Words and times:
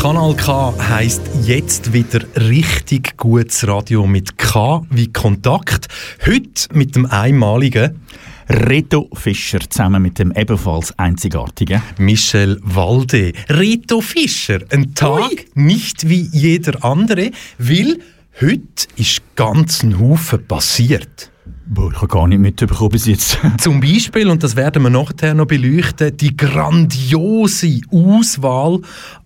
Kanal 0.00 0.36
K 0.36 0.72
heisst 0.78 1.22
jetzt 1.42 1.92
wieder 1.92 2.20
richtig 2.36 3.16
gutes 3.16 3.66
Radio 3.66 4.06
mit 4.06 4.38
K 4.38 4.86
wie 4.90 5.12
Kontakt. 5.12 5.88
Heute 6.24 6.72
mit 6.72 6.94
dem 6.94 7.06
einmaligen 7.06 8.00
Reto 8.48 9.10
Fischer 9.12 9.58
zusammen 9.68 10.00
mit 10.00 10.20
dem 10.20 10.32
ebenfalls 10.36 10.96
einzigartigen 11.00 11.82
Michel 11.98 12.60
Walde. 12.62 13.32
Reto 13.48 14.00
Fischer, 14.00 14.60
ein 14.70 14.94
Tag 14.94 15.30
Ui. 15.30 15.46
nicht 15.56 16.08
wie 16.08 16.28
jeder 16.32 16.84
andere, 16.84 17.32
weil 17.58 17.98
heute 18.40 18.86
ist 18.94 19.22
ganz 19.34 19.82
ein 19.82 19.98
Haufen 19.98 20.46
passiert. 20.46 21.32
Boah, 21.70 21.90
ich 21.90 21.96
habe 21.98 22.08
gar 22.08 22.26
nicht 22.26 22.38
mitbekommen 22.38 22.88
bis 22.90 23.04
jetzt. 23.04 23.38
Zum 23.58 23.80
Beispiel, 23.80 24.30
und 24.30 24.42
das 24.42 24.56
werden 24.56 24.82
wir 24.84 24.90
nachher 24.90 25.34
noch 25.34 25.46
beleuchten, 25.46 26.16
die 26.16 26.34
grandiose 26.34 27.80
Auswahl 27.90 28.80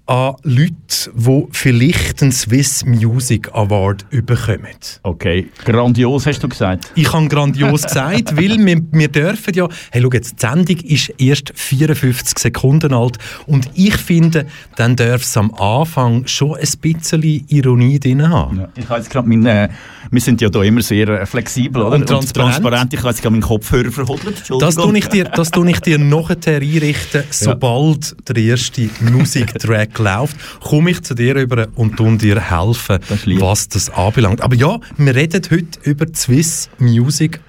an 0.07 0.35
Leute, 0.43 0.73
die 1.15 1.47
vielleicht 1.53 2.23
einen 2.23 2.33
Swiss 2.33 2.85
Music 2.85 3.49
Award 3.53 4.05
bekommen. 4.11 4.67
Okay, 5.05 5.47
grandios 5.65 6.27
hast 6.27 6.43
du 6.43 6.49
gesagt. 6.49 6.91
Ich 6.97 7.13
habe 7.13 7.29
grandios 7.29 7.83
gesagt, 7.83 8.37
weil 8.37 8.59
wir, 8.59 8.81
wir 8.91 9.09
dürfen 9.09 9.55
ja... 9.55 9.69
Hey, 9.93 10.03
schau 10.03 10.11
jetzt, 10.13 10.43
die 10.43 10.47
Sendung 10.47 10.77
ist 10.79 11.13
erst 11.19 11.53
54 11.55 12.39
Sekunden 12.39 12.93
alt 12.93 13.19
und 13.47 13.71
ich 13.75 13.97
finde, 13.97 14.47
dann 14.75 14.97
darf 14.97 15.23
es 15.23 15.37
am 15.37 15.55
Anfang 15.55 16.27
schon 16.27 16.57
ein 16.57 16.69
bisschen 16.81 17.23
Ironie 17.49 18.01
drin 18.01 18.29
haben. 18.29 18.61
Ja, 18.61 18.69
ich 18.77 18.89
habe 18.89 18.99
jetzt 18.99 19.11
gerade 19.11 19.29
meine... 19.29 19.71
Wir 20.11 20.21
sind 20.21 20.41
ja 20.41 20.49
da 20.49 20.63
immer 20.63 20.83
sehr 20.83 21.09
äh, 21.09 21.27
flexibel 21.27 21.83
oder? 21.83 21.95
und 21.95 22.07
transparent. 22.07 22.57
Und 22.57 22.63
transparent. 22.63 22.93
Ich 22.93 22.99
habe 22.99 23.09
jetzt 23.11 23.23
gerade 23.23 23.33
meinen 23.33 23.43
Kopfhörer 23.43 23.93
verhodelt. 23.93 24.43
Das 24.61 24.75
tue 24.75 24.99
ich 24.99 25.07
dir, 25.07 25.25
das 25.25 25.51
tue 25.51 25.71
ich 25.71 25.81
dir 25.81 25.99
nachher 25.99 26.37
einrichten, 26.47 27.23
sobald 27.31 28.11
ja. 28.11 28.35
der 28.35 28.43
erste 28.43 28.91
Musiktrack 29.01 29.92
läuft, 29.99 30.37
komme 30.61 30.91
ich 30.91 31.03
zu 31.03 31.15
dir 31.15 31.37
rüber 31.37 31.69
und 31.75 31.97
tun 31.97 32.19
dir 32.19 32.41
helfen, 32.41 32.99
das 33.09 33.27
was 33.27 33.69
das 33.69 33.91
anbelangt. 33.91 34.41
Aber 34.41 34.55
ja, 34.55 34.81
wir 34.97 35.15
reden 35.15 35.43
heute 35.51 35.79
über 35.83 36.07
die 36.07 36.15
Swiss 36.15 36.69
Music 36.79 37.41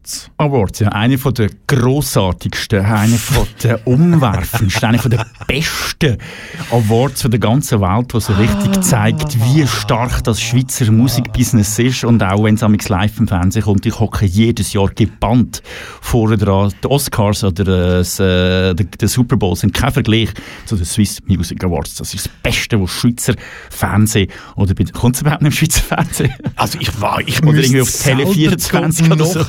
Awards. 0.00 0.30
Awards. 0.38 0.78
ja. 0.80 0.88
Einer 0.88 1.18
von 1.18 1.34
der 1.34 1.50
grossartigsten, 1.66 2.84
einer 2.84 3.16
von 3.16 3.46
der 3.62 3.86
umwerfendsten, 3.86 4.88
einer 4.88 4.98
von 4.98 5.10
der 5.10 5.26
besten 5.46 6.16
Awards 6.70 7.22
von 7.22 7.30
der 7.30 7.40
ganzen 7.40 7.80
Welt, 7.80 8.12
der 8.12 8.20
so 8.20 8.32
richtig 8.34 8.82
zeigt, 8.82 9.38
wie 9.44 9.66
stark 9.66 10.24
das 10.24 10.40
Schweizer 10.40 10.90
Musikbusiness 10.90 11.78
ist. 11.78 12.04
Und 12.04 12.22
auch 12.22 12.44
wenn 12.44 12.54
es 12.54 12.88
live 12.88 13.18
im 13.18 13.28
Fernsehen 13.28 13.62
kommt, 13.62 13.84
ich 13.84 13.98
hocke 13.98 14.24
jedes 14.24 14.72
Jahr 14.72 14.88
gebannt 14.88 15.62
vorne 16.00 16.38
dran. 16.38 16.72
Die 16.82 16.88
Oscars 16.88 17.44
oder 17.44 17.64
das, 17.64 18.18
äh, 18.20 18.74
der, 18.74 19.08
Super 19.08 19.36
Bowl 19.36 19.54
sind 19.56 19.74
kein 19.74 19.92
Vergleich 19.92 20.30
zu 20.64 20.76
den 20.76 20.86
Swiss 20.86 21.20
Music 21.26 21.62
Awards. 21.62 21.96
Das 21.96 22.14
ist 22.14 22.26
das 22.26 22.32
Beste, 22.42 22.80
was 22.80 22.90
Schweizer 22.90 23.34
Fernsehen 23.68 24.30
oder 24.56 24.74
kommt 24.92 25.16
es 25.16 25.22
überhaupt 25.22 25.42
nicht 25.42 25.60
im 25.60 25.68
Schweizer 25.68 25.82
Fernsehen? 25.82 26.32
Also 26.56 26.78
ich 26.80 27.00
war, 27.00 27.20
ich 27.20 27.42
oder 27.42 27.58
irgendwie 27.58 27.82
auf 27.82 27.90
Tele 27.90 28.26
24 28.26 29.10
oder 29.10 29.24
so. 29.26 29.44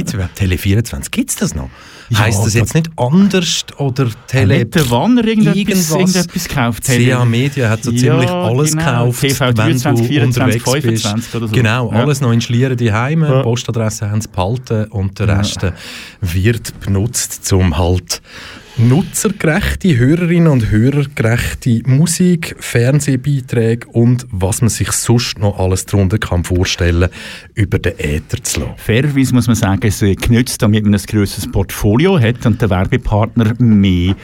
Gibt 0.00 0.08
es 0.08 0.14
überhaupt 0.14 0.36
Tele 0.36 0.56
24? 0.56 1.10
Gibt 1.10 1.28
es 1.28 1.36
das 1.36 1.54
noch? 1.54 1.68
Ja, 2.08 2.20
heißt 2.20 2.44
das 2.44 2.54
jetzt 2.54 2.74
nicht 2.74 2.88
anders 2.96 3.66
oder 3.76 4.08
Tele... 4.26 4.60
Hat 4.60 4.74
der 4.74 4.90
Wanner 4.90 5.24
irgendetwas, 5.26 5.90
irgendetwas 5.90 6.48
gekauft? 6.48 6.84
CA 6.84 7.24
Media 7.26 7.68
hat 7.68 7.84
so 7.84 7.90
ja, 7.90 7.98
ziemlich 7.98 8.30
alles 8.30 8.70
genau. 8.72 9.04
gekauft, 9.04 9.20
TV 9.20 9.52
23, 9.52 10.06
24, 10.08 10.62
25 10.62 11.34
oder 11.34 11.48
so. 11.48 11.54
Genau, 11.54 11.92
ja. 11.92 11.98
alles 11.98 12.22
noch 12.22 12.32
installieren 12.32 12.78
die 12.78 12.90
Heime, 12.90 13.28
ja. 13.28 13.42
Postadresse 13.42 14.10
haben 14.10 14.22
sie 14.22 14.28
behalten 14.28 14.90
und 14.90 15.18
der 15.18 15.28
Rest 15.28 15.66
wird 16.22 16.80
benutzt, 16.80 17.52
um 17.52 17.76
halt 17.76 18.22
nutzergerechte, 18.88 19.96
Hörerinnen 19.96 20.48
und 20.48 20.70
Hörergerechte 20.70 21.82
Musik, 21.84 22.56
Fernsehbeiträge 22.58 23.86
und 23.88 24.26
was 24.30 24.62
man 24.62 24.70
sich 24.70 24.92
sonst 24.92 25.38
noch 25.38 25.58
alles 25.58 25.86
darunter 25.86 26.18
kann 26.18 26.44
vorstellen 26.44 27.08
über 27.54 27.78
den 27.78 27.98
Äther 27.98 28.42
zu 28.42 28.60
lassen. 28.60 28.72
Fairerweise 28.76 29.34
muss 29.34 29.46
man 29.46 29.56
sagen, 29.56 29.86
es 29.86 30.00
genützt, 30.00 30.62
damit 30.62 30.84
man 30.84 30.94
ein 30.94 31.02
grosses 31.06 31.50
Portfolio 31.50 32.18
hat 32.18 32.46
und 32.46 32.60
der 32.62 32.70
Werbepartner 32.70 33.54
mehr 33.58 34.14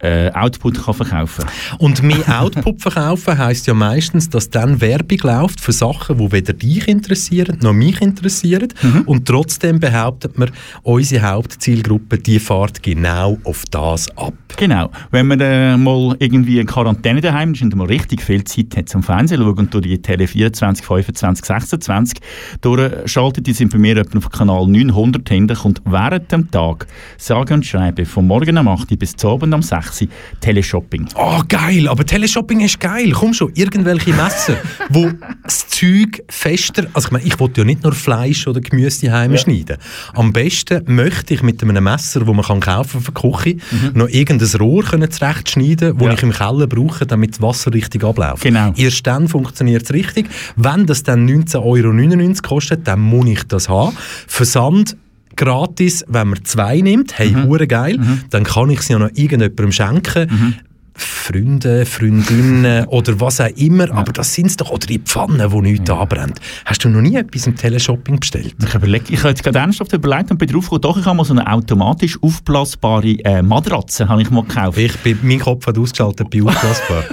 äh, 0.00 0.30
Output 0.32 0.82
kann 0.82 0.94
verkaufen 0.94 1.44
Und 1.78 2.02
mehr 2.02 2.40
Output 2.40 2.82
verkaufen 2.82 3.38
heisst 3.38 3.66
ja 3.66 3.74
meistens, 3.74 4.28
dass 4.28 4.50
dann 4.50 4.80
Werbung 4.80 5.18
läuft 5.22 5.60
für 5.60 5.72
Sachen, 5.72 6.18
die 6.18 6.32
weder 6.32 6.52
dich 6.52 6.88
interessieren 6.88 7.58
noch 7.62 7.72
mich 7.72 8.00
interessieren 8.00 8.68
mhm. 8.82 9.02
und 9.02 9.26
trotzdem 9.26 9.78
behauptet 9.78 10.38
man, 10.38 10.50
unsere 10.82 11.30
Hauptzielgruppe, 11.30 12.18
die 12.18 12.38
fahrt 12.38 12.82
genau 12.82 13.38
auf 13.44 13.64
das 13.70 13.99
das 14.06 14.16
ab. 14.16 14.34
Genau. 14.56 14.90
Wenn 15.10 15.26
man 15.26 15.40
äh, 15.40 15.76
mal 15.76 16.16
irgendwie 16.18 16.58
in 16.58 16.66
Quarantäne 16.66 17.20
daheim 17.20 17.52
ist 17.52 17.62
und 17.62 17.74
mal 17.76 17.86
richtig 17.86 18.22
viel 18.22 18.44
Zeit 18.44 18.76
hat 18.76 18.88
zum 18.88 19.02
Fernsehen 19.02 19.40
schauen 19.40 19.58
und 19.58 19.74
durch 19.74 19.86
die 19.86 20.02
Tele 20.02 20.26
24, 20.26 20.84
25, 20.84 21.44
26 21.44 22.18
durchschaltet, 22.60 23.46
die 23.46 23.52
sind 23.52 23.72
bei 23.72 23.78
mir 23.78 23.96
etwa 23.96 24.18
auf 24.18 24.28
Kanal 24.30 24.66
900 24.66 25.28
hinten, 25.28 25.56
kommt 25.56 25.80
während 25.84 26.30
dem 26.30 26.50
Tag, 26.50 26.86
sage 27.16 27.54
und 27.54 27.64
schreibe, 27.64 28.04
von 28.04 28.26
morgen 28.26 28.58
um 28.58 28.68
8 28.68 28.98
bis 28.98 29.16
zu 29.16 29.30
Abend 29.30 29.54
um 29.54 29.62
6 29.62 30.06
Teleshopping. 30.40 31.08
Oh, 31.14 31.40
geil, 31.48 31.88
aber 31.88 32.04
Teleshopping 32.04 32.60
ist 32.60 32.80
geil. 32.80 33.12
Komm 33.12 33.32
schon, 33.32 33.52
irgendwelche 33.54 34.12
Messer, 34.12 34.56
wo 34.90 35.10
das 35.42 35.68
Zeug 35.68 36.22
fester, 36.28 36.86
also 36.92 37.08
ich 37.08 37.12
meine, 37.12 37.24
ich 37.24 37.38
wollte 37.40 37.62
ja 37.62 37.64
nicht 37.64 37.82
nur 37.82 37.92
Fleisch 37.92 38.46
oder 38.46 38.60
Gemüse 38.60 39.06
daheim 39.06 39.32
ja. 39.32 39.38
schneiden. 39.38 39.76
Am 40.14 40.32
besten 40.32 40.82
möchte 40.86 41.34
ich 41.34 41.42
mit 41.42 41.62
einem 41.62 41.84
Messer, 41.84 42.20
das 42.20 42.28
man 42.28 42.44
kann 42.44 42.60
kaufen 42.60 43.00
für 43.00 43.12
die 43.12 43.20
Küche, 43.20 43.56
mhm 43.82 43.90
noch 44.00 44.08
irgendein 44.08 44.60
Rohr 44.60 44.82
können 44.84 45.10
zurechtschneiden 45.10 45.96
das 45.98 46.06
ja. 46.06 46.12
ich 46.14 46.22
im 46.22 46.32
Keller 46.32 46.66
brauche, 46.66 47.06
damit 47.06 47.32
das 47.32 47.42
Wasser 47.42 47.72
richtig 47.72 48.04
abläuft. 48.04 48.42
Genau. 48.42 48.72
Erst 48.76 49.06
dann 49.06 49.28
funktioniert 49.28 49.82
es 49.82 49.92
richtig. 49.92 50.28
Wenn 50.56 50.86
das 50.86 51.02
dann 51.02 51.28
19,99 51.28 51.62
Euro 51.62 52.34
kostet, 52.42 52.86
dann 52.86 53.00
muss 53.00 53.28
ich 53.28 53.42
das 53.44 53.68
haben. 53.68 53.96
Versand 54.26 54.96
gratis, 55.36 56.04
wenn 56.08 56.28
man 56.28 56.44
zwei 56.44 56.80
nimmt, 56.80 57.18
hey, 57.18 57.30
mhm. 57.30 57.66
geil, 57.66 57.98
mhm. 57.98 58.22
dann 58.30 58.44
kann 58.44 58.70
ich 58.70 58.82
sie 58.82 58.92
ja 58.92 58.98
noch 58.98 59.10
irgendjemandem 59.14 59.72
schenken. 59.72 60.28
Mhm. 60.30 60.54
Freunde, 60.94 61.86
Freundinnen 61.86 62.84
oder 62.88 63.20
was 63.20 63.40
auch 63.40 63.48
immer, 63.56 63.88
ja. 63.88 63.94
aber 63.94 64.12
das 64.12 64.34
sind 64.34 64.46
es 64.46 64.56
doch, 64.56 64.70
oder 64.70 64.86
die 64.86 64.98
Pfanne, 64.98 65.48
die 65.48 65.60
nichts 65.60 65.88
ja. 65.88 65.98
anbrennt. 65.98 66.40
Hast 66.64 66.84
du 66.84 66.88
noch 66.88 67.00
nie 67.00 67.16
etwas 67.16 67.46
im 67.46 67.56
Teleshopping 67.56 68.20
bestellt? 68.20 68.54
Ich, 68.62 68.74
überleg, 68.74 69.10
ich 69.10 69.18
habe 69.20 69.30
jetzt 69.30 69.42
gerade 69.42 69.58
ernsthaft 69.58 69.92
überlegt 69.92 70.30
und 70.30 70.38
bin 70.38 70.48
drauf 70.48 70.64
gekommen, 70.64 70.80
doch, 70.82 70.96
ich 70.98 71.04
habe 71.04 71.16
mal 71.16 71.24
so 71.24 71.34
eine 71.34 71.50
automatisch 71.50 72.18
aufblasbare 72.22 73.18
äh, 73.24 73.42
Matratze 73.42 74.08
habe 74.08 74.22
ich 74.22 74.30
mal 74.30 74.42
gekauft. 74.42 74.78
Ich 74.78 74.96
bin, 74.98 75.18
mein 75.22 75.38
Kopf 75.38 75.66
hat 75.66 75.78
ausgeschaltet 75.78 76.28
bei 76.30 76.42
aufblasbar. 76.44 77.04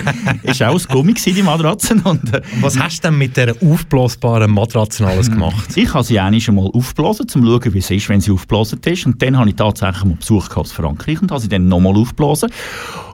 ist 0.42 0.62
auch 0.62 0.74
aus 0.74 0.88
Gummi 0.88 1.14
die 1.14 1.42
Matratzen. 1.42 2.00
Und, 2.00 2.32
äh, 2.34 2.42
was 2.60 2.78
hast 2.78 3.04
du 3.04 3.08
denn 3.08 3.18
mit 3.18 3.36
dieser 3.36 3.54
aufblasbaren 3.62 4.50
Matratze 4.50 5.06
alles 5.06 5.30
gemacht? 5.30 5.76
Ich 5.76 5.92
habe 5.92 6.04
sie 6.04 6.18
eigentlich 6.18 6.44
schon 6.44 6.56
mal 6.56 6.70
aufgeblasen, 6.72 7.22
um 7.22 7.28
zu 7.28 7.38
schauen, 7.40 7.74
wie 7.74 7.78
es 7.78 7.90
ist, 7.90 8.08
wenn 8.08 8.20
sie 8.20 8.30
aufgeblasen 8.30 8.80
ist. 8.84 9.06
Und 9.06 9.22
dann 9.22 9.38
habe 9.38 9.50
ich 9.50 9.56
tatsächlich 9.56 10.04
mal 10.04 10.14
Besuch 10.14 10.56
aus 10.56 10.72
Frankreich 10.72 11.20
und 11.20 11.30
habe 11.30 11.40
sie 11.40 11.48
dann 11.48 11.68
nochmal 11.68 11.96
aufgeblasen. 11.96 12.50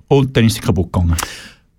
Und 0.08 0.36
dann 0.36 0.44
ist 0.44 0.54
sie 0.54 0.60
kaputt 0.60 0.92
gegangen. 0.92 1.16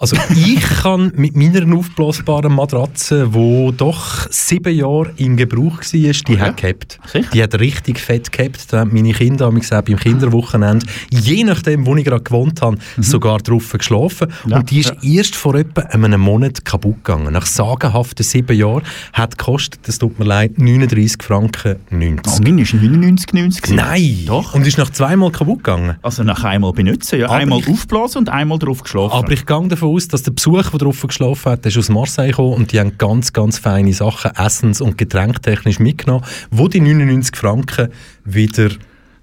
Also 0.01 0.15
ich 0.33 0.61
kann 0.61 1.11
mit 1.17 1.35
meiner 1.35 1.75
aufblasbaren 1.75 2.55
Matratze, 2.55 3.31
die 3.35 3.73
doch 3.75 4.29
sieben 4.29 4.73
Jahre 4.73 5.11
in 5.17 5.35
Gebrauch 5.35 5.79
war, 5.79 5.83
die 5.83 6.09
okay. 6.09 6.39
hat 6.39 6.55
gehabt. 6.55 6.99
Die 7.33 7.43
hat 7.43 7.59
richtig 7.59 7.99
fett 7.99 8.31
gehabt. 8.31 8.71
Da 8.71 8.79
haben 8.79 8.93
meine 8.93 9.11
Kinder 9.11 9.47
haben 9.47 9.59
gesagt, 9.59 9.89
beim 9.89 9.97
Kinderwochenende, 9.97 10.85
je 11.09 11.43
nachdem, 11.43 11.85
wo 11.85 11.97
ich 11.97 12.05
gerade 12.05 12.23
gewohnt 12.23 12.61
habe, 12.61 12.77
mhm. 12.95 13.03
sogar 13.03 13.39
drauf 13.39 13.73
geschlafen. 13.73 14.31
Ja. 14.47 14.59
Und 14.59 14.71
die 14.71 14.79
ist 14.79 14.95
ja. 15.01 15.17
erst 15.17 15.35
vor 15.35 15.55
etwa 15.55 15.81
einem 15.81 16.21
Monat 16.21 16.63
kaputt 16.63 17.03
gegangen. 17.03 17.33
Nach 17.33 17.45
sagenhaften 17.45 18.23
sieben 18.23 18.57
Jahren 18.57 18.83
hat 19.11 19.37
gekostet, 19.37 19.81
das 19.85 19.97
tut 19.97 20.17
mir 20.17 20.23
leid, 20.23 20.57
39 20.57 21.21
Franken 21.21 21.75
90. 21.89 22.25
Oh, 22.25 22.41
meine 22.41 22.61
ist 22.61 22.73
99, 22.73 23.33
90 23.33 23.71
Nein! 23.71 24.23
Doch. 24.27 24.53
Und 24.55 24.65
ist 24.65 24.77
nach 24.77 24.91
zweimal 24.91 25.31
kaputt 25.31 25.57
gegangen. 25.57 25.97
Also 26.01 26.23
nach 26.23 26.45
einmal 26.45 26.71
benutzen, 26.71 27.19
ja. 27.19 27.25
Aber 27.25 27.35
einmal 27.35 27.59
aufblasen 27.67 28.19
und 28.19 28.29
einmal 28.29 28.59
drauf 28.59 28.81
geschlafen. 28.81 29.11
Aber 29.11 29.31
ich 29.33 29.45
gehe 29.45 29.67
davon 29.67 29.88
aus, 29.89 30.07
dass 30.07 30.23
der 30.23 30.31
Besuch, 30.31 30.69
der 30.69 30.79
drauf 30.79 31.01
geschlafen 31.01 31.51
hat, 31.51 31.65
ist 31.65 31.77
aus 31.77 31.89
Marseille 31.89 32.29
gekommen 32.29 32.53
und 32.53 32.71
die 32.71 32.79
haben 32.79 32.97
ganz, 32.97 33.33
ganz 33.33 33.57
feine 33.57 33.93
Sachen 33.93 34.31
essens- 34.31 34.81
und 34.81 34.97
getränktechnisch 34.97 35.79
mitgenommen, 35.79 36.25
wo 36.51 36.67
die 36.67 36.81
99 36.81 37.35
Franken 37.35 37.89
wieder 38.23 38.69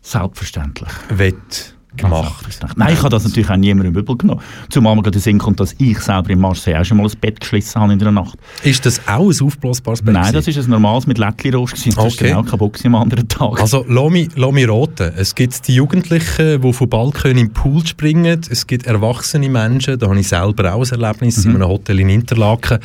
selbstverständlich. 0.03 0.91
wett 1.09 1.76
gemacht. 1.97 2.45
Nein, 2.77 2.93
ich 2.93 2.99
habe 2.99 3.11
das 3.11 3.25
natürlich 3.25 3.51
auch 3.51 3.57
niemandem 3.57 3.95
übel 3.95 4.17
genommen. 4.17 4.41
Zumal 4.69 4.95
mir 4.97 5.03
gerade 5.03 5.19
Sinn 5.19 5.39
kommt, 5.39 5.61
dass 5.61 5.75
ich 5.79 5.99
selber 6.01 6.31
in 6.31 6.41
Marseille 6.41 6.81
auch 6.81 6.85
schon 6.85 6.99
mal 6.99 7.05
ein 7.07 7.13
Bett 7.21 7.41
geschlissen 7.41 7.81
habe 7.81 7.93
in 7.93 7.99
der 7.99 8.11
Nacht. 8.11 8.39
Ist 8.63 8.87
das 8.87 9.01
auch 9.07 9.31
ein 9.31 9.47
aufblasbares 9.47 10.03
Bett? 10.03 10.15
Nein, 10.15 10.33
das 10.33 10.47
ist 10.47 10.59
ein 10.59 10.71
normales 10.71 11.07
mit 11.07 11.19
Lättli-Rost. 11.19 11.87
Das 11.87 11.97
okay. 11.97 12.09
ist 12.09 12.19
genau 12.19 12.43
kaputt 12.43 12.81
am 12.85 12.95
anderen 12.95 13.29
Tag. 13.29 13.61
Also, 13.61 13.85
lass 13.89 14.11
mich, 14.11 14.29
lass 14.37 14.53
mich 14.53 14.69
raten. 14.69 15.13
Es 15.17 15.35
gibt 15.35 15.67
die 15.69 15.75
Jugendlichen, 15.75 16.61
die 16.61 16.73
von 16.73 16.89
Balkon 16.89 17.37
im 17.37 17.53
Pool 17.53 17.87
springen. 17.87 18.41
Es 18.49 18.67
gibt 18.67 18.87
erwachsene 18.87 19.49
Menschen, 19.49 19.99
da 19.99 20.09
habe 20.09 20.19
ich 20.21 20.29
selber 20.29 20.75
auch 20.75 20.85
ein 20.85 20.91
Erlebnis 20.91 21.45
mhm. 21.45 21.51
in 21.51 21.57
einem 21.57 21.69
Hotel 21.69 22.01
in 22.01 22.09
Interlaken, 22.09 22.79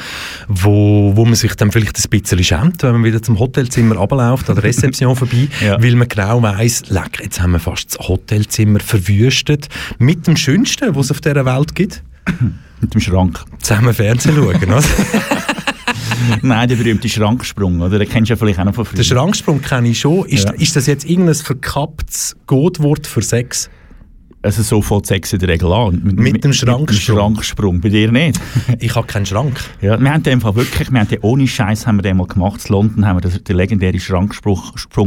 wo, 0.47 1.11
wo 1.15 1.25
man 1.25 1.35
sich 1.35 1.55
dann 1.55 1.71
vielleicht 1.71 1.97
ein 1.97 2.09
bisschen 2.09 2.43
schämt, 2.43 2.83
wenn 2.83 2.93
man 2.93 3.03
wieder 3.03 3.21
zum 3.21 3.39
Hotelzimmer 3.39 3.97
abläuft, 3.97 4.49
an 4.49 4.55
der 4.55 4.63
Rezeption 4.63 5.15
vorbei, 5.21 5.47
ja. 5.63 5.81
weil 5.81 5.95
man 5.95 6.07
genau 6.07 6.41
weiss, 6.41 6.89
leck, 6.89 7.19
jetzt 7.21 7.41
haben 7.41 7.51
wir 7.51 7.59
fast 7.59 7.97
das 7.97 8.07
Hotelzimmer 8.07 8.79
verwüstet 9.01 9.67
mit 9.99 10.27
dem 10.27 10.37
Schönsten, 10.37 10.95
was 10.95 11.05
es 11.05 11.11
auf 11.11 11.21
dieser 11.21 11.45
Welt 11.45 11.75
gibt? 11.75 12.03
Mit 12.81 12.93
dem 12.93 13.01
Schrank. 13.01 13.43
Zusammen 13.59 13.93
Fernsehen 13.93 14.35
schauen, 14.35 14.55
oder? 14.55 14.83
Nein, 16.41 16.67
der 16.67 16.75
berühmte 16.75 17.09
Schranksprung, 17.09 17.81
oder? 17.81 17.99
Den 17.99 18.09
kennst 18.09 18.29
du 18.29 18.33
ja 18.33 18.37
vielleicht 18.37 18.59
auch 18.59 18.65
noch 18.65 18.73
von 18.75 18.85
früher. 18.85 18.97
Den 18.97 19.05
Schranksprung 19.05 19.61
kenne 19.61 19.89
ich 19.89 19.99
schon. 19.99 20.25
Ist, 20.25 20.45
ja. 20.45 20.51
ist 20.51 20.75
das 20.75 20.87
jetzt 20.87 21.05
irgendein 21.05 21.35
verkapptes 21.35 22.35
Codewort 22.47 23.05
für 23.05 23.21
Sex? 23.21 23.69
Also 24.43 24.63
so 24.63 24.81
fängt 24.81 25.05
Sex 25.05 25.33
in 25.33 25.39
der 25.39 25.49
Regel 25.49 25.71
an. 25.71 26.01
Mit, 26.03 26.19
mit, 26.19 26.43
dem 26.43 26.51
Schranksprung? 26.51 27.17
Schranksprung. 27.17 27.79
Bei 27.79 27.89
dir 27.89 28.11
nicht? 28.11 28.39
ich 28.79 28.95
habe 28.95 29.05
keinen 29.05 29.25
Schrank. 29.27 29.59
Ja, 29.81 29.99
wir 30.01 30.11
haben 30.11 30.23
den 30.23 30.41
wirklich, 30.43 30.91
wir 30.91 30.99
haben 30.99 31.07
den 31.07 31.19
ohne 31.21 31.47
Scheiß 31.47 31.85
haben 31.85 31.97
wir 31.97 32.01
den 32.01 32.17
mal 32.17 32.25
gemacht. 32.25 32.61
In 32.65 32.73
London 32.73 33.05
haben 33.05 33.17
wir 33.17 33.29
den, 33.29 33.43
den 33.43 33.55
legendären 33.55 33.99
Schranksprung 33.99 34.59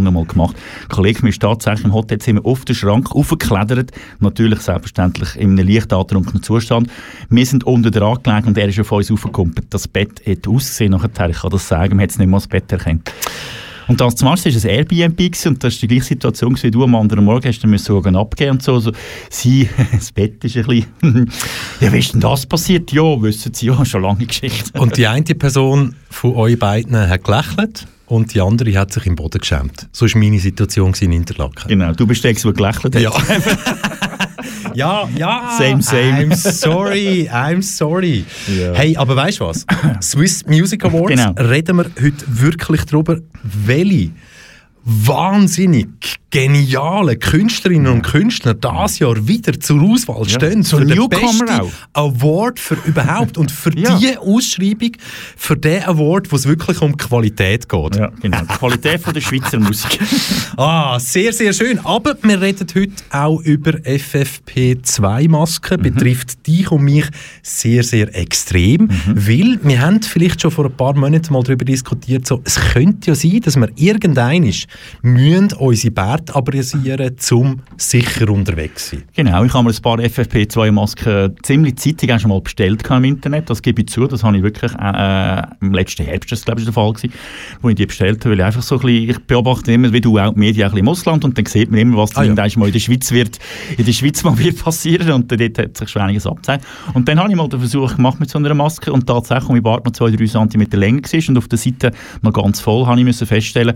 mal 0.04 0.24
gemacht. 0.24 0.54
Ein 0.82 0.88
Kollege 0.88 1.22
mir 1.22 1.30
ist 1.30 1.42
tatsächlich 1.42 1.84
im 1.84 1.94
Hotelzimmer 1.94 2.44
auf 2.44 2.64
den 2.64 2.76
Schrank 2.76 3.10
aufgeklettert. 3.10 3.90
Natürlich 4.20 4.60
selbstverständlich 4.60 5.34
in 5.36 5.58
einem 5.58 5.66
leicht 5.66 5.92
antrunkenen 5.92 6.42
Zustand. 6.42 6.88
Wir 7.28 7.44
sind 7.44 7.64
unter 7.64 7.90
dran 7.90 8.22
gelegen 8.22 8.46
und 8.46 8.58
er 8.58 8.68
ist 8.68 8.78
auf 8.78 8.92
uns 8.92 9.10
aufgekommen. 9.10 9.54
Das 9.68 9.88
Bett 9.88 10.22
hat 10.26 10.46
ausgesehen 10.46 10.92
nachher. 10.92 11.30
Ich 11.30 11.40
kann 11.40 11.50
das 11.50 11.66
sagen, 11.66 11.96
man 11.96 12.04
hat 12.04 12.10
es 12.10 12.18
nicht 12.18 12.28
mal 12.28 12.36
das 12.36 12.46
Bett 12.46 12.70
erkannt. 12.70 13.10
Und 13.88 14.00
das 14.00 14.16
zum 14.16 14.28
Beispiel 14.28 14.54
war 14.54 14.70
ein 14.70 14.76
Airbnb 14.76 15.20
und 15.46 15.64
das 15.64 15.74
war 15.74 15.80
die 15.80 15.88
gleiche 15.88 16.04
Situation, 16.04 16.58
wie 16.60 16.70
du 16.70 16.84
am 16.84 16.94
anderen 16.94 17.24
Morgen 17.24 17.48
hast, 17.48 17.62
du 17.62 17.78
Sorgen 17.78 18.16
abgeben 18.16 18.52
und 18.52 18.62
so. 18.62 18.74
Also, 18.74 18.92
sie, 19.30 19.68
das 19.92 20.12
Bett 20.12 20.44
ist 20.44 20.56
ein 20.56 20.66
bisschen, 20.66 21.30
ja, 21.80 21.92
wie 21.92 21.98
ist 21.98 22.12
denn 22.12 22.20
das 22.20 22.46
passiert? 22.46 22.92
Ja, 22.92 23.20
wissen 23.22 23.52
Sie, 23.52 23.66
ja, 23.66 23.84
schon 23.84 24.02
lange 24.02 24.26
Geschichte. 24.26 24.78
Und 24.78 24.96
die 24.96 25.06
eine 25.06 25.22
Person 25.22 25.94
von 26.10 26.34
euch 26.34 26.58
beiden 26.58 26.96
hat 26.96 27.24
gelächelt 27.24 27.86
und 28.06 28.34
die 28.34 28.40
andere 28.40 28.76
hat 28.78 28.92
sich 28.92 29.06
im 29.06 29.16
Boden 29.16 29.40
geschämt. 29.40 29.88
So 29.92 30.06
war 30.06 30.18
meine 30.18 30.38
Situation 30.38 30.94
in 31.00 31.12
Interlaken. 31.12 31.68
Genau, 31.68 31.92
du 31.92 32.06
bist 32.06 32.22
der, 32.24 32.34
der 32.34 32.52
gelächelt 32.52 32.94
hat. 32.94 33.02
Ja. 33.02 33.10
Ja, 34.74 35.08
ja. 35.16 35.56
Same, 35.58 35.82
same. 35.82 36.26
I'm 36.26 36.34
sorry, 36.34 37.28
I'm 37.30 37.62
sorry. 37.62 38.24
Ja. 38.48 38.72
Hey, 38.74 38.96
aber 38.96 39.16
weißt 39.16 39.40
du 39.40 39.44
was? 39.46 39.64
Swiss 40.02 40.44
Music 40.46 40.84
Awards, 40.84 41.08
genau. 41.08 41.32
reden 41.32 41.76
wir 41.76 41.84
heute 41.84 42.24
wirklich 42.26 42.84
darüber, 42.84 43.18
welche 43.42 44.10
wahnsinnig 44.84 46.18
geniale 46.34 47.14
Künstlerinnen 47.14 47.92
und 47.92 48.02
Künstler 48.02 48.54
das 48.54 48.98
Jahr 48.98 49.28
wieder 49.28 49.60
zur 49.60 49.80
Auswahl 49.82 50.28
stehen. 50.28 50.62
Ja, 50.62 50.64
so 50.64 50.78
für 50.78 50.84
den 50.84 51.08
besten 51.08 51.48
auch. 51.48 51.70
Award 51.92 52.58
für 52.58 52.76
überhaupt. 52.86 53.38
Und 53.38 53.52
für 53.52 53.72
ja. 53.78 53.96
diese 53.96 54.20
Ausschreibung, 54.20 54.90
für 55.36 55.56
den 55.56 55.84
Award, 55.84 56.32
wo 56.32 56.36
es 56.36 56.48
wirklich 56.48 56.82
um 56.82 56.96
Qualität 56.96 57.68
geht. 57.68 57.96
Ja, 57.96 58.10
genau. 58.20 58.40
Die 58.40 58.46
Qualität 58.46 59.00
von 59.00 59.14
der 59.14 59.20
Schweizer 59.20 59.60
Musik. 59.60 60.00
ah, 60.56 60.98
sehr, 60.98 61.32
sehr 61.32 61.52
schön. 61.52 61.78
Aber 61.84 62.16
wir 62.20 62.40
reden 62.40 62.66
heute 62.74 62.92
auch 63.10 63.40
über 63.42 63.70
FFP2-Masken. 63.70 65.78
Mhm. 65.78 65.82
Betrifft 65.84 66.44
dich 66.48 66.68
und 66.72 66.82
mich 66.82 67.06
sehr, 67.44 67.84
sehr 67.84 68.12
extrem. 68.12 68.86
Mhm. 68.86 68.90
Weil 69.06 69.60
wir 69.62 69.80
haben 69.80 70.02
vielleicht 70.02 70.40
schon 70.40 70.50
vor 70.50 70.64
ein 70.64 70.76
paar 70.76 70.96
Monaten 70.96 71.32
mal 71.32 71.44
darüber 71.44 71.64
diskutiert, 71.64 72.26
so, 72.26 72.40
es 72.42 72.56
könnte 72.56 73.12
ja 73.12 73.14
sein, 73.14 73.40
dass 73.40 73.54
wir 73.54 73.68
irgendein 73.76 74.52
müssen 75.02 75.52
unsere 75.52 75.92
Bärte 75.92 76.23
abrasieren, 76.32 77.16
um 77.32 77.60
sicher 77.76 78.30
unterwegs 78.30 78.90
zu 78.90 78.96
sein. 78.96 79.04
Genau, 79.14 79.44
ich 79.44 79.52
habe 79.52 79.64
mir 79.64 79.74
ein 79.74 79.82
paar 79.82 79.98
FFP2-Masken 79.98 81.36
ziemlich 81.42 81.76
zeitig 81.76 82.20
schon 82.20 82.30
mal 82.30 82.40
bestellt 82.40 82.82
im 82.88 83.04
Internet. 83.04 83.50
Das 83.50 83.62
gebe 83.62 83.82
ich 83.82 83.88
zu, 83.88 84.06
das 84.06 84.22
habe 84.22 84.36
ich 84.36 84.42
wirklich 84.42 84.72
äh, 84.74 85.42
im 85.60 85.72
letzten 85.72 86.04
Herbst, 86.04 86.32
das 86.32 86.44
glaube 86.44 86.60
ich, 86.60 86.64
der 86.66 86.74
Fall 86.74 86.92
gewesen, 86.92 87.12
wo 87.62 87.68
ich 87.68 87.74
die 87.74 87.86
bestellt 87.86 88.24
habe, 88.24 88.30
weil 88.30 88.40
ich 88.40 88.44
einfach 88.44 88.62
so 88.62 88.76
ein 88.76 88.80
bisschen, 88.82 89.10
ich 89.10 89.18
beobachte 89.20 89.72
immer, 89.72 89.92
wie 89.92 90.00
du 90.00 90.18
auch 90.18 90.32
die 90.32 90.38
Medien 90.38 90.64
ein 90.64 90.70
bisschen 90.70 90.86
im 90.86 90.88
Ausland 90.88 91.24
und 91.24 91.36
dann 91.36 91.46
sieht 91.46 91.70
man 91.70 91.80
immer, 91.80 91.98
was 91.98 92.16
ah, 92.16 92.22
ja. 92.22 92.34
mal 92.34 92.66
in 92.66 92.72
der 92.72 92.80
Schweiz 92.80 93.10
wird, 93.12 93.38
in 93.76 93.84
der 93.84 93.92
Schweiz 93.92 94.22
mal 94.24 94.38
wird 94.38 94.62
passieren 94.62 95.12
und 95.12 95.30
dort 95.30 95.58
hat 95.58 95.76
sich 95.76 95.88
schon 95.88 96.02
einiges 96.02 96.26
abgezeigt. 96.26 96.64
Und 96.94 97.08
dann 97.08 97.18
habe 97.18 97.30
ich 97.30 97.36
mal 97.36 97.48
den 97.48 97.60
Versuch 97.60 97.96
gemacht 97.96 98.20
mit 98.20 98.30
so 98.30 98.38
einer 98.38 98.54
Maske 98.54 98.92
und 98.92 99.06
tatsächlich, 99.06 99.48
mein 99.48 99.62
Bart 99.62 99.84
noch 99.84 99.92
2-3 99.92 100.48
cm 100.48 100.78
länger 100.78 101.02
war 101.02 101.28
und 101.28 101.38
auf 101.38 101.48
der 101.48 101.58
Seite 101.58 101.90
noch 102.22 102.32
ganz 102.32 102.60
voll, 102.60 102.86
habe 102.86 102.98
ich 102.98 103.04
müssen 103.04 103.26
feststellen, 103.26 103.74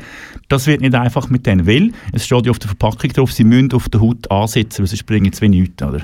das 0.49 0.67
wird 0.67 0.81
nicht 0.81 0.95
einfach 0.95 1.29
mit 1.29 1.47
denen, 1.47 1.67
weil 1.67 1.93
es 2.13 2.25
steht 2.25 2.38
ja 2.47 2.51
auf 2.51 2.59
der 2.59 2.69
Verpackung 2.69 3.11
drauf, 3.13 3.33
sie 3.33 3.45
müssen 3.45 3.73
auf 3.73 3.89
der 3.89 4.01
Haut 4.01 4.31
ansetzen, 4.31 4.81
weil 4.81 4.87
sonst 4.87 5.07
bringen 5.07 5.33
sie 5.33 5.49
nichts, 5.49 5.83
oder? 5.83 6.01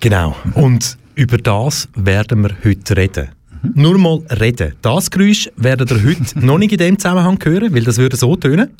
Genau. 0.00 0.36
Und 0.54 0.98
über 1.14 1.38
das 1.38 1.88
werden 1.94 2.42
wir 2.42 2.50
heute 2.64 2.96
reden. 2.96 3.28
Mhm. 3.62 3.82
Nur 3.82 3.98
mal 3.98 4.18
reden. 4.40 4.74
Das 4.82 5.10
Geräusch 5.10 5.50
werdet 5.56 5.90
ihr 5.90 6.04
heute 6.04 6.38
noch 6.38 6.58
nicht 6.58 6.72
in 6.72 6.78
dem 6.78 6.98
Zusammenhang 6.98 7.38
hören, 7.42 7.74
weil 7.74 7.84
das 7.84 7.98
würde 7.98 8.16
so 8.16 8.36
tönen. 8.36 8.70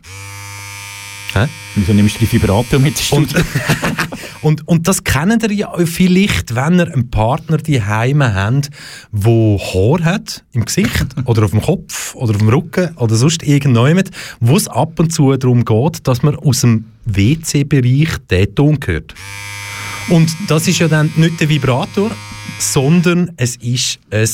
Hä? 1.36 1.48
Wieso 1.74 1.92
nimmst 1.92 2.14
du 2.14 2.20
die 2.20 2.32
Vibrator 2.32 2.78
mit 2.78 2.94
und, 3.10 3.34
und, 4.40 4.66
und 4.66 4.88
das 4.88 5.04
kennen 5.04 5.38
ihr 5.42 5.52
ja 5.52 5.72
vielleicht, 5.84 6.54
wenn 6.54 6.78
ihr 6.78 6.90
einen 6.90 7.10
Partner 7.10 7.58
die 7.58 7.82
Heime 7.82 8.34
habt, 8.34 8.70
der 9.12 9.58
Haar 9.58 10.02
hat 10.02 10.44
im 10.52 10.64
Gesicht 10.64 11.04
oder 11.26 11.44
auf 11.44 11.50
dem 11.50 11.60
Kopf 11.60 12.14
oder 12.14 12.30
auf 12.30 12.38
dem 12.38 12.48
Rücken 12.48 12.96
oder 12.96 13.16
sonst 13.16 13.42
irgendjemand, 13.42 14.10
wo 14.40 14.56
es 14.56 14.66
ab 14.66 14.98
und 14.98 15.12
zu 15.12 15.36
darum 15.36 15.66
geht, 15.66 16.08
dass 16.08 16.22
man 16.22 16.36
aus 16.36 16.62
dem 16.62 16.86
WC-Bereich 17.04 18.16
den 18.30 18.54
Ton 18.54 18.78
hört. 18.86 19.14
Und 20.08 20.34
das 20.48 20.66
ist 20.68 20.78
ja 20.78 20.88
dann 20.88 21.12
nicht 21.16 21.38
der 21.38 21.50
Vibrator, 21.50 22.12
sondern 22.58 23.32
es 23.36 23.56
ist 23.56 23.98
ein 24.10 24.26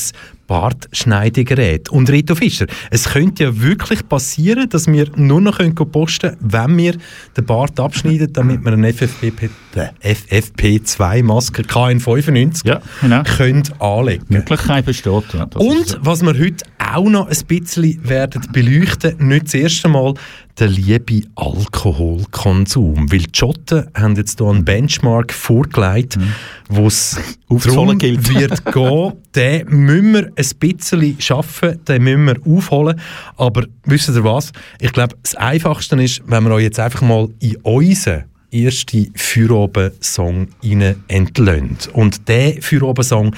Bartschneidegerät. 0.47 1.89
Und 1.89 2.09
Rito 2.09 2.35
Fischer, 2.35 2.67
es 2.91 3.05
könnte 3.05 3.45
ja 3.45 3.61
wirklich 3.61 4.07
passieren, 4.07 4.69
dass 4.69 4.87
wir 4.87 5.07
nur 5.15 5.41
noch 5.41 5.59
posten 5.91 6.31
können, 6.31 6.37
wenn 6.39 6.77
wir 6.77 6.95
den 7.35 7.45
Bart 7.45 7.79
abschneiden, 7.79 8.31
damit 8.33 8.63
wir 8.63 8.73
eine 8.73 8.93
FFP, 8.93 9.31
FFP2-Maske 10.01 11.63
KN95 11.63 12.67
ja, 12.67 12.81
genau. 13.01 13.23
können 13.23 13.63
anlegen 13.79 14.25
Die 14.29 14.33
Möglichkeit 14.33 14.85
besteht, 14.85 15.23
ja. 15.33 15.47
Und 15.55 15.97
was 16.01 16.21
wir 16.21 16.37
heute 16.37 16.65
auch 16.77 17.09
noch 17.09 17.27
ein 17.27 17.45
bisschen 17.47 18.07
werden 18.07 18.41
beleuchten, 18.51 19.27
nicht 19.27 19.45
das 19.45 19.53
erste 19.53 19.87
Mal, 19.87 20.13
der 20.59 20.67
liebe 20.67 21.21
Alkoholkonsum. 21.35 23.11
Weil 23.11 23.19
die 23.19 23.37
Schotten 23.37 23.87
haben 23.95 24.15
jetzt 24.15 24.39
hier 24.39 24.47
einen 24.47 24.65
Benchmark 24.65 25.33
vorgelegt, 25.33 26.17
mhm. 26.17 26.33
wo 26.69 26.87
es 26.87 27.19
darum 27.49 27.99
wird 28.01 28.65
gehen, 28.65 29.13
den 29.35 29.67
müssen 29.67 30.13
wir 30.13 30.31
ein 30.35 30.49
bisschen 30.59 31.19
schaffen, 31.19 31.83
den 31.85 32.03
müssen 32.03 32.25
wir 32.25 32.37
aufholen. 32.45 32.99
Aber 33.37 33.65
wisst 33.85 34.09
ihr 34.09 34.23
was? 34.23 34.51
Ich 34.79 34.93
glaube, 34.93 35.15
das 35.23 35.35
Einfachste 35.35 36.01
ist, 36.01 36.21
wenn 36.27 36.43
wir 36.43 36.51
euch 36.51 36.63
jetzt 36.63 36.79
einfach 36.79 37.01
mal 37.01 37.29
in 37.39 37.55
unseren 37.57 38.25
ersten 38.53 39.11
Feierabend-Song 39.15 40.47
entlöhnt. 41.07 41.89
Und 41.93 42.27
der 42.27 42.61
Feierabend-Song, 42.61 43.35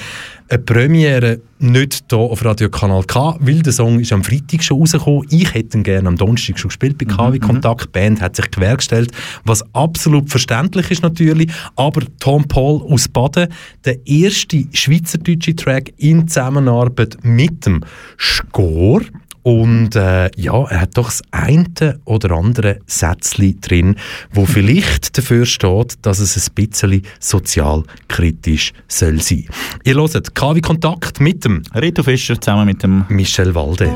eine 0.48 0.60
Premiere 0.60 1.40
nicht 1.58 2.06
hier 2.10 2.20
auf 2.20 2.46
Radio 2.46 2.70
Kanal 2.70 3.04
K, 3.04 3.36
weil 3.40 3.62
der 3.62 3.74
Song 3.74 4.00
ist 4.00 4.14
am 4.14 4.24
Freitag 4.24 4.64
schon 4.64 4.80
rausgekommen. 4.80 5.28
Ich 5.32 5.54
hätte 5.54 5.78
ihn 5.78 5.84
gerne 5.84 6.08
am 6.08 6.18
Donnerstag 6.18 6.60
schon 6.60 6.70
gespielt 6.70 6.98
bei 6.98 7.06
KW 7.06 7.30
mhm, 7.30 7.34
mhm. 7.36 7.40
Kontakt. 7.40 7.86
Die 7.86 7.92
Band 8.00 8.22
hat 8.22 8.36
sich 8.36 8.52
quergestellt, 8.52 9.12
was 9.46 9.64
absolut 9.74 10.30
verständlich 10.30 10.92
ist 10.92 11.02
natürlich. 11.02 11.52
Aber 11.76 12.02
Tom 12.20 12.48
Paul 12.48 12.82
aus 12.84 13.08
Baden, 13.08 13.48
der 13.86 14.06
erste 14.06 14.66
schweizerdeutsche 14.72 15.56
Track 15.56 15.94
in 15.98 16.28
Zusammenarbeit 16.28 17.18
mit 17.24 17.66
dem 17.66 17.82
Score, 18.20 19.02
und 19.46 19.96
äh, 19.96 20.32
ja, 20.38 20.64
er 20.66 20.82
hat 20.82 20.98
doch 20.98 21.06
das 21.06 21.22
eine 21.30 22.00
oder 22.04 22.32
andere 22.32 22.80
Sätzchen 22.88 23.62
drin, 23.62 23.96
wo 24.34 24.48
vielleicht 24.48 25.16
dafür 25.16 25.46
steht, 25.46 25.94
dass 26.02 26.18
es 26.18 26.36
ein 26.36 26.54
bisschen 26.56 27.04
sozialkritisch 27.20 28.74
soll 28.88 29.22
sein. 29.22 29.46
Ihr 29.84 29.96
hört 29.98 30.34
KW 30.34 30.62
Kontakt 30.62 31.22
mit 31.22 31.46
dem 31.46 31.62
Rito 31.76 32.02
Fischer 32.02 32.42
zusammen 32.42 32.66
mit 32.66 32.82
dem 32.82 33.06
Michel 33.10 33.54
Walde. 33.54 33.96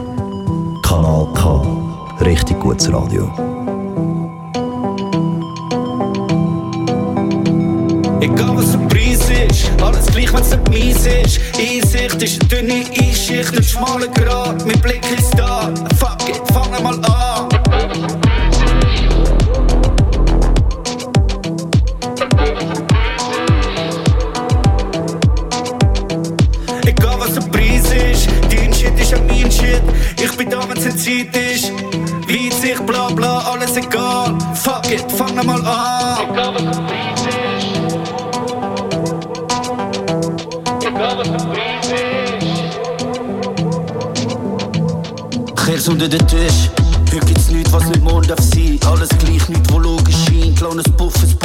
Kanal 0.84 1.34
K. 1.34 2.24
Richtig 2.24 2.60
gutes 2.60 2.94
Radio. 2.94 3.59
Egal 8.22 8.58
was 8.58 8.72
der 8.72 8.80
Preis 8.80 9.30
ist, 9.30 9.72
alles 9.82 10.06
gleich, 10.08 10.34
wenn's 10.34 10.50
nicht 10.50 10.70
mies 10.70 11.06
ist. 11.06 11.40
Einsicht 11.58 12.22
ist 12.22 12.42
eine 12.42 12.50
dünne 12.50 12.84
Einschicht, 13.00 13.56
ein 13.56 13.64
schmaler 13.64 14.08
Grat, 14.08 14.66
mein 14.66 14.80
Blick 14.82 15.02
ist 15.18 15.34
da. 15.38 15.72
Fuck 15.98 16.28
it, 16.28 16.42
fang 16.54 16.84
mal 16.84 16.96
an. 16.96 17.48
Egal 26.86 27.16
was 27.20 27.34
der 27.36 27.42
Preis 27.42 27.94
ist, 27.94 28.28
dein 28.52 28.74
Shit 28.74 29.00
ist 29.00 29.12
ja 29.12 29.18
mein 29.28 29.50
Shit. 29.50 29.82
Ich 30.22 30.36
bin 30.36 30.50
da, 30.50 30.60
wenn's 30.68 30.84
Zeit 30.84 31.36
ist. 31.38 31.72
Weitsicht, 32.28 32.86
bla 32.86 33.08
bla, 33.08 33.40
alles 33.54 33.78
egal. 33.78 34.38
Fuck 34.56 34.92
it, 34.92 35.10
fang 35.14 35.36
mal 35.46 35.66
an. 35.66 36.30
Egal 36.34 36.54
was 36.54 36.64
der 36.64 36.72
Preis 36.84 37.19
Geld 45.80 45.92
onder 45.92 46.10
de 46.10 46.26
Tisch. 46.26 46.70
Heute 47.12 47.26
gibt's 47.26 47.50
nichts, 47.50 47.72
was 47.72 47.84
nicht 47.84 48.02
morgen 48.02 48.28
darf 48.28 48.40
sein. 48.40 48.80
Alles 48.86 49.08
gleich, 49.08 49.48
nichts, 49.48 49.72
wo 49.72 49.80
logisch 49.80 50.16
scheint. 50.26 50.58
Kleines 50.58 50.86
Puff, 50.98 51.14
es 51.24 51.36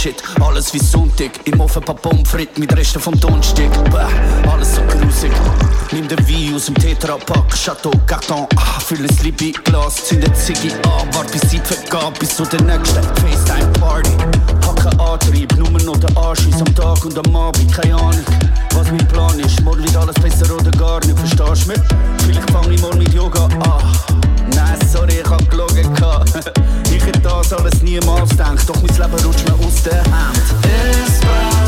der 0.00 0.12
gleiche 0.12 0.22
Shit. 0.22 0.22
Alles 0.40 0.72
wie 0.72 0.78
Sonntag, 0.78 1.30
im 1.44 1.60
Ofen 1.60 1.82
paar 1.82 1.94
Pommes 1.94 2.28
frites 2.28 2.58
mit 2.58 2.76
Resten 2.76 3.00
vom 3.00 3.18
Donnerstag. 3.18 3.70
Bäh, 3.90 4.48
alles 4.50 4.76
so 4.76 4.82
grusig. 4.82 5.32
Nimm 5.92 6.08
den 6.08 6.18
Wein 6.28 6.54
aus 6.54 6.66
dem 6.66 6.74
Tetrapack, 6.74 7.50
Chateau, 7.50 7.92
Carton, 8.06 8.46
ah, 8.56 8.80
füll 8.80 8.98
ein 8.98 9.18
Libi-Glas, 9.22 10.04
zünd 10.06 10.24
eine 10.24 10.34
Ziggy 10.34 10.72
an, 10.72 11.14
wart 11.14 11.30
bis 11.32 11.40
Zeit 11.42 11.66
vergeht, 11.66 12.18
bis 12.18 12.36
zu 12.36 12.44
der 12.44 12.62
nächsten 12.62 13.02
FaceTime-Party. 13.02 14.10
Hacke 14.66 15.00
Antrieb, 15.00 15.56
nur 15.56 15.70
noch 15.70 15.98
der 15.98 16.16
Anschiss 16.16 16.60
am 16.60 16.74
Tag 16.74 17.04
und 17.04 17.18
am 17.18 17.36
Abend, 17.36 17.72
keine 17.72 17.94
Ahnung, 17.96 18.24
was 18.74 18.90
mein 18.90 19.08
Plan 19.08 19.38
ist. 19.40 19.60
Morgen 19.62 19.82
wird 19.82 19.96
alles 19.96 20.14
besser 20.16 20.54
oder 20.54 20.70
gar 20.72 21.00
nicht, 21.00 21.18
verstehst 21.18 21.66
du 21.66 21.72
mich? 21.72 21.80
Vielleicht 22.24 22.50
fange 22.50 22.74
ich 22.74 22.80
mal 22.80 22.94
mit 22.96 23.12
Yoga 23.12 23.44
an. 23.44 24.29
Nein, 24.60 24.78
sorry, 24.86 25.22
ich 25.22 25.30
hab 25.30 25.48
gelogen. 25.50 25.88
ich 26.90 27.04
hätte 27.04 27.20
das 27.20 27.52
alles 27.52 27.82
niemals 27.82 28.30
gedacht, 28.30 28.68
doch 28.68 28.76
mein 28.76 28.94
Leben 28.94 29.24
rutscht 29.24 29.48
mir 29.48 29.66
aus 29.66 29.82
der 29.82 30.02
Hand. 30.04 30.38
Es 30.62 31.59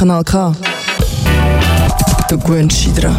Kanal 0.00 0.24
K. 0.24 0.54
Du 2.30 2.38
gewöhnst 2.38 2.86
dich 2.86 2.94
dran. 2.94 3.14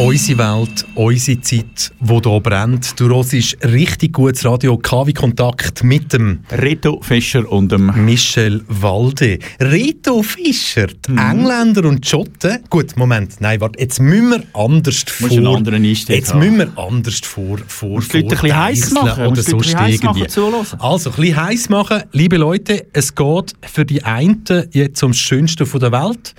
Unsere 0.00 0.38
Welt, 0.38 0.86
unsere 0.94 1.40
Zeit, 1.42 1.92
wo 2.00 2.22
hier 2.22 2.40
brennt. 2.40 2.98
Du 2.98 3.08
hörst 3.14 3.34
richtig 3.62 4.14
gutes 4.14 4.46
Radio 4.46 4.78
KW 4.78 5.12
Kontakt 5.12 5.84
mit 5.84 6.14
dem 6.14 6.40
Reto 6.50 7.00
Fischer 7.02 7.46
und 7.52 7.70
dem 7.70 7.92
Michel 8.06 8.62
Walde. 8.66 9.38
Reto 9.60 10.22
Fischer, 10.22 10.86
die 10.86 11.12
Mhm. 11.12 11.18
Engländer 11.18 11.84
und 11.86 12.02
die 12.02 12.08
Schotten. 12.08 12.60
Gut, 12.70 12.96
Moment, 12.96 13.42
nein, 13.42 13.60
warte, 13.60 13.78
jetzt 13.78 14.00
müssen 14.00 14.30
wir 14.30 14.42
anders 14.54 15.04
vor. 15.06 15.30
Einen 15.30 15.46
anderen 15.46 15.84
Einstieg 15.84 16.16
Jetzt 16.16 16.32
haben. 16.32 16.38
müssen 16.40 16.56
wir 16.74 16.78
anders 16.82 17.20
vor. 17.22 17.58
vor 17.68 17.90
Musst 17.90 18.14
die 18.14 18.22
Leute 18.22 18.36
ein 18.36 18.40
bisschen 18.40 18.56
heiß 18.56 18.90
machen, 18.92 19.26
Oder 19.26 19.42
die 19.42 19.76
heiß 19.76 20.00
irgendwie. 20.02 20.40
machen. 20.40 20.80
Also, 20.80 21.10
ein 21.10 21.16
bisschen 21.16 21.36
heiß 21.36 21.68
machen. 21.68 22.02
Liebe 22.12 22.38
Leute, 22.38 22.86
es 22.94 23.14
geht 23.14 23.52
für 23.66 23.84
die 23.84 24.02
einen 24.02 24.44
jetzt 24.72 25.02
ums 25.02 25.18
Schönste 25.18 25.66
von 25.66 25.80
der 25.80 25.92
Welt. 25.92 26.34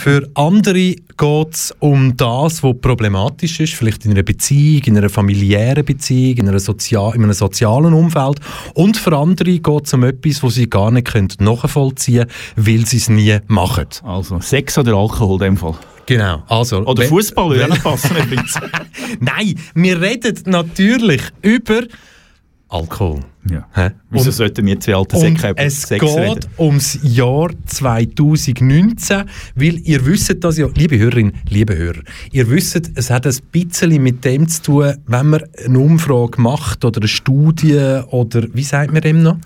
Für 0.00 0.26
andere 0.34 0.94
geht 1.16 1.52
es 1.54 1.74
um 1.80 2.16
das, 2.16 2.62
was 2.62 2.74
problematisch 2.96 3.60
ist, 3.60 3.74
vielleicht 3.74 4.04
in 4.04 4.12
einer 4.12 4.22
Beziehung, 4.22 4.82
in 4.84 4.96
einer 4.96 5.10
familiären 5.10 5.84
Beziehung, 5.84 6.38
in, 6.38 6.48
einer 6.48 6.60
Sozial 6.60 7.14
in 7.14 7.24
einem 7.24 7.32
sozialen 7.32 7.92
Umfeld. 7.92 8.38
Und 8.74 8.96
für 8.96 9.16
andere 9.16 9.58
geht 9.58 9.86
es 9.86 9.94
um 9.94 10.04
etwas, 10.04 10.42
was 10.42 10.54
sie 10.54 10.70
gar 10.70 10.90
nicht 10.90 11.08
können 11.08 11.28
nachvollziehen 11.40 12.28
können, 12.54 12.66
weil 12.66 12.86
sie 12.86 12.98
es 12.98 13.08
nie 13.08 13.38
machen. 13.48 13.88
Also 14.04 14.40
Sex 14.40 14.78
oder 14.78 14.94
Alkohol 14.94 15.34
in 15.34 15.54
dem 15.54 15.56
Fall. 15.56 15.74
Genau. 16.06 16.42
Also, 16.48 16.84
Oder 16.84 17.04
Fußball 17.04 17.50
würde 17.50 17.72
auch 17.72 17.78
passen. 17.82 18.14
Nein, 19.20 19.54
wir 19.74 20.00
reden 20.00 20.38
natürlich 20.46 21.22
über 21.40 21.80
Alkohol. 22.74 23.20
Ja. 23.50 23.66
Hä? 23.74 23.90
Wieso 24.10 24.26
Und- 24.30 24.32
sollten 24.32 24.66
wir 24.66 24.80
zwei 24.80 24.94
alte 24.96 25.16
Säcke 25.18 25.50
über 25.50 25.60
es 25.60 25.82
Sex 25.82 26.00
geht 26.04 26.16
reden? 26.18 26.40
ums 26.58 26.98
Jahr 27.02 27.50
2019, 27.66 29.24
weil 29.54 29.78
ihr 29.84 30.04
wisst 30.06 30.34
das 30.42 30.58
ja, 30.58 30.66
liebe 30.74 30.98
Hörerinnen, 30.98 31.34
liebe 31.48 31.76
Hörer, 31.76 32.00
ihr 32.32 32.50
wisst, 32.50 32.90
es 32.94 33.10
hat 33.10 33.26
ein 33.26 33.36
bisschen 33.52 34.02
mit 34.02 34.24
dem 34.24 34.48
zu 34.48 34.62
tun, 34.62 34.94
wenn 35.06 35.26
man 35.28 35.42
eine 35.64 35.78
Umfrage 35.78 36.40
macht 36.40 36.84
oder 36.84 37.00
eine 37.00 37.08
Studie 37.08 38.00
oder, 38.10 38.44
wie 38.52 38.64
sagt 38.64 38.92
man 38.92 39.02
dem 39.02 39.22
noch? 39.22 39.36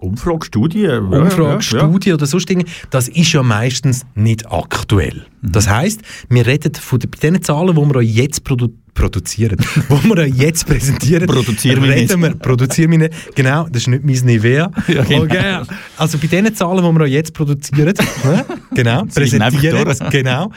Umfrage, 0.00 0.46
Studie. 0.46 0.82
ja, 0.82 1.00
ja, 1.00 2.14
oder 2.14 2.26
sonst 2.26 2.48
Dinge, 2.48 2.64
das 2.90 3.08
ist 3.08 3.32
ja 3.32 3.42
meistens 3.42 4.04
nicht 4.14 4.50
aktuell. 4.50 5.26
Mhm. 5.42 5.52
Das 5.52 5.68
heisst, 5.68 6.02
wir 6.28 6.46
reden 6.46 6.74
von 6.74 6.98
den, 6.98 7.10
bei 7.10 7.18
den 7.18 7.42
Zahlen, 7.42 7.74
die 7.74 7.82
wir 7.82 7.96
euch 7.96 8.14
jetzt 8.14 8.44
produ 8.44 8.68
produzieren, 8.92 9.56
wo 9.88 9.96
wir 10.02 10.26
jetzt 10.26 10.66
präsentieren, 10.66 11.26
Produzieren 11.26 11.82
wir 11.82 11.90
reden 11.90 12.20
nicht. 12.20 12.32
wir, 12.32 12.38
produzieren 12.38 12.90
wir 12.90 12.98
nicht. 12.98 13.34
Genau, 13.34 13.66
das 13.68 13.82
ist 13.82 13.88
nicht 13.88 14.04
mein 14.04 14.26
Nivea. 14.26 14.70
Ja, 14.88 15.04
genau. 15.04 15.22
Okay. 15.22 15.62
Also 15.96 16.18
bei 16.18 16.26
den 16.26 16.54
Zahlen, 16.54 16.84
die 16.84 16.98
wir 16.98 17.04
euch 17.04 17.12
jetzt 17.12 17.32
produzieren, 17.32 17.94
ne? 18.24 18.44
genau, 18.74 19.04
präsentieren, 19.04 19.96
genau, 20.10 20.50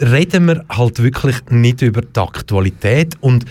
reden 0.00 0.46
wir 0.46 0.64
halt 0.68 1.02
wirklich 1.02 1.36
nicht 1.50 1.82
über 1.82 2.02
die 2.02 2.20
Aktualität 2.20 3.16
und 3.20 3.44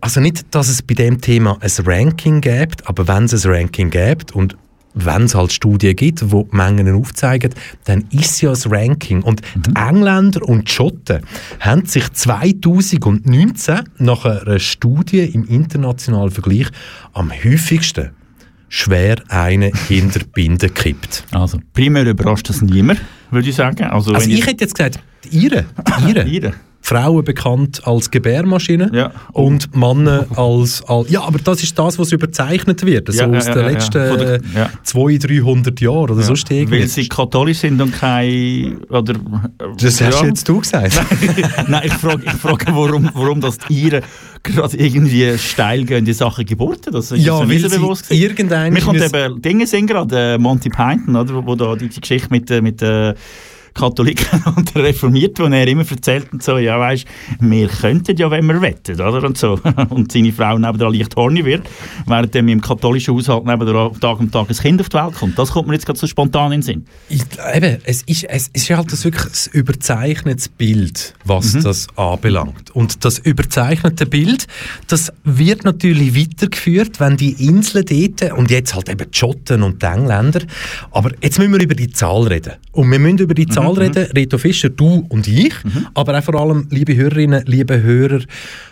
also 0.00 0.20
nicht, 0.20 0.54
dass 0.54 0.68
es 0.68 0.82
bei 0.82 0.94
dem 0.94 1.20
Thema 1.20 1.58
ein 1.60 1.70
Ranking 1.84 2.40
gibt, 2.40 2.86
aber 2.86 3.08
wenn 3.08 3.24
es 3.24 3.44
ein 3.44 3.50
Ranking 3.50 3.90
gibt 3.90 4.32
und 4.32 4.56
wenn 4.96 5.24
es 5.24 5.34
halt 5.34 5.52
Studien 5.52 5.94
gibt, 5.94 6.22
die 6.22 6.26
die 6.26 6.44
Mengen 6.50 6.92
aufzeigen, 6.94 7.54
dann 7.84 8.04
ist 8.10 8.30
es 8.32 8.40
ja 8.40 8.52
ein 8.52 8.72
Ranking. 8.72 9.22
Und 9.22 9.42
die 9.54 9.70
Engländer 9.76 10.42
und 10.42 10.68
die 10.68 10.72
Schotten 10.72 11.20
haben 11.60 11.84
sich 11.86 12.10
2019 12.12 13.80
nach 13.98 14.24
einer 14.24 14.58
Studie 14.58 15.20
im 15.20 15.44
internationalen 15.44 16.30
Vergleich 16.30 16.68
am 17.12 17.30
häufigsten 17.30 18.10
schwer 18.68 19.22
einen 19.28 19.72
hinter 19.86 20.20
Binde 20.24 20.70
kippt. 20.70 21.24
Also, 21.30 21.58
primär 21.72 22.06
überrascht 22.06 22.48
das 22.48 22.62
niemand, 22.62 23.00
würde 23.30 23.48
ich 23.48 23.54
sagen. 23.54 23.84
Also, 23.84 24.12
also 24.12 24.28
ich, 24.28 24.40
ich 24.40 24.46
hätte 24.46 24.64
jetzt 24.64 24.74
gesagt, 24.74 24.98
ihre. 25.30 25.66
ihre. 26.08 26.24
ihre. 26.26 26.54
Frauen 26.86 27.24
bekannt 27.24 27.80
als 27.84 28.12
Gebärmaschine 28.12 28.92
ja. 28.94 29.10
und 29.32 29.74
Männer 29.74 30.24
als, 30.36 30.84
als, 30.86 31.10
Ja, 31.10 31.22
aber 31.22 31.40
das 31.40 31.60
ist 31.64 31.76
das, 31.76 31.98
was 31.98 32.12
überzeichnet 32.12 32.86
wird. 32.86 33.12
So 33.12 33.24
ja, 33.24 33.26
aus 33.26 33.46
ja, 33.48 33.54
den 33.54 33.64
letzten 33.64 33.98
ja. 33.98 34.38
ja. 34.54 34.70
200, 34.84 35.28
300 35.28 35.80
Jahren 35.80 36.10
oder 36.10 36.22
so 36.22 36.36
steht 36.36 36.70
Weil 36.70 36.86
sie 36.86 37.08
katholisch 37.08 37.58
sind 37.58 37.82
und 37.82 37.92
kein. 37.92 38.84
Oder, 38.88 39.14
das 39.80 40.00
hast 40.00 40.22
jetzt 40.22 40.48
du 40.48 40.60
gesagt. 40.60 41.00
Nein, 41.66 41.82
ich 41.86 41.92
frage, 41.94 42.22
ich 42.24 42.32
frage 42.34 42.66
warum, 42.68 43.10
warum 43.14 43.40
das 43.40 43.58
die 43.58 43.86
Iren 43.86 44.02
gerade 44.44 44.76
irgendwie 44.76 45.36
steil 45.38 45.84
gehen 45.86 45.98
in 45.98 46.04
die 46.04 46.12
Sache 46.12 46.44
Geburten. 46.44 46.92
Das 46.92 47.10
ist 47.10 47.20
ja, 47.20 47.36
weil 47.40 47.68
bewusst 47.68 48.12
irgendein. 48.12 48.72
Mir 48.72 48.82
kommt 48.82 49.02
eben 49.02 49.42
Dinge 49.42 49.66
sind 49.66 49.88
gerade, 49.88 50.34
äh, 50.34 50.38
Monty 50.38 50.68
Python, 50.68 51.16
oder, 51.16 51.44
wo 51.44 51.56
da 51.56 51.74
die, 51.74 51.88
die 51.88 52.00
Geschichte 52.00 52.28
mit, 52.30 52.48
äh, 52.48 52.60
mit 52.62 52.80
äh, 52.80 53.14
Katholiken 53.76 54.42
und 54.56 54.74
der 54.74 54.84
Reformierten, 54.84 55.44
wo 55.44 55.54
er 55.54 55.66
immer 55.68 55.84
erzählt 55.88 56.32
und 56.32 56.42
so, 56.42 56.58
ja 56.58 56.78
weisst, 56.80 57.06
wir 57.40 57.68
könnten 57.68 58.16
ja, 58.16 58.30
wenn 58.30 58.46
wir 58.46 58.60
wettet, 58.60 59.00
oder? 59.00 59.22
Und 59.24 59.36
so. 59.38 59.58
Und 59.90 60.10
seine 60.12 60.32
Frau 60.32 60.58
nebenan 60.58 60.92
leicht 60.92 61.16
horny 61.16 61.44
wird, 61.44 61.68
während 62.06 62.34
er 62.34 62.40
im 62.40 62.60
katholischen 62.60 63.14
Haushalt 63.14 63.44
nebenan 63.44 63.98
Tag 64.00 64.20
um 64.20 64.30
Tag 64.30 64.48
ein 64.48 64.56
Kind 64.56 64.80
auf 64.80 64.88
die 64.88 64.96
Welt 64.96 65.14
kommt. 65.14 65.38
Das 65.38 65.50
kommt 65.50 65.68
mir 65.68 65.74
jetzt 65.74 65.86
gerade 65.86 65.98
so 65.98 66.06
spontan 66.06 66.52
in 66.52 66.60
den 66.60 66.62
Sinn. 66.62 66.86
Ich, 67.08 67.22
eben, 67.54 67.78
es 67.84 68.02
ist, 68.02 68.24
es 68.24 68.48
ist 68.48 68.70
halt 68.70 68.92
das 68.92 69.04
wirklich 69.04 69.24
ein 69.24 69.52
überzeichnetes 69.52 70.48
Bild, 70.48 71.14
was 71.24 71.54
mhm. 71.54 71.62
das 71.62 71.86
anbelangt. 71.96 72.70
Und 72.74 73.04
das 73.04 73.18
überzeichnete 73.18 74.06
Bild, 74.06 74.46
das 74.88 75.12
wird 75.24 75.64
natürlich 75.64 76.16
weitergeführt, 76.16 77.00
wenn 77.00 77.16
die 77.16 77.46
Inseln 77.46 77.84
dort, 77.84 78.32
und 78.32 78.50
jetzt 78.50 78.74
halt 78.74 78.88
eben 78.88 79.10
die 79.10 79.18
Schotten 79.18 79.62
und 79.62 79.82
die 79.82 79.86
Engländer, 79.86 80.40
aber 80.90 81.10
jetzt 81.22 81.38
müssen 81.38 81.52
wir 81.52 81.60
über 81.60 81.74
die 81.74 81.90
Zahl 81.90 82.22
reden. 82.26 82.54
Und 82.72 82.90
wir 82.90 82.98
müssen 82.98 83.18
über 83.18 83.34
die 83.34 83.46
Zahl 83.46 83.65
Zahl 83.74 83.84
reden. 83.84 84.06
Reto 84.12 84.38
Fischer, 84.38 84.68
du 84.68 85.06
und 85.08 85.26
ich. 85.26 85.52
Mhm. 85.64 85.86
Aber 85.94 86.18
auch 86.18 86.24
vor 86.24 86.34
allem, 86.36 86.68
liebe 86.70 86.94
Hörerinnen, 86.94 87.44
liebe 87.46 87.82
Hörer, 87.82 88.20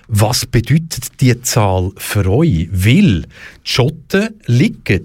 was 0.09 0.47
bedeutet 0.47 1.21
die 1.21 1.41
Zahl 1.43 1.91
für 1.97 2.31
euch? 2.31 2.69
Weil 2.71 3.23
die 3.23 3.29
Schotten 3.65 4.29
liegen 4.47 5.05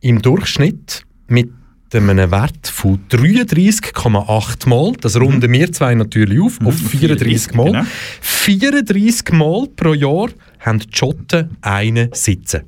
im 0.00 0.20
Durchschnitt 0.20 1.04
mit 1.28 1.50
einem 1.92 2.30
Wert 2.30 2.66
von 2.66 2.98
33,8 3.08 4.68
Mal, 4.68 4.92
das 5.00 5.18
runden 5.18 5.52
wir 5.52 5.72
zwei 5.72 5.94
natürlich 5.94 6.40
auf, 6.40 6.60
auf 6.64 6.74
34 6.74 7.52
mhm. 7.52 7.56
Mal. 7.56 7.66
Genau. 7.66 7.84
34 8.20 9.32
Mal 9.32 9.68
pro 9.76 9.94
Jahr 9.94 10.28
haben 10.60 10.80
die 10.80 10.88
Schotten 10.90 11.56
einen 11.60 12.10
sitzen. 12.12 12.62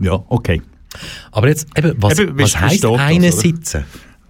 Ja, 0.00 0.22
okay. 0.28 0.60
Aber 1.32 1.48
jetzt, 1.48 1.66
eben, 1.76 1.94
was, 1.96 2.18
eben, 2.18 2.38
was 2.38 2.60
heisst 2.60 2.84
einen 2.84 3.32
sitzen? 3.32 3.84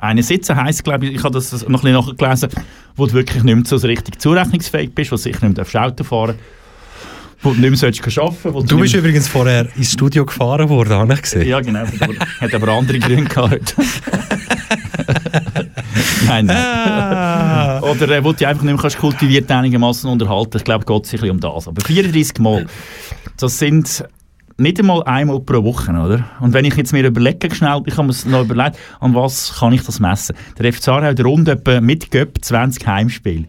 Eine 0.07 0.23
Sitzen 0.23 0.57
heisst, 0.57 0.85
glaube 0.85 1.07
ich, 1.07 1.17
ich 1.17 1.25
habe 1.25 1.35
das 1.35 1.53
noch 1.53 1.83
ein 1.83 1.93
bisschen 1.93 1.93
nachgelesen, 1.93 2.49
wo 2.95 3.07
du 3.07 3.15
wirklich 3.15 3.43
nicht 3.43 3.55
mehr 3.55 3.65
so 3.65 3.77
richtig 3.87 4.21
zurechnungsfähig 4.21 4.95
bist, 4.95 5.11
wo 5.11 5.17
du 5.17 5.23
sicher 5.23 5.47
nicht 5.47 5.73
mehr 5.73 5.85
Auto 5.85 6.05
fahren 6.05 6.37
wo 7.43 7.53
du 7.53 7.61
nicht 7.61 7.83
mehr 7.83 7.89
arbeiten 7.89 8.11
sollst. 8.11 8.71
Du 8.71 8.79
bist 8.79 8.95
übrigens 8.95 9.29
vorher 9.29 9.69
ins 9.77 9.93
Studio 9.93 10.25
gefahren 10.25 10.69
worden, 10.69 10.95
habe 10.95 11.15
ich 11.15 11.23
gesehen. 11.23 11.47
Ja, 11.47 11.61
genau. 11.61 11.85
Hat 12.41 12.55
aber 12.55 12.69
andere 12.73 12.99
Gründe 12.99 13.25
gehabt. 13.25 13.77
nein, 16.27 16.47
nein. 16.47 16.57
Ah. 16.57 17.81
Oder 17.83 18.09
äh, 18.09 18.25
wo 18.25 18.33
du 18.33 18.49
einfach 18.49 18.63
nicht 18.65 18.83
mehr 18.83 18.91
kultiviert 18.93 19.51
einigermaßen 19.51 20.09
unterhalten 20.11 20.57
Ich 20.57 20.65
glaube, 20.65 20.85
es 20.85 20.87
geht 20.87 21.07
sich 21.07 21.21
ein 21.21 21.37
bisschen 21.37 21.53
um 21.53 21.55
das. 21.57 21.69
Aber 21.69 21.81
34 21.83 22.39
Mal, 22.39 22.67
das 23.37 23.59
sind 23.59 24.05
nicht 24.59 24.79
einmal 24.79 25.03
einmal 25.05 25.41
pro 25.41 25.63
Woche, 25.63 25.91
oder? 25.93 26.25
Und 26.41 26.55
wenn 26.55 26.65
ich 26.65 26.75
jetzt 26.77 26.93
mir 26.93 27.07
überlege, 27.07 27.55
schnell, 27.55 27.83
ich 27.87 27.97
habe 27.97 28.09
mir 28.09 28.15
noch 28.31 28.45
überlegt, 28.45 28.79
an 29.01 29.15
was 29.15 29.55
kann 29.59 29.73
ich 29.73 29.83
das 29.83 30.01
messen? 30.01 30.35
Der 30.59 30.73
FC 30.73 30.89
Aarau 30.89 31.07
hat 31.07 31.23
rund 31.23 31.49
etwa 31.49 31.81
mit 31.81 32.11
Göpp 32.11 32.39
20 32.43 32.87
Heimspiele. 32.87 33.45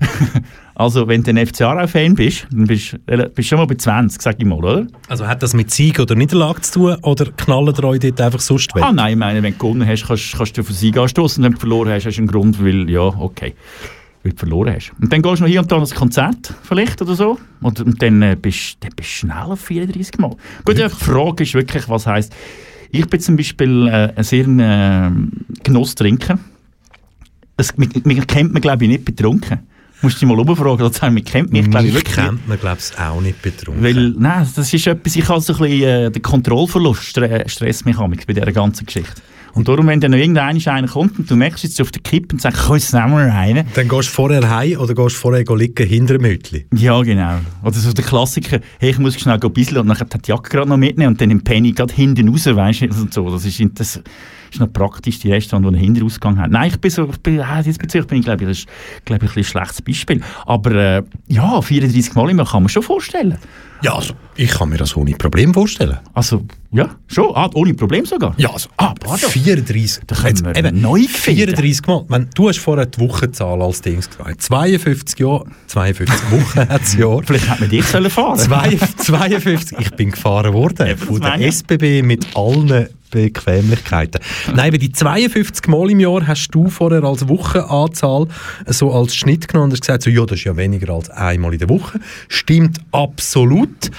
also, 0.74 1.06
wenn 1.06 1.22
du 1.22 1.30
ein 1.30 1.46
FC 1.46 1.62
Aarau-Fan 1.62 2.16
bist, 2.16 2.48
dann 2.50 2.66
bist 2.66 2.98
du 3.06 3.42
schon 3.42 3.58
mal 3.58 3.66
bei 3.66 3.76
20, 3.76 4.20
sag 4.20 4.34
ich 4.38 4.44
mal, 4.44 4.58
oder? 4.58 4.86
Also 5.08 5.28
hat 5.28 5.44
das 5.44 5.54
mit 5.54 5.70
Sieg 5.70 6.00
oder 6.00 6.16
Niederlage 6.16 6.60
zu 6.62 6.72
tun, 6.72 6.96
oder 7.02 7.26
knallen 7.26 7.72
dir 7.72 7.84
euch 7.84 8.00
dort 8.00 8.20
einfach 8.20 8.40
sonst 8.40 8.74
weg? 8.74 8.82
Ah 8.82 8.92
nein, 8.92 9.12
ich 9.12 9.18
meine, 9.18 9.42
wenn 9.44 9.52
du 9.52 9.58
gewonnen 9.58 9.86
hast, 9.86 10.08
kannst, 10.08 10.36
kannst 10.36 10.58
du 10.58 10.64
für 10.64 10.72
Sieg 10.72 10.96
anstoßen 10.96 11.40
und 11.40 11.44
wenn 11.44 11.54
du 11.54 11.60
verloren 11.60 11.90
hast, 11.90 12.06
hast 12.06 12.16
du 12.16 12.20
einen 12.20 12.28
Grund, 12.28 12.62
weil, 12.64 12.90
ja, 12.90 13.02
okay 13.02 13.54
weil 14.22 14.32
du 14.32 14.38
verloren 14.38 14.74
hast. 14.74 14.92
Und 15.00 15.12
dann 15.12 15.22
gehst 15.22 15.40
du 15.40 15.44
noch 15.44 15.50
hier 15.50 15.60
und 15.60 15.70
da 15.70 15.78
ein 15.78 15.88
Konzert 15.90 16.54
vielleicht 16.62 17.02
oder 17.02 17.14
so 17.14 17.38
und, 17.60 17.80
und 17.80 18.02
dann, 18.02 18.22
äh, 18.22 18.36
bist, 18.40 18.78
dann 18.80 18.90
bist 18.94 19.10
du 19.10 19.26
schnell 19.26 19.44
auf 19.44 19.60
34 19.60 20.18
Mal. 20.18 20.36
Gut, 20.64 20.78
die 20.78 20.88
Frage 20.88 21.42
ist 21.42 21.54
wirklich, 21.54 21.88
was 21.88 22.06
heisst, 22.06 22.34
ich 22.90 23.06
bin 23.06 23.20
zum 23.20 23.36
Beispiel 23.36 23.88
äh, 23.88 24.12
ein 24.14 24.24
sehr 24.24 24.46
äh, 24.46 25.10
Genusstrinker. 25.62 26.38
Das, 27.56 27.76
mich, 27.76 28.04
mich 28.04 28.26
kennt 28.26 28.52
man, 28.52 28.60
glaube 28.60 28.84
ich, 28.84 28.90
nicht 28.90 29.04
betrunken. 29.04 29.60
Musst 30.02 30.16
du 30.16 30.26
dich 30.26 30.28
mal 30.28 30.38
umfragen, 30.38 30.82
oder 30.82 30.92
sagen, 30.92 31.14
man 31.14 31.24
kennt 31.24 31.52
mich, 31.52 31.70
glaube 31.70 31.86
ich, 31.86 31.94
wirklich 31.94 32.16
kennt 32.16 32.46
man, 32.48 32.58
glaube 32.58 32.78
ich, 32.80 32.98
auch 32.98 33.20
nicht 33.20 33.40
betrunken. 33.40 33.82
Weil, 33.82 34.10
nein, 34.18 34.48
das 34.54 34.74
ist 34.74 34.86
etwas, 34.86 35.16
ich 35.16 35.28
habe 35.28 35.40
so 35.40 35.52
ein 35.54 35.58
bisschen 35.60 35.82
äh, 35.82 36.10
den 36.10 36.22
Kontrollverlust, 36.22 37.18
Stress 37.46 37.84
mich 37.84 37.96
bei 37.96 38.32
dieser 38.32 38.52
ganzen 38.52 38.84
Geschichte. 38.84 39.22
Und 39.54 39.68
darum, 39.68 39.86
wenn 39.86 40.00
dann 40.00 40.12
noch 40.12 40.18
irgendeiner 40.18 40.86
kommt 40.86 41.18
und 41.18 41.30
du 41.30 41.36
merkst 41.36 41.64
jetzt 41.64 41.80
auf 41.80 41.90
der 41.90 42.02
Kippe 42.02 42.28
und 42.32 42.40
sagst, 42.40 42.62
komm, 42.66 42.76
jetzt 42.76 42.92
nehmen 42.94 43.12
wir 43.12 43.26
rein. 43.26 43.66
Dann 43.74 43.88
gehst 43.88 44.08
du 44.08 44.12
vorher 44.12 44.48
heim 44.48 44.78
oder 44.78 44.94
gehst 44.94 45.16
vorher 45.16 45.44
liegen 45.56 45.86
hinter 45.86 46.18
dem 46.18 46.24
Hütchen? 46.24 46.64
Ja, 46.74 47.00
genau. 47.02 47.38
Oder 47.62 47.74
so 47.74 47.92
der 47.92 48.04
Klassiker, 48.04 48.60
hey, 48.78 48.90
ich 48.90 48.98
muss 48.98 49.18
schnell 49.20 49.38
ein 49.40 49.52
bisschen 49.52 49.78
und 49.78 49.88
dann 49.88 50.20
die 50.24 50.28
Jacke 50.30 50.50
gerade 50.50 50.68
noch 50.68 50.78
mitnehmen 50.78 51.12
und 51.12 51.20
dann 51.20 51.30
im 51.30 51.44
Penny 51.44 51.72
gerade 51.72 51.92
hinten 51.92 52.28
raus, 52.28 52.46
weißt 52.46 52.82
du, 52.82 52.86
und 52.86 53.12
so. 53.12 53.30
Das 53.30 53.44
ist, 53.44 53.62
das 53.74 54.00
ist 54.52 54.60
noch 54.60 54.72
praktisch, 54.72 55.18
die 55.18 55.32
Restaurant, 55.32 55.64
die 55.64 55.68
einen 55.68 55.84
Hinterausgang 55.84 56.38
haben. 56.38 56.52
Nein, 56.52 56.70
ich 56.70 56.80
bin 56.80 56.90
so, 56.90 57.08
ich 57.10 57.18
bin, 57.18 57.40
ah, 57.40 57.62
diesbezüglich 57.62 58.06
bin 58.06 58.18
ich, 58.18 58.24
glaube 58.24 58.42
ich, 58.42 58.48
das 58.48 58.58
ist, 58.58 58.68
glaube 59.04 59.26
ich, 59.26 59.36
ein, 59.36 59.44
schlechtes 59.44 59.82
Beispiel. 59.82 60.20
Aber, 60.46 60.70
äh, 60.72 61.02
ja, 61.28 61.60
34 61.60 62.14
Mal 62.14 62.30
immer 62.30 62.44
kann 62.44 62.62
man 62.62 62.68
schon 62.68 62.82
vorstellen. 62.82 63.38
Ja, 63.82 63.94
also, 63.96 64.14
ich 64.36 64.50
kann 64.50 64.68
mir 64.68 64.76
das 64.76 64.96
ohne 64.96 65.12
Problem 65.12 65.52
vorstellen. 65.52 65.98
Also, 66.14 66.44
ja, 66.70 66.94
schon. 67.08 67.34
Ah, 67.34 67.50
ohne 67.54 67.74
Problem 67.74 68.06
sogar. 68.06 68.32
Ja, 68.36 68.50
also, 68.50 68.68
ah, 68.76 68.94
pardon. 68.94 69.28
34. 69.28 70.04
Da 70.06 70.14
können 70.14 70.44
wir 70.44 70.56
eben, 70.56 70.80
neu 70.80 71.00
34 71.00 71.86
Mal. 71.88 72.04
Wenn, 72.08 72.28
du 72.32 72.48
hast 72.48 72.58
vorher 72.60 72.86
die 72.86 73.00
Wochenzahl 73.00 73.60
als 73.60 73.82
Dings 73.82 74.08
gesagt. 74.08 74.40
52 74.40 75.18
Jahre, 75.18 75.46
52 75.66 76.30
Wochen 76.30 76.68
hat 76.68 76.82
es 76.82 76.94
Jahr. 76.94 77.22
Vielleicht 77.24 77.50
hätte 77.50 77.60
man 77.60 77.70
dich 77.70 77.84
fahren 77.84 78.38
sollen. 78.38 78.78
52, 78.98 79.78
ich 79.80 79.90
bin 79.92 80.12
gefahren 80.12 80.52
worden. 80.52 80.86
Ja, 80.86 80.96
von 80.96 81.20
der 81.20 81.40
SBB 81.40 82.02
mit 82.02 82.36
allen 82.36 82.88
Bequemlichkeiten. 83.12 84.20
Nein, 84.54 84.68
aber 84.68 84.78
die 84.78 84.90
52 84.90 85.68
Mal 85.68 85.90
im 85.90 86.00
Jahr 86.00 86.26
hast 86.26 86.48
du 86.50 86.68
vorher 86.68 87.04
als 87.04 87.28
Wochenanzahl 87.28 88.26
so 88.66 88.92
als 88.92 89.14
Schnitt 89.14 89.46
genommen 89.46 89.66
und 89.66 89.72
hast 89.72 89.82
gesagt, 89.82 90.02
so, 90.02 90.10
ja, 90.10 90.26
das 90.26 90.38
ist 90.38 90.44
ja 90.44 90.56
weniger 90.56 90.92
als 90.92 91.08
einmal 91.10 91.52
in 91.52 91.60
der 91.60 91.68
Woche. 91.68 92.00
Stimmt 92.28 92.78
absolut. 92.90 93.90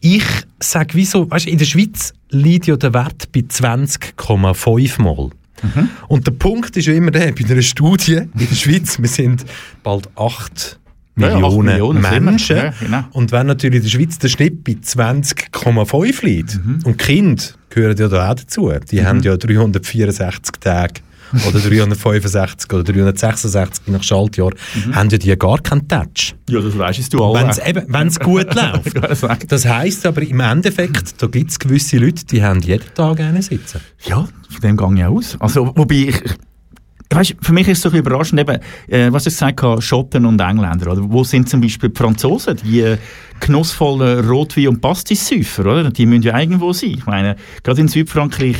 Ich 0.00 0.24
sage, 0.58 0.94
wieso, 0.94 1.30
weißt 1.30 1.46
du, 1.46 1.50
in 1.50 1.58
der 1.58 1.66
Schweiz 1.66 2.12
liegt 2.30 2.66
ja 2.66 2.76
der 2.76 2.92
Wert 2.94 3.30
bei 3.32 3.40
20,5 3.40 5.02
Mal. 5.02 5.30
Mhm. 5.62 5.88
Und 6.08 6.26
der 6.26 6.32
Punkt 6.32 6.76
ist 6.76 6.86
ja 6.86 6.94
immer 6.94 7.10
der, 7.10 7.32
bei 7.32 7.44
einer 7.44 7.62
Studie 7.62 8.14
in 8.16 8.30
der 8.34 8.54
Schweiz, 8.54 8.98
wir 8.98 9.08
sind 9.08 9.44
bald 9.82 10.08
8 10.16 10.80
Millionen, 11.14 11.68
ja, 11.68 11.74
Millionen 11.74 12.00
Menschen. 12.00 12.56
Ja, 12.56 12.72
genau. 12.80 13.04
Und 13.12 13.32
wenn 13.32 13.46
natürlich 13.46 13.76
in 13.76 13.82
der 13.82 13.90
Schweiz 13.90 14.18
der 14.18 14.28
Schnitt 14.28 14.64
bei 14.64 14.72
20,5 14.72 16.24
liegt, 16.24 16.64
mhm. 16.64 16.80
und 16.84 16.96
Kinder 16.98 17.42
gehören 17.74 17.96
ja 17.96 18.08
da 18.08 18.30
auch 18.30 18.34
dazu, 18.34 18.72
die 18.90 19.00
mhm. 19.00 19.06
haben 19.06 19.22
ja 19.22 19.36
364 19.36 20.56
Tage 20.60 21.00
oder 21.48 21.58
365 21.68 22.72
oder 22.72 22.84
366 22.84 23.86
nach 23.86 24.02
Schaltjahr, 24.02 24.50
mhm. 24.74 24.94
haben 24.94 25.08
ja 25.10 25.18
die 25.18 25.36
gar 25.36 25.58
keinen 25.58 25.88
Touch. 25.88 26.34
Ja, 26.48 26.60
das 26.60 26.76
weisst 26.76 27.12
du 27.12 27.18
auch. 27.18 27.34
Wenn 27.34 28.06
es 28.06 28.20
gut 28.20 28.54
läuft. 28.54 29.52
das 29.52 29.66
heisst 29.66 30.06
aber 30.06 30.22
im 30.22 30.40
Endeffekt, 30.40 31.20
da 31.22 31.26
gibt 31.26 31.50
es 31.50 31.58
gewisse 31.58 31.98
Leute, 31.98 32.24
die 32.26 32.42
haben 32.42 32.60
jeden 32.60 32.92
Tag 32.94 33.20
einen 33.20 33.42
sitzen. 33.42 33.80
Ja, 34.04 34.28
von 34.48 34.60
dem 34.62 34.76
gehe 34.76 34.94
ich 34.96 35.04
aus. 35.04 35.36
Also, 35.40 35.72
wobei 35.74 35.94
ich 35.94 36.22
Weißt, 37.14 37.36
für 37.40 37.52
mich 37.52 37.68
ist 37.68 37.84
es 37.84 37.90
so 37.90 37.96
überraschend, 37.96 38.40
eben, 38.40 38.58
äh, 38.88 39.12
was 39.12 39.26
ich 39.26 39.34
gesagt 39.34 39.62
habe, 39.62 39.82
Schotten 39.82 40.26
und 40.26 40.40
Engländer. 40.40 40.92
Oder? 40.92 41.02
Wo 41.04 41.24
sind 41.24 41.48
zum 41.48 41.60
Beispiel 41.60 41.90
die 41.90 41.98
Franzosen, 41.98 42.56
die 42.64 42.80
äh, 42.80 42.98
genussvollen 43.40 44.28
Rotwein- 44.28 44.68
und 44.68 44.80
Pastis-Säufer, 44.80 45.62
oder? 45.62 45.90
Die 45.90 46.06
müssen 46.06 46.22
ja 46.22 46.38
irgendwo 46.38 46.72
sein. 46.72 46.90
Ich 46.90 47.06
meine, 47.06 47.36
gerade 47.62 47.80
in 47.80 47.88
Südfrankreich, 47.88 48.56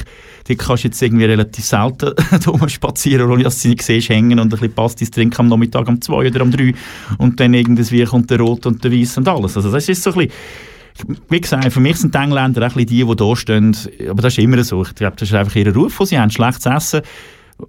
die 0.48 0.56
kannst 0.56 0.84
du 0.84 0.88
jetzt 0.88 1.00
irgendwie 1.00 1.24
relativ 1.24 1.64
selten 1.64 2.12
spazieren, 2.68 3.30
ohne 3.30 3.44
dass 3.44 3.56
du 3.56 3.60
sie 3.60 3.68
nicht 3.68 3.82
siehst, 3.82 4.08
hängen 4.08 4.38
und 4.38 4.46
ein 4.46 4.50
bisschen 4.50 4.74
Pastis 4.74 5.10
trinken 5.10 5.40
am 5.40 5.48
Nachmittag 5.48 5.88
um 5.88 6.00
zwei 6.00 6.26
oder 6.26 6.42
um 6.42 6.50
drei 6.50 6.74
und 7.18 7.38
dann 7.38 7.54
irgendwie 7.54 8.04
kommt 8.04 8.30
der 8.30 8.40
Rot 8.40 8.66
und 8.66 8.82
der 8.82 8.92
Weiß 8.92 9.18
und 9.18 9.28
alles. 9.28 9.56
Also 9.56 9.70
das 9.70 9.88
ist 9.88 10.02
so 10.02 10.10
ein 10.10 10.16
bisschen 10.16 10.32
wie 11.30 11.40
gesagt, 11.40 11.72
für 11.72 11.80
mich 11.80 11.96
sind 11.96 12.14
die 12.14 12.18
Engländer 12.18 12.66
auch 12.66 12.76
ein 12.76 12.84
bisschen 12.84 12.86
die, 12.86 13.04
die 13.04 13.16
da 13.16 13.36
stehen. 13.36 13.76
Aber 14.10 14.20
das 14.20 14.34
ist 14.34 14.44
immer 14.44 14.62
so. 14.62 14.82
Ich 14.82 14.94
glaube, 14.94 15.16
das 15.16 15.28
ist 15.28 15.34
einfach 15.34 15.56
ihr 15.56 15.74
Ruf, 15.74 15.98
wo 15.98 16.04
sie 16.04 16.18
haben 16.18 16.30
schlechtes 16.30 16.66
Essen 16.66 17.00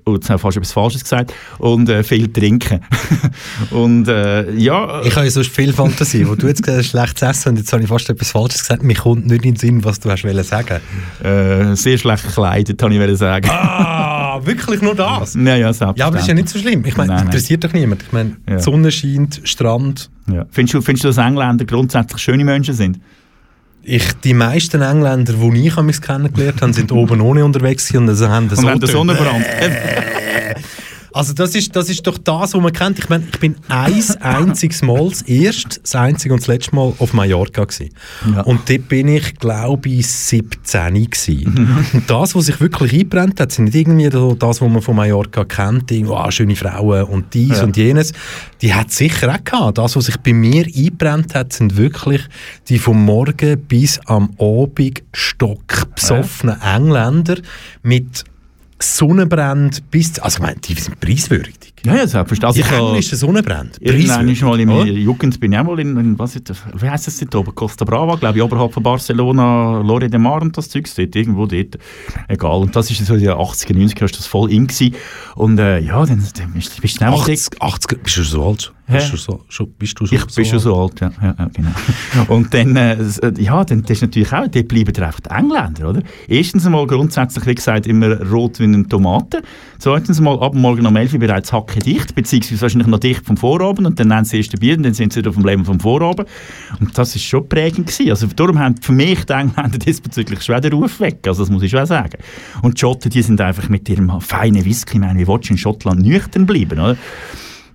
und 0.03 0.15
jetzt 0.15 0.29
habe 0.29 0.37
ich 0.37 0.41
fast 0.41 0.57
etwas 0.57 0.71
Falsches 0.71 1.03
gesagt, 1.03 1.33
und 1.59 1.89
äh, 1.89 2.03
viel 2.03 2.31
trinken. 2.31 2.81
und 3.71 4.07
äh, 4.07 4.51
ja... 4.55 5.01
Ich 5.03 5.15
habe 5.15 5.25
ja 5.25 5.31
sonst 5.31 5.49
viel 5.49 5.73
Fantasie. 5.73 6.27
Wo 6.27 6.35
du 6.35 6.47
jetzt 6.47 6.63
gesagt 6.63 6.79
hast, 6.79 6.89
schlechtes 6.89 7.21
Essen 7.21 7.49
und 7.49 7.57
jetzt 7.57 7.71
habe 7.71 7.83
ich 7.83 7.89
fast 7.89 8.09
etwas 8.09 8.31
Falsches 8.31 8.61
gesagt, 8.61 8.83
mir 8.83 8.95
kommt 8.95 9.27
nicht 9.27 9.45
in 9.45 9.53
den 9.53 9.59
Sinn, 9.59 9.83
was 9.83 9.99
du 9.99 10.09
hast 10.09 10.23
sagen 10.23 10.81
äh, 11.23 11.75
Sehr 11.75 11.97
schlecht 11.97 12.25
gekleidet, 12.25 12.81
habe 12.81 12.93
ich 12.93 13.17
sagen. 13.17 13.49
Ah, 13.49 14.39
wirklich 14.43 14.81
nur 14.81 14.95
das? 14.95 15.35
Ja, 15.43 15.55
ja, 15.57 15.71
Ja, 15.71 16.07
aber 16.07 16.13
das 16.13 16.21
ist 16.21 16.27
ja 16.27 16.33
nicht 16.33 16.49
so 16.49 16.57
schlimm. 16.57 16.85
Ich 16.85 16.95
meine, 16.95 17.19
interessiert 17.21 17.63
doch 17.63 17.73
niemand. 17.73 18.01
Ich 18.03 18.11
meine, 18.11 18.37
ja. 18.49 18.59
Sonne 18.59 18.91
scheint, 18.91 19.41
Strand. 19.43 20.09
Ja. 20.31 20.45
Findest, 20.51 20.75
du, 20.75 20.81
findest 20.81 21.03
du, 21.03 21.09
dass 21.09 21.17
Engländer 21.17 21.65
grundsätzlich 21.65 22.21
schöne 22.21 22.45
Menschen 22.45 22.73
sind? 22.73 22.99
Ich, 23.85 24.13
die 24.23 24.33
meisten 24.33 24.81
Engländer, 24.81 25.33
die 25.33 25.67
ich 25.67 26.01
kennengelernt 26.01 26.61
habe, 26.61 26.71
sind 26.71 26.91
oben 26.93 27.19
ohne 27.19 27.43
unterwegs 27.43 27.93
und 27.93 28.07
also 28.07 28.29
haben 28.29 28.47
den, 28.47 28.57
und 28.57 28.65
haben 28.65 28.87
Sonnenbrand. 28.87 29.45
Also 31.13 31.33
das 31.33 31.53
ist, 31.53 31.75
das 31.75 31.89
ist 31.89 32.05
doch 32.07 32.17
das, 32.17 32.53
was 32.53 32.61
man 32.61 32.73
kennt. 32.73 32.97
Ich 32.97 33.07
meine, 33.07 33.23
ich 33.31 33.39
bin 33.39 33.55
ein 33.69 34.03
einziges 34.21 34.81
Mal, 34.81 35.09
das 35.09 35.21
erste, 35.21 35.79
das 35.79 35.95
einzige 35.95 36.33
und 36.33 36.41
das 36.41 36.47
letzte 36.47 36.75
Mal 36.75 36.93
auf 36.97 37.13
Mallorca 37.13 37.65
gewesen. 37.65 37.93
Ja. 38.33 38.41
Und 38.41 38.67
dort 38.67 38.87
bin 38.89 39.07
ich, 39.07 39.35
glaube 39.35 39.89
ich, 39.89 40.07
17 40.07 40.93
gewesen. 40.93 41.77
und 41.93 42.09
das, 42.09 42.35
was 42.35 42.45
sich 42.45 42.59
wirklich 42.59 42.93
eingebrennt 42.93 43.39
hat, 43.39 43.51
sind 43.51 43.65
nicht 43.65 43.75
irgendwie 43.75 44.09
das, 44.09 44.61
was 44.61 44.69
man 44.69 44.81
von 44.81 44.95
Mallorca 44.95 45.45
kennt, 45.45 45.91
irgendwo, 45.91 46.15
ah, 46.15 46.31
schöne 46.31 46.55
Frauen 46.55 47.03
und 47.03 47.33
dies 47.33 47.57
ja. 47.57 47.63
und 47.63 47.77
jenes. 47.77 48.13
Die 48.61 48.73
hat 48.73 48.91
sicher 48.91 49.33
auch 49.33 49.43
gehabt. 49.43 49.77
Das, 49.77 49.95
was 49.95 50.05
sich 50.05 50.17
bei 50.17 50.33
mir 50.33 50.65
eingebrennt 50.65 51.35
hat, 51.35 51.53
sind 51.53 51.77
wirklich 51.77 52.21
die 52.69 52.79
vom 52.79 53.05
Morgen 53.05 53.59
bis 53.67 53.99
am 54.05 54.31
Abend 54.39 55.03
stockbesoffenen 55.13 56.57
ja. 56.59 56.75
Engländer 56.77 57.37
mit 57.83 58.25
Sonnenbrand 58.83 59.89
bis... 59.91 60.19
Also 60.19 60.37
ich 60.37 60.41
meine, 60.41 60.59
die 60.59 60.75
sind 60.75 60.99
preiswürdig. 60.99 61.72
Ja, 61.85 61.95
ja, 61.95 62.07
selbstverständlich. 62.07 62.65
Also, 62.65 62.77
die 62.77 62.87
englischen 62.87 63.17
Sonnenbrand. 63.17 63.77
Irgendwann 63.81 64.29
ist 64.29 64.41
mal 64.41 64.59
in 64.59 64.69
meiner 64.69 64.85
Jugend 64.85 65.39
bin 65.39 65.51
ich 65.51 65.59
auch 65.59 65.65
mal 65.65 65.79
in, 65.79 65.97
in 65.97 66.19
was 66.19 66.35
ist, 66.35 66.51
wie 66.75 66.89
heisst 66.89 67.07
das 67.07 67.17
dort 67.17 67.35
oben? 67.35 67.55
Costa 67.55 67.83
Brava, 67.83 68.15
glaube 68.15 68.37
ich, 68.37 68.43
oberhalb 68.43 68.73
von 68.73 68.83
Barcelona, 68.83 69.81
Lore 69.81 70.09
de 70.09 70.17
Mar 70.17 70.41
und 70.41 70.57
das 70.57 70.69
Zeug 70.69 70.89
dort, 70.95 71.15
irgendwo 71.15 71.45
dort. 71.45 71.77
Egal. 72.29 72.61
Und 72.61 72.75
das 72.75 72.89
ist 72.89 73.05
so 73.05 73.15
in 73.15 73.21
den 73.21 73.31
80er, 73.31 73.73
90er, 73.73 74.05
ist 74.05 74.17
das 74.17 74.27
voll 74.27 74.51
in 74.51 74.67
gewesen. 74.67 74.95
Und 75.35 75.59
äh, 75.59 75.79
ja, 75.79 76.05
dann, 76.05 76.23
dann 76.37 76.53
bist 76.53 76.81
du 76.81 76.87
schnell 76.87 77.09
80, 77.09 77.61
80, 77.61 78.03
bist 78.03 78.17
du 78.17 78.23
so 78.23 78.47
alt? 78.47 78.73
Bist 78.85 79.13
du 79.13 79.17
so, 79.17 79.41
schon, 79.47 79.71
bist 79.79 79.97
du 79.99 80.05
so, 80.05 80.15
ich 80.15 80.25
bin 80.25 80.45
schon 80.45 80.59
so 80.59 80.75
alt, 80.75 80.99
ja. 80.99 81.09
ja, 81.21 81.35
ja 81.39 81.49
genau. 81.53 81.71
und 82.33 82.53
dann, 82.53 82.75
äh, 82.75 82.93
äh, 82.95 83.41
ja, 83.41 83.63
dann 83.63 83.81
das 83.81 83.91
ist 83.91 84.01
natürlich 84.01 84.33
auch, 84.33 84.45
dort 84.47 84.67
bleiben 84.67 85.03
einfach 85.03 85.21
die 85.21 85.29
Engländer, 85.29 85.89
oder? 85.89 86.01
Erstens 86.27 86.65
einmal 86.65 86.85
grundsätzlich, 86.85 87.45
wie 87.45 87.55
gesagt, 87.55 87.87
immer 87.87 88.21
rot 88.29 88.59
wie 88.59 88.65
eine 88.65 88.85
Tomate. 88.87 89.41
Zweitens 89.83 90.19
einmal 90.19 90.39
ab 90.39 90.53
morgen 90.53 90.85
um 90.85 90.95
11 90.95 91.15
Uhr 91.15 91.19
bereits 91.19 91.51
dicht, 91.85 92.15
beziehungsweise 92.15 92.61
wahrscheinlich 92.61 92.87
noch 92.87 92.99
dicht 92.99 93.25
vom 93.25 93.35
Vorabend 93.35 93.85
und 93.85 93.99
dann 93.99 94.07
nehmen 94.07 94.23
sie 94.23 94.37
erst 94.37 94.57
Bier 94.57 94.77
und 94.77 94.83
dann 94.83 94.93
sind 94.93 95.11
sie 95.11 95.19
wieder 95.19 95.31
auf 95.31 95.35
dem 95.35 95.43
Leben 95.43 95.65
vom 95.65 95.77
Vorabend. 95.77 96.29
Und 96.79 96.97
das 96.97 97.17
ist 97.17 97.23
schon 97.23 97.49
prägend 97.49 97.87
gewesen. 97.87 98.09
Also 98.09 98.27
darum 98.27 98.59
haben 98.59 98.77
für 98.77 98.93
mich 98.93 99.25
die 99.25 99.33
Engländer 99.33 99.77
diesbezüglich 99.77 100.41
schwer 100.41 100.61
den 100.61 100.71
Ruf 100.71 101.01
weg, 101.01 101.27
also 101.27 101.43
das 101.43 101.49
muss 101.49 101.63
ich 101.63 101.71
schon 101.71 101.85
sagen. 101.85 102.17
Und 102.61 102.77
die 102.77 102.79
Schotten, 102.79 103.11
die 103.11 103.21
sind 103.21 103.41
einfach 103.41 103.67
mit 103.67 103.89
ihrem 103.89 104.21
feinen 104.21 104.63
Whisky, 104.63 104.93
ich 104.93 104.99
meine, 105.01 105.19
wie 105.19 105.27
willst 105.27 105.49
du 105.49 105.51
in 105.51 105.57
Schottland 105.57 105.99
nüchtern 105.99 106.45
bleiben, 106.45 106.79
oder? 106.79 106.95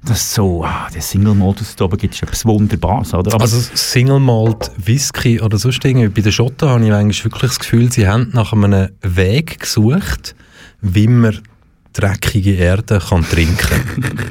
Das 0.07 0.23
ist 0.23 0.33
so, 0.33 0.65
ah, 0.65 0.89
der 0.95 1.03
Single 1.03 1.35
Malt, 1.35 1.63
da 1.77 1.85
oben 1.85 1.99
gibt, 1.99 2.15
ist 2.15 2.23
etwas 2.23 2.47
Wunderbares. 2.47 3.13
Oder? 3.13 3.35
Aber 3.35 3.43
also 3.43 3.61
Single 3.75 4.21
Malt 4.21 4.71
Whisky 4.79 5.43
oder 5.43 5.59
sonst 5.59 5.85
irgendwie, 5.85 6.09
bei 6.09 6.23
den 6.23 6.33
Schotten 6.33 6.71
habe 6.71 6.87
ich 6.87 6.91
eigentlich 6.91 7.23
wirklich 7.23 7.51
das 7.51 7.59
Gefühl, 7.59 7.93
sie 7.93 8.09
haben 8.09 8.31
nach 8.33 8.55
einem 8.55 8.89
Weg 9.03 9.61
gesucht, 9.61 10.35
wie 10.81 11.07
man 11.07 11.43
dreckige 11.93 12.55
Erde 12.55 13.01
kann 13.07 13.29
trinken. 13.29 13.83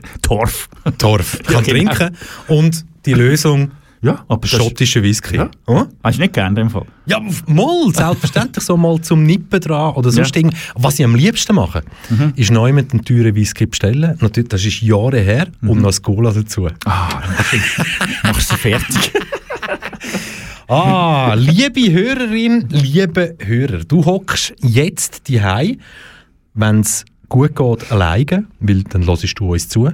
Torf. 0.22 0.70
Torf 0.98 1.40
kann 1.44 1.66
ja, 1.66 1.74
genau. 1.74 1.94
trinken. 1.94 2.18
Und 2.48 2.86
die 3.06 3.14
Lösung 3.14 3.72
ja, 4.02 4.24
aber 4.28 4.48
schottische 4.48 5.02
Whisky. 5.02 5.38
Ja. 5.38 5.50
Oh? 5.66 5.86
Hast 6.04 6.18
du 6.18 6.22
nicht 6.22 6.34
gerne 6.34 6.50
in 6.50 6.56
dem 6.56 6.70
Fall? 6.70 6.86
Ja, 7.08 7.20
mal, 7.48 7.92
selbstverständlich 7.92 8.64
so 8.64 8.78
mal 8.78 9.02
zum 9.02 9.24
Nippen 9.24 9.60
dran 9.60 9.96
oder 9.96 10.12
sonst 10.12 10.36
ja. 10.36 10.50
Was 10.76 11.00
ich 11.00 11.06
am 11.06 11.16
liebsten 11.16 11.56
mache, 11.56 11.84
mhm. 12.10 12.34
ist 12.36 12.52
neu 12.52 12.74
mit 12.74 12.94
einem 12.94 13.04
teuren 13.04 13.34
Whisky 13.34 13.66
bestellen. 13.66 14.16
Natürlich, 14.22 14.50
das 14.50 14.64
ist 14.64 14.82
Jahre 14.82 15.20
her 15.20 15.48
mhm. 15.62 15.70
und 15.70 15.78
noch 15.80 15.90
das 15.90 16.02
Cola 16.02 16.32
dazu. 16.32 16.68
Ah, 16.86 17.22
machst 18.24 18.52
du 18.52 18.56
fertig. 18.56 19.12
ah, 20.68 21.34
liebe 21.36 21.92
Hörerin, 21.92 22.68
liebe 22.70 23.36
Hörer, 23.40 23.84
du 23.84 24.06
hockst 24.06 24.54
jetzt 24.62 25.28
die 25.28 25.42
wenn 26.54 26.80
es 26.82 27.04
gut 27.30 27.56
geht, 27.56 27.92
alleine, 27.92 28.46
weil 28.60 28.84
dann 28.84 29.06
hörst 29.06 29.40
du 29.40 29.52
uns 29.52 29.70
zu. 29.70 29.92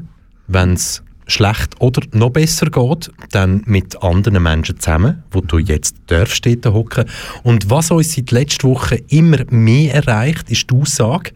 Wenn 0.48 0.74
es 0.74 1.04
schlecht 1.28 1.80
oder 1.80 2.02
noch 2.12 2.32
besser 2.32 2.68
geht, 2.68 3.12
dann 3.32 3.64
mit 3.66 4.02
anderen 4.04 4.44
Menschen 4.44 4.80
zusammen, 4.80 5.24
wo 5.32 5.42
du 5.42 5.58
jetzt 5.58 5.96
darfst 6.08 6.46
hocken. 6.66 7.06
Und 7.44 7.70
was 7.70 7.92
uns 7.92 8.14
seit 8.14 8.32
letzter 8.32 8.68
Woche 8.68 9.02
immer 9.08 9.40
mehr 9.50 9.96
erreicht, 9.96 10.50
ist 10.50 10.70
die 10.70 10.76
Aussage, 10.76 11.32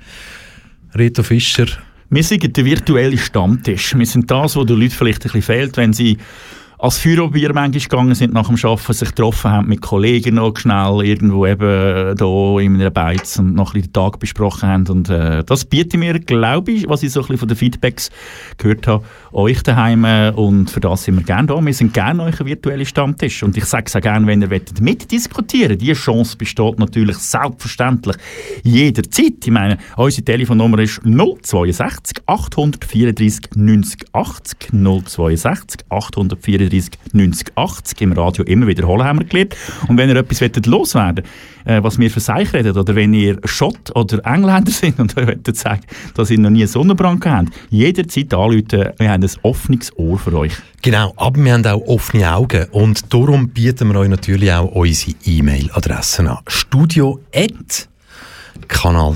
Reto 0.93 1.23
Fischer, 1.23 1.67
wir 2.09 2.23
sind 2.23 2.55
der 2.55 2.65
virtuelle 2.65 3.17
Stammtisch. 3.17 3.97
Wir 3.97 4.05
sind 4.05 4.31
das, 4.31 4.55
wo 4.55 4.63
den 4.63 4.79
Leuten 4.79 4.91
vielleicht 4.91 5.21
ein 5.21 5.23
bisschen 5.23 5.41
fehlt, 5.41 5.77
wenn 5.77 5.93
sie 5.93 6.17
als 6.79 6.99
Führerbier 6.99 7.53
manchmal 7.53 7.81
gegangen 7.81 8.13
sind 8.13 8.33
nach 8.33 8.49
dem 8.49 8.55
Arbeiten, 8.63 8.93
sich 8.93 9.09
getroffen 9.09 9.49
haben 9.49 9.67
mit 9.67 9.81
Kollegen 9.81 10.35
noch 10.35 10.55
schnell 10.57 11.01
irgendwo 11.03 11.47
eben 11.47 12.15
da 12.15 12.59
in 12.59 12.75
einer 12.75 12.91
Beiz 12.91 13.39
und 13.39 13.55
noch 13.55 13.73
ein 13.73 13.81
den 13.81 13.93
Tag 13.93 14.19
besprochen 14.19 14.69
haben 14.69 14.87
und 14.87 15.09
äh, 15.09 15.43
das 15.43 15.65
bietet 15.65 15.99
mir, 15.99 16.19
glaube 16.19 16.71
ich, 16.71 16.87
was 16.87 17.01
ich 17.01 17.11
so 17.11 17.21
ein 17.21 17.23
bisschen 17.23 17.39
von 17.39 17.47
den 17.47 17.57
Feedbacks 17.57 18.11
gehört 18.59 18.85
habe, 18.85 19.03
euch 19.31 19.63
daheim 19.63 20.05
und 20.35 20.69
für 20.69 20.79
das 20.79 21.03
sind 21.03 21.15
wir 21.15 21.23
gerne 21.23 21.47
da. 21.47 21.65
Wir 21.65 21.73
sind 21.73 21.95
gerne 21.95 22.21
euch 22.23 22.39
ein 22.39 22.45
virtueller 22.45 22.85
Stammtisch 22.85 23.41
und 23.41 23.57
ich 23.57 23.65
sage 23.65 23.85
es 23.87 23.95
auch 23.95 24.01
gerne, 24.01 24.27
wenn 24.27 24.43
ihr 24.43 24.51
wollt 24.51 24.79
mitdiskutieren 24.79 25.79
Die 25.79 25.93
Chance 25.93 26.37
besteht 26.37 26.77
natürlich 26.77 27.17
selbstverständlich 27.17 28.17
jederzeit. 28.63 29.33
Ich 29.43 29.51
meine, 29.51 29.79
unsere 29.95 30.25
Telefonnummer 30.25 30.79
ist 30.79 31.01
062 31.03 32.21
834 32.27 33.55
90 33.55 34.05
80 34.13 34.57
062 34.71 35.85
834 35.89 36.66
34 36.69 36.99
90 37.13 37.51
80 37.55 38.01
im 38.01 38.11
Radio 38.13 38.43
immer 38.45 38.67
wiederholen, 38.67 39.03
haben 39.03 39.19
wir 39.19 39.25
gelernt. 39.25 39.55
Und 39.87 39.97
wenn 39.97 40.09
ihr 40.09 40.15
etwas 40.15 40.39
loswerden 40.65 41.25
wollt, 41.65 41.77
äh, 41.77 41.83
was 41.83 41.99
wir 41.99 42.09
für 42.09 42.19
sich 42.19 42.53
reden, 42.53 42.77
oder 42.77 42.95
wenn 42.95 43.13
ihr 43.13 43.39
Schott 43.45 43.95
oder 43.95 44.25
Engländer 44.25 44.71
sind 44.71 44.99
und 44.99 45.17
euch 45.17 45.27
wollt 45.27 45.57
sagen, 45.57 45.81
dass 46.15 46.29
ihr 46.29 46.39
noch 46.39 46.49
nie 46.49 46.59
einen 46.59 46.67
Sonnenbrand 46.67 47.25
habt, 47.25 47.49
jederzeit 47.69 48.33
anrufen, 48.33 48.89
wir 48.97 49.09
haben 49.11 49.23
ein 49.23 49.29
offenes 49.43 49.95
Ohr 49.97 50.17
für 50.17 50.33
euch. 50.33 50.53
Genau, 50.81 51.13
aber 51.17 51.43
wir 51.43 51.53
haben 51.53 51.65
auch 51.65 51.81
offene 51.87 52.33
Augen 52.33 52.65
und 52.71 53.13
darum 53.13 53.49
bieten 53.49 53.89
wir 53.89 53.99
euch 53.99 54.09
natürlich 54.09 54.51
auch 54.51 54.71
unsere 54.71 55.15
E-Mail-Adresse 55.25 56.29
an. 56.29 56.39
Studio 56.47 57.19
Kanal 58.67 59.15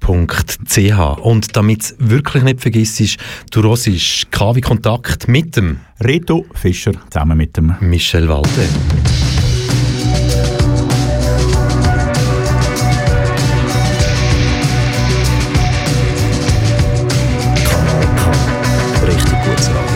www.kontakt.ch. 0.00 1.18
Und 1.22 1.56
damit 1.56 1.82
es 1.82 1.96
wirklich 1.98 2.42
nicht 2.42 2.60
vergisst, 2.60 3.18
du 3.50 3.60
rossisch 3.60 4.26
KW 4.30 4.60
Kontakt 4.60 5.28
mit 5.28 5.56
dem 5.56 5.78
Reto 6.00 6.46
Fischer 6.54 6.92
zusammen 7.10 7.38
mit 7.38 7.56
dem 7.56 7.74
Michel 7.80 8.28
Walde. 8.28 8.48
Richtig 19.06 19.44
gut 19.44 19.60
so. 19.60 19.89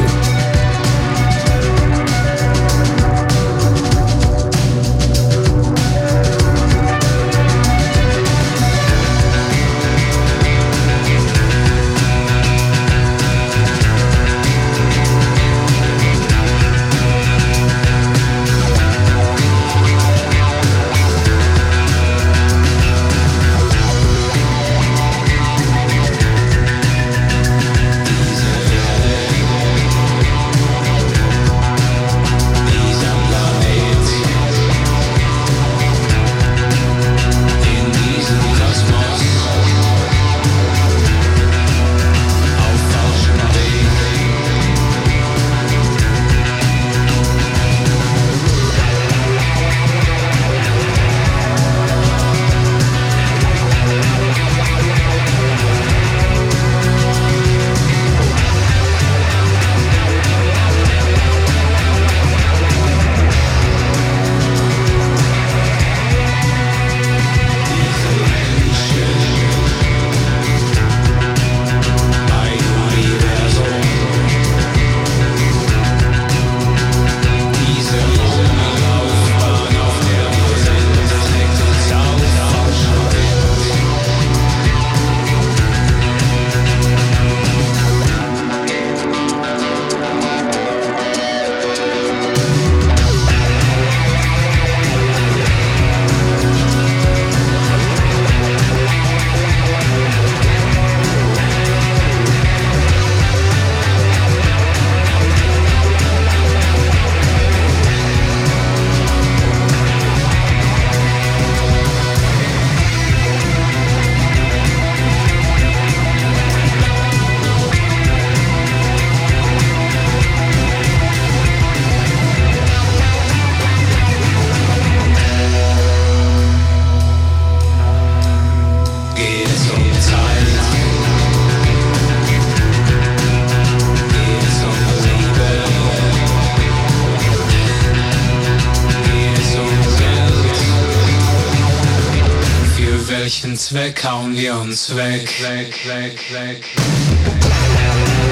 Wir 144.37 144.59
uns 144.59 144.95
weg, 144.95 145.29
weg, 145.43 145.87
weg, 145.87 146.33
weg. 146.33 148.24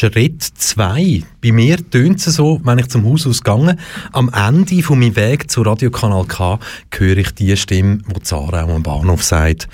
Schritt 0.00 0.42
2. 0.42 1.24
Bei 1.42 1.52
mir 1.52 1.76
tönt 1.90 2.26
es 2.26 2.36
so, 2.36 2.58
wenn 2.64 2.78
ich 2.78 2.88
zum 2.88 3.04
Haus 3.04 3.26
ausgehe. 3.26 3.76
Am 4.12 4.30
Ende 4.32 4.82
von 4.82 4.98
meinem 4.98 5.14
Weg 5.14 5.50
zu 5.50 5.60
Radiokanal 5.60 6.24
K 6.24 6.58
höre 6.90 7.18
ich 7.18 7.32
die 7.32 7.54
Stimme, 7.54 7.98
die 8.16 8.22
Zara 8.22 8.62
am 8.62 8.82
Bahnhof 8.82 9.22
sagt. 9.22 9.68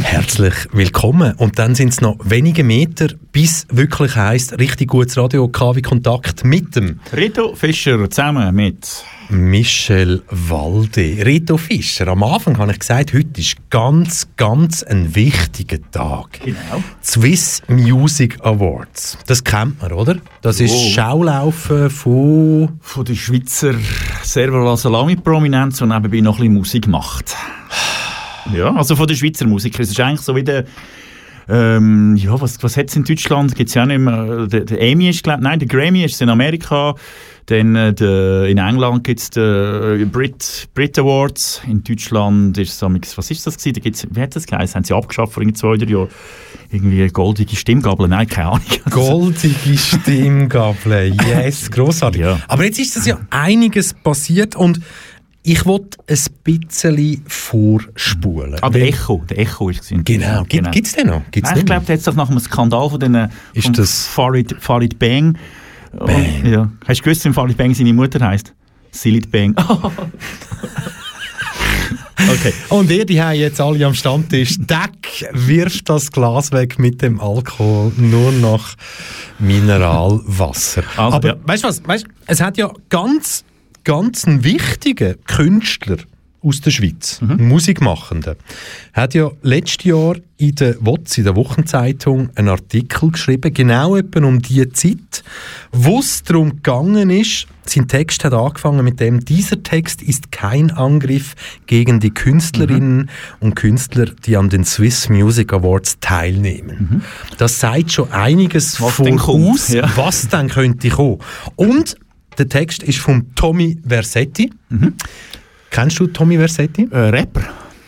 Herzlich 0.00 0.54
willkommen. 0.70 1.34
Und 1.38 1.58
dann 1.58 1.74
sind 1.74 1.88
es 1.88 2.00
noch 2.00 2.18
wenige 2.22 2.62
Meter, 2.62 3.08
bis 3.32 3.66
wirklich 3.68 4.14
heisst, 4.14 4.56
richtig 4.60 4.90
gutes 4.90 5.18
Radio 5.18 5.48
KW 5.48 5.82
Kontakt 5.82 6.44
mit 6.44 6.76
dem 6.76 7.00
Rito 7.12 7.56
Fischer 7.56 8.08
zusammen 8.08 8.54
mit 8.54 9.02
Michel 9.30 10.22
Walde. 10.30 11.24
Rito 11.24 11.58
Fischer, 11.58 12.08
am 12.08 12.22
Anfang 12.22 12.56
habe 12.56 12.72
ich 12.72 12.78
gesagt, 12.78 13.12
heute 13.12 13.40
ist 13.40 13.56
ganz, 13.68 14.26
ganz 14.36 14.82
ein 14.82 15.14
wichtiger 15.14 15.78
Tag. 15.90 16.40
Genau. 16.42 16.82
Swiss 17.02 17.62
Music 17.68 18.38
Awards. 18.42 19.18
Das 19.26 19.44
kennt 19.44 19.82
man, 19.82 19.92
oder? 19.92 20.16
Das 20.40 20.60
ist 20.60 20.72
Oh. 20.72 20.90
Schaulaufen 20.90 21.90
von... 21.90 22.78
von 22.80 23.04
der 23.04 23.14
Schweizer 23.14 23.74
Servola 24.22 24.76
Salami 24.76 25.16
Prominenz, 25.16 25.78
die 25.78 25.84
nebenbei 25.84 26.20
noch 26.20 26.36
ein 26.36 26.40
bisschen 26.40 26.54
Musik 26.54 26.86
macht. 26.88 27.36
Ja, 28.54 28.74
also 28.74 28.96
von 28.96 29.06
den 29.06 29.16
Schweizer 29.16 29.46
Musikern. 29.46 29.82
Es 29.82 29.90
ist 29.90 30.00
eigentlich 30.00 30.20
so 30.20 30.34
wie 30.36 30.44
der 30.44 30.64
ähm, 31.50 32.14
ja, 32.16 32.38
was, 32.38 32.62
was 32.62 32.76
hat 32.76 32.90
es 32.90 32.96
in 32.96 33.04
Deutschland? 33.04 33.54
Gibt 33.54 33.68
es 33.70 33.74
ja 33.74 33.82
auch 33.82 33.86
nicht 33.86 34.00
mehr. 34.00 34.46
Der, 34.46 34.60
der 34.66 34.82
Emmy 34.82 35.08
ist, 35.08 35.22
glaube 35.22 35.42
nein, 35.42 35.58
der 35.58 35.66
Grammy 35.66 36.04
ist 36.04 36.20
in 36.20 36.28
Amerika. 36.28 36.94
Dann 37.48 37.76
äh, 37.76 37.94
der, 37.94 38.44
in 38.44 38.58
England 38.58 39.04
gibt 39.04 39.20
es 39.20 39.30
den 39.30 40.02
äh, 40.02 40.04
Brit, 40.04 40.68
Brit 40.74 40.98
Awards. 40.98 41.62
In 41.66 41.82
Deutschland 41.82 42.58
ist 42.58 42.82
es, 42.82 43.16
was 43.16 43.30
ist 43.30 43.46
das 43.46 43.56
gewesen? 43.56 43.72
Da 43.72 43.80
gibt's, 43.80 44.06
wie 44.10 44.20
hat 44.20 44.36
das 44.36 44.46
geheißen? 44.46 44.74
Haben 44.74 44.84
sie 44.84 44.94
abgeschafft 44.94 45.32
vor 45.32 45.42
zwei, 45.54 45.78
drei 45.78 45.86
Jahren? 45.86 46.08
Irgendwie 46.70 47.08
goldige 47.08 47.56
Stimmgabel? 47.56 48.06
Nein, 48.06 48.26
keine 48.28 48.48
Ahnung. 48.48 48.66
Goldige 48.90 49.78
Stimmgabel. 49.78 51.16
Yes, 51.26 51.70
grossartig. 51.70 52.20
Ja. 52.20 52.38
Aber 52.48 52.64
jetzt 52.64 52.78
ist 52.78 52.96
das 52.96 53.06
ja 53.06 53.18
einiges 53.30 53.94
passiert 53.94 54.54
und 54.54 54.80
ich 55.42 55.64
wollte 55.64 55.96
ein 56.06 56.18
bisschen 56.44 57.24
vorspulen. 57.26 58.56
Ah, 58.60 58.68
der 58.68 58.88
Echo. 58.88 59.24
Der 59.30 59.38
Echo 59.38 59.70
ist 59.70 59.90
es. 59.90 60.04
Genau. 60.04 60.44
Gibt 60.44 60.86
es 60.86 60.92
den 60.92 61.06
noch? 61.06 61.22
Gibt's 61.30 61.48
Nein, 61.48 61.60
ich 61.60 61.64
glaube, 61.64 61.86
der 61.86 61.96
hat 61.96 62.02
sich 62.02 62.14
nach 62.14 62.28
einem 62.28 62.40
Skandal 62.40 62.90
von 62.90 63.00
den 63.00 63.30
Farid, 63.86 64.54
Farid 64.60 64.98
Bang. 64.98 65.38
Bang. 65.92 66.44
Ja. 66.44 66.70
Hast 66.86 67.00
du 67.00 67.04
gewusst, 67.04 67.24
wie 67.24 67.32
Farid 67.32 67.56
Bang 67.56 67.74
seine 67.74 67.92
Mutter 67.92 68.24
heisst? 68.26 68.54
Silit 68.90 69.30
Bang. 69.30 69.54
okay. 72.30 72.52
Und 72.68 72.90
ihr, 72.90 73.04
die 73.04 73.20
haben 73.20 73.36
jetzt 73.36 73.60
alle 73.60 73.84
am 73.86 73.94
Stammtisch, 73.94 74.56
Deck 74.58 75.28
wirft 75.32 75.88
das 75.88 76.10
Glas 76.10 76.52
weg 76.52 76.78
mit 76.78 77.02
dem 77.02 77.20
Alkohol, 77.20 77.92
nur 77.96 78.32
noch 78.32 78.70
Mineralwasser. 79.38 80.82
Also, 80.96 81.16
Aber 81.16 81.28
ja. 81.28 81.36
weißt 81.44 81.64
du 81.64 81.68
was? 81.68 81.86
Weißt, 81.86 82.06
es 82.26 82.40
hat 82.40 82.56
ja 82.56 82.72
ganz, 82.88 83.44
ganz 83.84 84.26
einen 84.26 84.44
wichtigen 84.44 85.16
Künstler 85.26 85.98
aus 86.48 86.60
der 86.60 86.70
Schweiz, 86.70 87.20
Mhm. 87.20 87.48
Musikmachenden, 87.48 88.36
hat 88.92 89.14
ja 89.14 89.30
letztes 89.42 89.84
Jahr 89.84 90.16
in 90.38 90.54
der 90.54 90.76
WOTS, 90.80 91.18
in 91.18 91.24
der 91.24 91.36
Wochenzeitung, 91.36 92.30
einen 92.36 92.48
Artikel 92.48 93.10
geschrieben, 93.10 93.52
genau 93.52 93.96
etwa 93.96 94.24
um 94.24 94.40
die 94.40 94.68
Zeit, 94.70 95.22
wo 95.72 95.98
es 96.00 96.22
darum 96.22 96.50
gegangen 96.56 97.10
ist, 97.10 97.46
sein 97.64 97.86
Text 97.86 98.24
hat 98.24 98.32
angefangen 98.32 98.82
mit 98.84 98.98
dem, 98.98 99.24
dieser 99.24 99.62
Text 99.62 100.00
ist 100.00 100.32
kein 100.32 100.70
Angriff 100.70 101.34
gegen 101.66 102.00
die 102.00 102.10
Künstlerinnen 102.14 103.10
und 103.40 103.56
Künstler, 103.56 104.06
die 104.24 104.36
an 104.38 104.48
den 104.48 104.64
Swiss 104.64 105.08
Music 105.10 105.52
Awards 105.52 105.98
teilnehmen. 106.00 107.02
Das 107.36 107.60
sagt 107.60 107.92
schon 107.92 108.10
einiges 108.12 108.78
Mhm. 108.80 108.84
Was 108.84 108.96
denn 108.96 109.18
voraus, 109.18 109.68
ja. 109.68 109.90
was 109.96 110.28
dann 110.28 110.48
könnte 110.48 110.88
kommen. 110.88 111.18
Und 111.56 111.96
der 112.38 112.48
Text 112.48 112.82
ist 112.84 112.98
von 112.98 113.34
Tommy 113.34 113.78
Versetti. 113.86 114.50
Mhm. 114.70 114.94
Kennst 115.70 115.98
du 116.00 116.06
Tommy 116.06 116.36
Versetti? 116.36 116.88
Äh, 116.90 116.98
Rapper. 116.98 117.42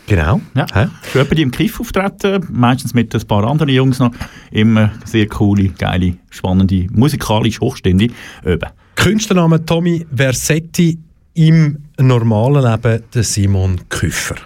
Genau. 0.06 0.40
Ja. 0.54 0.66
Hä? 0.74 0.88
Für 1.02 1.18
jemanden, 1.18 1.36
die 1.36 1.42
im 1.42 1.50
Kiff 1.52 1.78
auftreten, 1.78 2.44
meistens 2.50 2.94
mit 2.94 3.14
ein 3.14 3.26
paar 3.28 3.44
anderen 3.44 3.68
Jungs 3.68 4.00
noch, 4.00 4.10
immer 4.50 4.90
sehr 5.04 5.28
coole, 5.28 5.68
geile, 5.68 6.16
spannende, 6.30 6.88
musikalisch 6.92 7.60
hochstehende 7.60 8.08
Öben. 8.44 8.70
Künstlername 8.96 9.64
Tommy 9.64 10.04
Versetti 10.12 10.98
im 11.34 11.78
normalen 12.06 12.64
Leben 12.70 13.02
der 13.14 13.22
Simon 13.22 13.80
Küffer. 13.88 14.36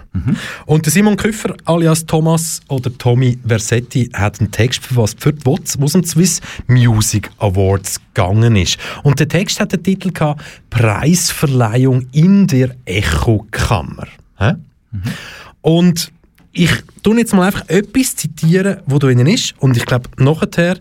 Und 0.65 0.85
der 0.85 0.91
Simon 0.91 1.17
Küffer 1.17 1.55
alias 1.65 2.05
Thomas 2.05 2.61
oder 2.69 2.95
Tommy 2.97 3.37
Versetti 3.45 4.09
hat 4.13 4.39
einen 4.39 4.51
Text 4.51 4.85
verfasst 4.85 5.21
für 5.21 5.33
die 5.33 5.45
WOTS, 5.45 5.79
wo 5.79 5.85
es 5.85 5.95
um 5.95 6.03
Swiss 6.03 6.41
Music 6.67 7.29
Awards 7.39 7.99
gegangen 8.13 8.55
ist. 8.55 8.77
Und 9.03 9.19
der 9.19 9.27
Text 9.27 9.59
hat 9.59 9.71
den 9.71 9.83
Titel 9.83 10.11
gehabt, 10.11 10.43
Preisverleihung 10.69 12.07
in 12.11 12.47
der 12.47 12.75
Echokammer. 12.85 14.07
Hä? 14.37 14.53
Und 15.61 16.11
ich 16.51 16.71
tue 17.03 17.17
jetzt 17.17 17.33
mal 17.33 17.47
einfach 17.47 17.67
etwas 17.67 18.15
zitieren, 18.15 18.77
wo 18.85 18.97
drinnen 18.97 19.27
ist. 19.27 19.55
Und 19.59 19.75
ich 19.75 19.85
glaube, 19.85 20.09
nachher 20.17 20.77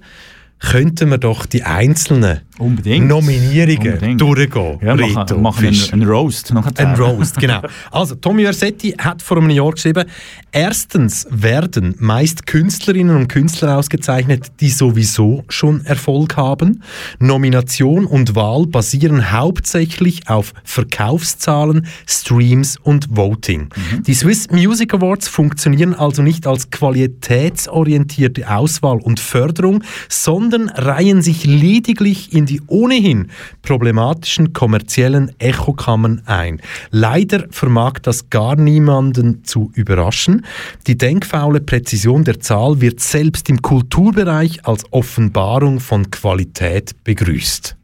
könnten 0.60 1.10
wir 1.10 1.18
doch 1.18 1.46
die 1.46 1.62
einzelnen 1.62 2.40
Unbedingt. 2.58 3.08
Nominierungen 3.08 3.94
Unbedingt. 3.94 4.20
durchgehen. 4.20 4.78
Ja, 4.80 4.94
Rito 4.94 5.38
machen, 5.38 5.42
machen 5.42 5.66
einen, 5.92 6.02
Roast. 6.04 6.52
Ein 6.52 6.94
Roast, 6.94 7.38
genau. 7.38 7.60
Also, 7.90 8.14
Tommy 8.14 8.44
Versetti 8.44 8.92
hat 8.92 9.22
vor 9.22 9.38
einem 9.38 9.50
Jahr 9.50 9.72
geschrieben, 9.72 10.04
erstens 10.52 11.26
werden 11.30 11.96
meist 11.98 12.46
Künstlerinnen 12.46 13.16
und 13.16 13.28
Künstler 13.28 13.76
ausgezeichnet, 13.76 14.52
die 14.60 14.70
sowieso 14.70 15.44
schon 15.48 15.84
Erfolg 15.84 16.36
haben. 16.36 16.82
Nomination 17.18 18.06
und 18.06 18.36
Wahl 18.36 18.66
basieren 18.66 19.32
hauptsächlich 19.32 20.28
auf 20.28 20.52
Verkaufszahlen, 20.62 21.86
Streams 22.06 22.76
und 22.76 23.16
Voting. 23.16 23.68
Die 24.06 24.14
Swiss 24.14 24.50
Music 24.50 24.94
Awards 24.94 25.26
funktionieren 25.26 25.94
also 25.94 26.22
nicht 26.22 26.46
als 26.46 26.70
qualitätsorientierte 26.70 28.48
Auswahl 28.48 28.98
und 28.98 29.18
Förderung, 29.18 29.82
sondern 30.08 30.68
reihen 30.68 31.20
sich 31.20 31.44
lediglich 31.44 32.32
in 32.32 32.43
die 32.46 32.60
ohnehin 32.66 33.28
problematischen 33.62 34.52
kommerziellen 34.52 35.32
Echokammern 35.38 36.22
ein. 36.26 36.60
Leider 36.90 37.46
vermag 37.50 38.00
das 38.02 38.30
gar 38.30 38.56
niemanden 38.56 39.44
zu 39.44 39.70
überraschen. 39.74 40.44
Die 40.86 40.98
denkfaule 40.98 41.60
Präzision 41.60 42.24
der 42.24 42.40
Zahl 42.40 42.80
wird 42.80 43.00
selbst 43.00 43.48
im 43.48 43.62
Kulturbereich 43.62 44.66
als 44.66 44.84
Offenbarung 44.92 45.80
von 45.80 46.10
Qualität 46.10 46.92
begrüßt. 47.04 47.76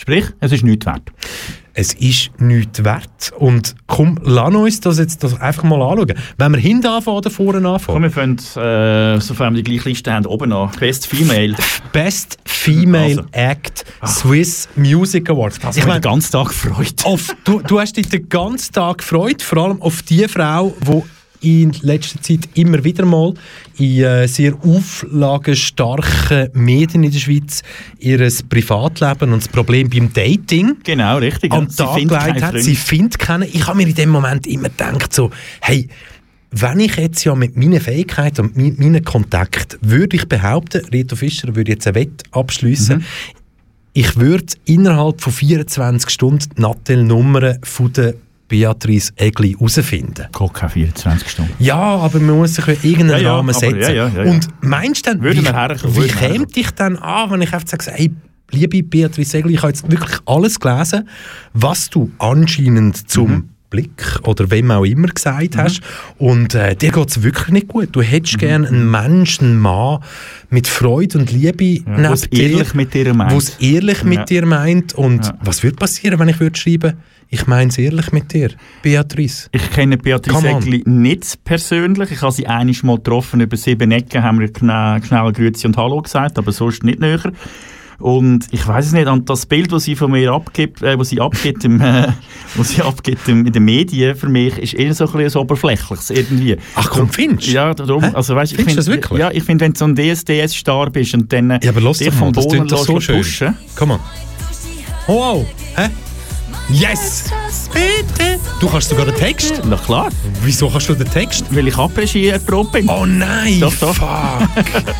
Sprich, 0.00 0.24
es 0.40 0.50
ist 0.50 0.64
nichts 0.64 0.86
wert. 0.86 1.02
Es 1.74 1.92
ist 1.92 2.30
nichts 2.40 2.82
wert. 2.82 3.32
Und 3.38 3.74
komm, 3.86 4.18
lass 4.24 4.54
uns 4.54 4.80
das 4.80 4.98
jetzt 4.98 5.22
das 5.22 5.38
einfach 5.38 5.62
mal 5.62 5.82
anschauen. 5.82 6.14
Wenn 6.38 6.52
wir 6.52 6.58
hinten 6.58 6.86
anfangen 6.86 7.18
oder 7.18 7.28
vorne 7.28 7.60
Komm, 7.60 7.66
anfangen? 7.74 8.02
wir 8.04 8.10
fangen, 8.10 8.38
äh, 8.38 9.20
sofern 9.20 9.54
wir 9.54 9.62
die 9.62 9.70
gleiche 9.70 9.90
Liste 9.90 10.10
haben, 10.10 10.24
oben 10.24 10.54
an. 10.54 10.70
Best 10.80 11.06
Female. 11.06 11.54
Best 11.92 12.38
Female 12.46 13.18
Also. 13.18 13.24
Act 13.32 13.84
Swiss 14.06 14.70
Music 14.74 15.28
Awards. 15.28 15.58
Das 15.58 15.76
ich 15.76 15.84
den 15.84 16.00
ganzen 16.00 16.32
Tag 16.32 16.48
gefreut. 16.48 17.04
auf, 17.04 17.36
du, 17.44 17.60
du 17.60 17.78
hast 17.78 17.94
dich 17.98 18.08
den 18.08 18.26
ganzen 18.30 18.72
Tag 18.72 18.98
gefreut, 18.98 19.42
vor 19.42 19.58
allem 19.64 19.82
auf 19.82 20.00
die 20.00 20.26
Frau, 20.28 20.74
die 20.80 21.02
in 21.42 21.72
letzter 21.82 22.20
Zeit 22.22 22.48
immer 22.54 22.82
wieder 22.84 23.04
mal 23.06 23.32
in 23.78 24.02
äh, 24.02 24.26
sehr 24.28 24.54
auflagenstarken 24.62 26.48
Medien 26.54 27.02
in 27.04 27.10
der 27.12 27.18
Schweiz 27.18 27.62
ihr 27.98 28.18
Privatleben 28.48 29.32
und 29.32 29.42
das 29.42 29.48
Problem 29.48 29.88
beim 29.88 30.12
Dating 30.12 30.76
Genau, 30.84 31.18
richtig. 31.18 31.52
am 31.52 31.68
Tag 31.68 31.96
gelegt 31.96 32.42
hat. 32.42 32.58
Sie 32.60 32.76
findet 32.76 33.18
keinen. 33.18 33.42
Ich 33.44 33.66
habe 33.66 33.76
mir 33.78 33.86
in 33.88 33.94
dem 33.94 34.10
Moment 34.10 34.46
immer 34.46 34.68
gedacht, 34.68 35.12
so, 35.14 35.30
hey, 35.60 35.88
wenn 36.50 36.80
ich 36.80 36.96
jetzt 36.96 37.24
ja 37.24 37.34
mit 37.34 37.56
meinen 37.56 37.80
Fähigkeiten 37.80 38.40
und 38.46 38.56
mi- 38.56 38.74
meinen 38.76 39.04
Kontakten, 39.04 39.78
würde 39.82 40.16
ich 40.16 40.26
behaupten, 40.26 40.84
Reto 40.86 41.14
Fischer 41.16 41.54
würde 41.54 41.72
jetzt 41.72 41.86
eine 41.86 41.94
Wette 41.94 42.24
abschließen, 42.32 42.98
Mhm. 42.98 43.04
ich 43.92 44.16
würde 44.16 44.46
innerhalb 44.64 45.20
von 45.20 45.32
24 45.32 46.10
Stunden 46.10 46.48
die 46.56 46.60
Nattel-Nummern 46.60 47.58
von 47.62 47.92
der 47.92 48.14
Beatrice 48.50 49.12
Egli 49.16 49.52
herausfinden. 49.54 50.26
Geht 50.36 50.54
keine 50.54 50.70
24 50.70 51.30
Stunden. 51.30 51.52
Ja, 51.58 51.76
aber 51.78 52.18
man 52.20 52.36
muss 52.36 52.54
sich 52.56 52.66
irgendeinen 52.68 53.10
Ja, 53.10 53.18
ja, 53.18 53.36
Rahmen 53.36 53.50
aber 53.50 53.58
setzen. 53.58 53.94
ja, 53.94 54.08
ja. 54.08 54.22
Und 54.24 54.48
meinst 54.60 55.06
du 55.06 55.10
dann, 55.12 55.22
Würden 55.22 55.44
wie, 55.44 55.48
herkommen, 55.52 55.96
wie 55.96 56.08
käme 56.08 56.46
dich 56.46 56.70
dann 56.72 56.96
an, 56.98 57.30
wenn 57.30 57.40
ich 57.42 57.52
einfach 57.54 57.68
sage, 57.68 57.84
hey, 57.92 58.10
liebe 58.50 58.82
Beatrice 58.82 59.38
Egli, 59.38 59.54
ich 59.54 59.62
habe 59.62 59.68
jetzt 59.72 59.90
wirklich 59.90 60.18
alles 60.26 60.58
gelesen, 60.60 61.08
was 61.54 61.88
du 61.88 62.10
anscheinend 62.18 63.08
zum 63.08 63.30
Mhm. 63.30 63.48
Blick 63.70 64.18
oder 64.24 64.50
wem 64.50 64.72
auch 64.72 64.84
immer 64.84 65.06
gesagt 65.06 65.56
hast. 65.56 65.80
Und 66.18 66.56
äh, 66.56 66.74
dir 66.74 66.90
geht 66.90 67.08
es 67.08 67.22
wirklich 67.22 67.50
nicht 67.50 67.68
gut. 67.68 67.90
Du 67.92 68.02
hättest 68.02 68.34
Mhm. 68.34 68.38
gerne 68.40 68.66
einen 68.68 68.90
Menschen, 68.90 69.44
einen 69.46 69.58
Mann 69.60 70.00
mit 70.50 70.66
Freude 70.66 71.18
und 71.18 71.30
Liebe 71.30 71.84
Ja, 71.88 72.10
wo's 72.10 72.22
dir, 72.22 72.50
ehrlich 72.50 72.74
mit 72.74 72.92
dir 72.94 73.14
meint. 73.14 73.30
wo's 73.32 73.50
ehrlich 73.60 74.02
mit 74.02 74.18
Ja. 74.18 74.24
dir 74.24 74.44
meint. 74.46 74.94
Und 74.94 75.24
Ja. 75.24 75.38
was 75.44 75.62
würde 75.62 75.76
passieren, 75.76 76.18
wenn 76.18 76.28
ich 76.28 76.40
würde 76.40 76.58
schreiben, 76.58 76.94
ich 77.32 77.46
meine 77.46 77.70
es 77.70 77.78
ehrlich 77.78 78.10
mit 78.12 78.32
dir, 78.32 78.50
Beatrice? 78.82 79.48
Ich 79.52 79.70
kenne 79.70 79.96
Beatrice. 79.96 80.48
Egli 80.48 80.82
nicht 80.84 81.44
persönlich. 81.44 82.10
Ich 82.10 82.22
habe 82.22 82.32
sie 82.32 82.46
einiges 82.48 82.82
mal 82.82 82.96
getroffen, 82.96 83.40
über 83.40 83.56
sieben 83.56 83.92
Ecken 83.92 84.22
haben 84.22 84.40
wir 84.40 84.48
schnell, 84.56 85.02
schnell 85.04 85.32
Grüezi 85.32 85.66
und 85.68 85.76
Hallo 85.76 86.02
gesagt, 86.02 86.38
aber 86.38 86.50
sonst 86.50 86.82
nicht 86.82 86.98
näher. 86.98 87.20
Und 88.00 88.46
ich 88.50 88.66
weiß 88.66 88.86
es 88.86 88.92
nicht, 88.92 89.06
und 89.08 89.28
das 89.28 89.44
Bild, 89.44 89.70
das 89.72 89.84
sie 89.84 89.94
von 89.94 90.10
mir 90.10 90.32
abgibt, 90.32 90.82
äh, 90.82 90.98
was 90.98 91.10
sie 91.10 91.20
abgibt, 91.20 91.64
im, 91.66 91.80
äh, 91.82 92.08
was 92.54 92.70
sie 92.70 92.80
abgibt 92.82 93.28
im, 93.28 93.46
in 93.46 93.52
den 93.52 93.64
Medien, 93.64 94.16
für 94.16 94.28
mich, 94.28 94.56
ist 94.58 94.72
eher 94.74 94.94
so 94.94 95.06
ein 95.06 95.12
bisschen 95.12 95.42
oberflächliches 95.42 96.08
irgendwie. 96.10 96.56
Ach 96.74 96.88
komm, 96.90 97.10
findest 97.10 97.48
du? 97.48 97.52
Ja, 97.52 97.74
darum, 97.74 98.02
Hä? 98.02 98.10
also 98.14 98.34
weißt, 98.34 98.52
ich 98.52 98.56
Findest 98.56 98.88
du 98.88 98.92
find- 98.92 99.04
das 99.04 99.10
wirklich? 99.10 99.20
Ja, 99.20 99.30
ich 99.30 99.44
finde, 99.44 99.66
wenn 99.66 99.74
du 99.74 99.78
so 99.78 99.84
ein 99.84 99.94
DSDS-Star 99.94 100.88
bist 100.90 101.12
und 101.12 101.30
dann 101.30 101.50
Ja, 101.62 101.70
aber 101.70 101.92
dich 101.92 102.06
mal, 102.06 102.10
vom 102.12 102.32
das 102.32 102.48
Boden 102.48 102.66
doch 102.66 102.86
so 102.86 102.94
pushen. 102.94 103.54
Komm 103.76 103.90
on. 103.92 104.00
Oh, 105.06 105.14
wow. 105.14 105.46
Hä? 105.76 105.90
Yes! 106.72 107.24
Bitte! 107.72 108.38
Du 108.60 108.68
kannst 108.68 108.88
sogar 108.90 109.04
den 109.06 109.14
Text. 109.14 109.60
Na 109.64 109.76
klar, 109.76 110.08
Wieso 110.44 110.68
kannst 110.70 110.88
du 110.88 110.94
den 110.94 111.10
Text? 111.10 111.44
weil 111.50 111.66
ich 111.68 111.76
abregiert 111.76 112.46
prob 112.46 112.70
bin. 112.72 112.88
Oh 112.88 113.04
nein! 113.06 113.58
Doch, 113.60 113.74
doch. 113.76 113.94
Fuck! 113.94 114.48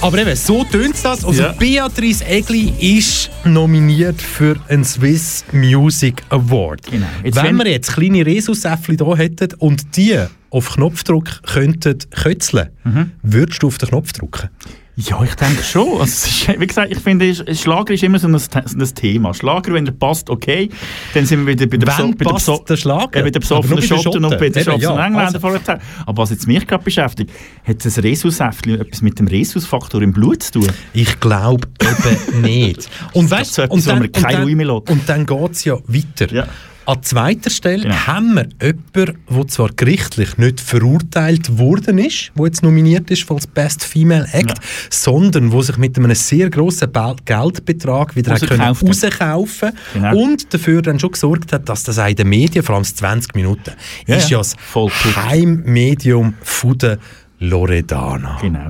Aber 0.00 0.18
eben, 0.18 0.34
so 0.36 0.64
tönt 0.64 0.94
das. 1.02 1.24
Also 1.24 1.42
Ja. 1.42 1.52
Beatrice 1.52 2.24
Egli 2.26 2.72
ist 2.98 3.30
nominiert 3.44 4.20
für 4.20 4.56
einen 4.68 4.84
Swiss 4.84 5.44
Music 5.52 6.22
Award. 6.30 6.82
Genau. 6.90 7.06
Jetzt 7.24 7.36
Wenn, 7.42 7.56
wir 7.56 7.66
jetzt 7.68 7.92
kleine 7.94 8.24
Resusäffli 8.24 8.96
da 8.96 9.16
hätten 9.16 9.54
und 9.58 9.96
die 9.96 10.18
auf 10.50 10.74
Knopfdruck 10.74 11.42
könnten 11.44 11.98
kötzeln, 12.10 12.70
Mhm. 12.84 13.12
würdest 13.22 13.62
du 13.62 13.68
auf 13.68 13.78
den 13.78 13.88
Knopf 13.90 14.12
drücken? 14.12 14.48
Ja, 15.08 15.22
ich 15.22 15.34
denke 15.34 15.62
schon. 15.62 15.88
Also, 15.92 16.02
es 16.02 16.26
ist, 16.26 16.60
wie 16.60 16.66
gesagt, 16.66 16.90
ich 16.92 16.98
finde, 16.98 17.32
Schlager 17.54 17.94
ist 17.94 18.02
immer 18.02 18.18
so 18.18 18.26
ein, 18.28 18.34
ein 18.34 18.94
Thema. 18.94 19.32
Schlager, 19.32 19.72
wenn 19.72 19.86
er 19.86 19.92
passt, 19.92 20.28
okay. 20.28 20.68
Dann 21.14 21.26
sind 21.26 21.46
wir 21.46 21.54
wieder 21.54 21.66
bei 21.66 21.76
der, 21.76 21.88
Wann 21.88 22.16
bei 22.16 22.24
der, 22.24 22.34
Beso- 22.34 22.64
der 22.66 22.76
Schlager? 22.76 23.20
äh, 23.20 23.22
bei 23.22 23.30
der 23.30 23.40
besoffenen 23.40 23.82
Schotten 23.82 24.24
und 24.24 24.38
bei 24.38 24.48
den 24.48 24.64
Schotten 24.64 24.80
ja, 24.80 24.90
und 24.90 24.98
Engländer 24.98 25.42
also-. 25.42 25.78
Aber 26.06 26.22
was 26.22 26.30
jetzt 26.30 26.46
mich 26.46 26.66
gerade 26.66 26.84
beschäftigt, 26.84 27.30
hat 27.64 27.84
das 27.84 28.02
Rhesussäftchen 28.02 28.80
etwas 28.80 29.00
mit 29.02 29.18
dem 29.18 29.28
Rhesusfaktor 29.28 30.02
im 30.02 30.12
Blut 30.12 30.42
zu 30.42 30.52
tun? 30.52 30.68
Ich 30.92 31.18
glaube 31.20 31.68
eben 31.80 32.42
nicht. 32.42 32.88
Und 33.12 33.30
weißt 33.30 33.54
so 33.54 33.62
du, 33.62 33.66
etwas, 33.66 33.76
und 33.76 33.86
wo 33.86 33.90
dann, 33.90 34.02
und 34.02 34.22
dann, 34.58 34.70
und 34.70 35.08
dann 35.08 35.26
geht 35.26 35.52
es 35.52 35.64
ja 35.64 35.76
weiter. 35.86 36.32
Ja. 36.34 36.46
An 36.86 37.02
zweiter 37.02 37.50
Stelle 37.50 37.82
Genau. 37.84 37.94
haben 38.06 38.34
wir 38.34 38.48
jemanden, 38.60 39.16
der 39.30 39.48
zwar 39.48 39.68
gerichtlich 39.76 40.38
nicht 40.38 40.60
verurteilt 40.60 41.58
worden 41.58 41.98
ist, 41.98 42.32
der 42.36 42.46
jetzt 42.46 42.62
nominiert 42.62 43.10
ist 43.10 43.30
als 43.30 43.46
Best 43.46 43.84
Female 43.84 44.26
Act, 44.32 44.58
sondern 44.90 45.52
wo 45.52 45.62
sich 45.62 45.76
mit 45.76 45.96
einem 45.98 46.14
sehr 46.14 46.50
grossen 46.50 46.90
Be- 46.90 47.16
Geldbetrag 47.24 48.16
wieder 48.16 48.34
hat. 48.34 48.50
rauskaufen 48.58 49.72
Genau. 49.94 50.16
und 50.16 50.52
dafür 50.52 50.82
dann 50.82 50.98
schon 50.98 51.12
gesorgt 51.12 51.52
hat, 51.52 51.68
dass 51.68 51.82
das 51.84 51.98
auch 51.98 52.08
in 52.08 52.16
den 52.16 52.28
Medien, 52.28 52.64
vor 52.64 52.74
allem 52.74 52.84
das 52.84 52.94
20 52.96 53.34
Minuten, 53.34 53.72
Ja, 54.06 54.16
ist 54.16 54.30
ja. 54.30 54.38
ja 54.38 54.38
das. 54.38 54.56
Heimmedium 55.16 56.34
von 56.42 56.76
der 56.78 56.98
Loredana. 57.38 58.38
Genau. 58.40 58.68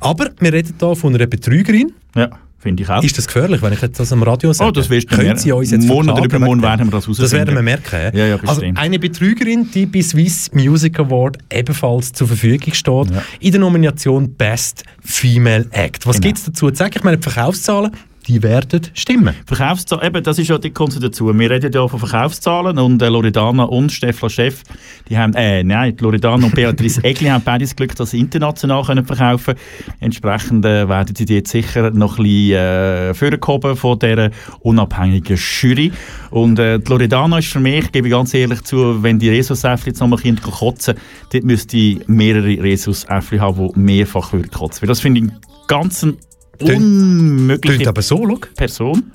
Aber 0.00 0.30
wir 0.40 0.52
reden 0.52 0.74
hier 0.78 0.96
von 0.96 1.14
einer 1.14 1.26
Betrügerin, 1.26 1.92
Ja, 2.16 2.30
finde 2.60 2.82
ich 2.82 2.88
auch. 2.90 3.02
ist 3.02 3.16
das 3.18 3.26
gefährlich, 3.26 3.62
wenn 3.62 3.72
ich 3.72 3.80
jetzt 3.80 3.98
das 3.98 4.12
am 4.12 4.22
Radio 4.22 4.52
sage? 4.52 4.68
Oh, 4.68 4.72
das 4.72 4.88
wirst 4.90 5.08
Können. 5.08 5.36
Sie 5.36 5.50
uns 5.50 5.70
jetzt 5.70 5.84
übermorgen 5.86 6.16
wegen 6.32 6.44
dem? 6.44 6.62
werden 6.62 6.86
wir 6.86 6.90
das 6.92 7.06
Das 7.06 7.18
herausfinden. 7.18 7.32
werden 7.32 7.54
wir 7.56 7.62
merken. 7.62 8.16
Ja, 8.16 8.26
ja, 8.26 8.38
also 8.46 8.62
eine 8.74 8.98
Betrügerin, 8.98 9.68
die 9.72 9.86
bei 9.86 10.02
Swiss 10.02 10.50
Music 10.52 10.98
Award 11.00 11.38
ebenfalls 11.52 12.12
zur 12.12 12.28
Verfügung 12.28 12.72
steht, 12.74 13.10
Ja. 13.10 13.22
in 13.40 13.50
der 13.52 13.60
Nomination 13.60 14.34
Best 14.34 14.84
Female 15.02 15.66
Act. 15.70 16.06
Was 16.06 16.16
Genau. 16.16 16.26
gibt 16.28 16.38
es 16.38 16.44
dazu 16.44 16.70
zu 16.70 16.76
sagen? 16.76 16.92
Ich 16.96 17.02
meine, 17.02 17.16
die 17.18 17.28
Verkaufszahlen, 17.28 17.90
die 18.30 18.44
werden 18.44 18.82
stimmen. 18.94 19.34
Verkaufszahlen, 19.44 20.06
eben, 20.06 20.22
das 20.22 20.38
ist 20.38 20.46
ja 20.46 20.58
die 20.58 20.70
kommt 20.70 21.02
dazu. 21.02 21.36
Wir 21.36 21.50
reden 21.50 21.72
ja 21.72 21.88
von 21.88 21.98
Verkaufszahlen 21.98 22.78
und 22.78 23.02
äh, 23.02 23.08
Loredana 23.08 23.64
und 23.64 23.90
Stefan 23.90 24.30
Chef, 24.30 24.62
die 25.08 25.18
haben, 25.18 25.34
äh, 25.34 25.64
nein, 25.64 25.96
die 25.96 26.04
Loredana 26.04 26.46
und 26.46 26.54
Beatrice 26.54 27.00
Egli 27.02 27.26
haben 27.26 27.42
beide 27.44 27.64
das 27.64 27.74
Glück, 27.74 27.96
dass 27.96 28.12
sie 28.12 28.20
international 28.20 28.84
können 28.84 29.04
verkaufen 29.04 29.54
Entsprechend 29.98 30.64
äh, 30.64 30.88
werden 30.88 31.16
sie 31.16 31.24
jetzt 31.24 31.50
sicher 31.50 31.90
noch 31.90 32.18
ein 32.18 32.24
bisschen 32.24 32.52
äh, 32.52 33.14
vorgehoben 33.14 33.74
von 33.74 33.98
dieser 33.98 34.30
unabhängigen 34.60 35.36
Jury. 35.36 35.90
Und 36.30 36.60
äh, 36.60 36.78
die 36.78 36.88
Loredana 36.88 37.38
ist 37.38 37.48
für 37.48 37.60
mich, 37.60 37.90
gebe 37.90 38.06
ich 38.06 38.12
ganz 38.12 38.32
ehrlich 38.32 38.62
zu, 38.62 39.02
wenn 39.02 39.18
die 39.18 39.30
Rhesusäffli 39.30 39.90
jetzt 39.90 40.00
noch 40.00 40.06
mal 40.06 40.18
Kinder 40.18 40.42
kotzen, 40.42 40.94
dort 41.32 41.44
müsste 41.44 41.76
ich 41.76 42.06
mehrere 42.06 42.62
Rhesusäffli 42.62 43.38
haben, 43.38 43.72
die 43.74 43.80
mehrfach 43.80 44.32
würden 44.32 44.52
kotzen. 44.52 44.82
Weil 44.82 44.88
das 44.88 45.00
finde 45.00 45.20
ich 45.20 45.28
einen 45.30 45.40
ganz 45.66 46.00
Tönt- 46.00 46.29
unmögliche 46.60 47.76
Klingt 47.76 47.88
aber 47.88 48.02
so, 48.02 48.26
schau. 48.26 48.38
Person. 48.56 49.12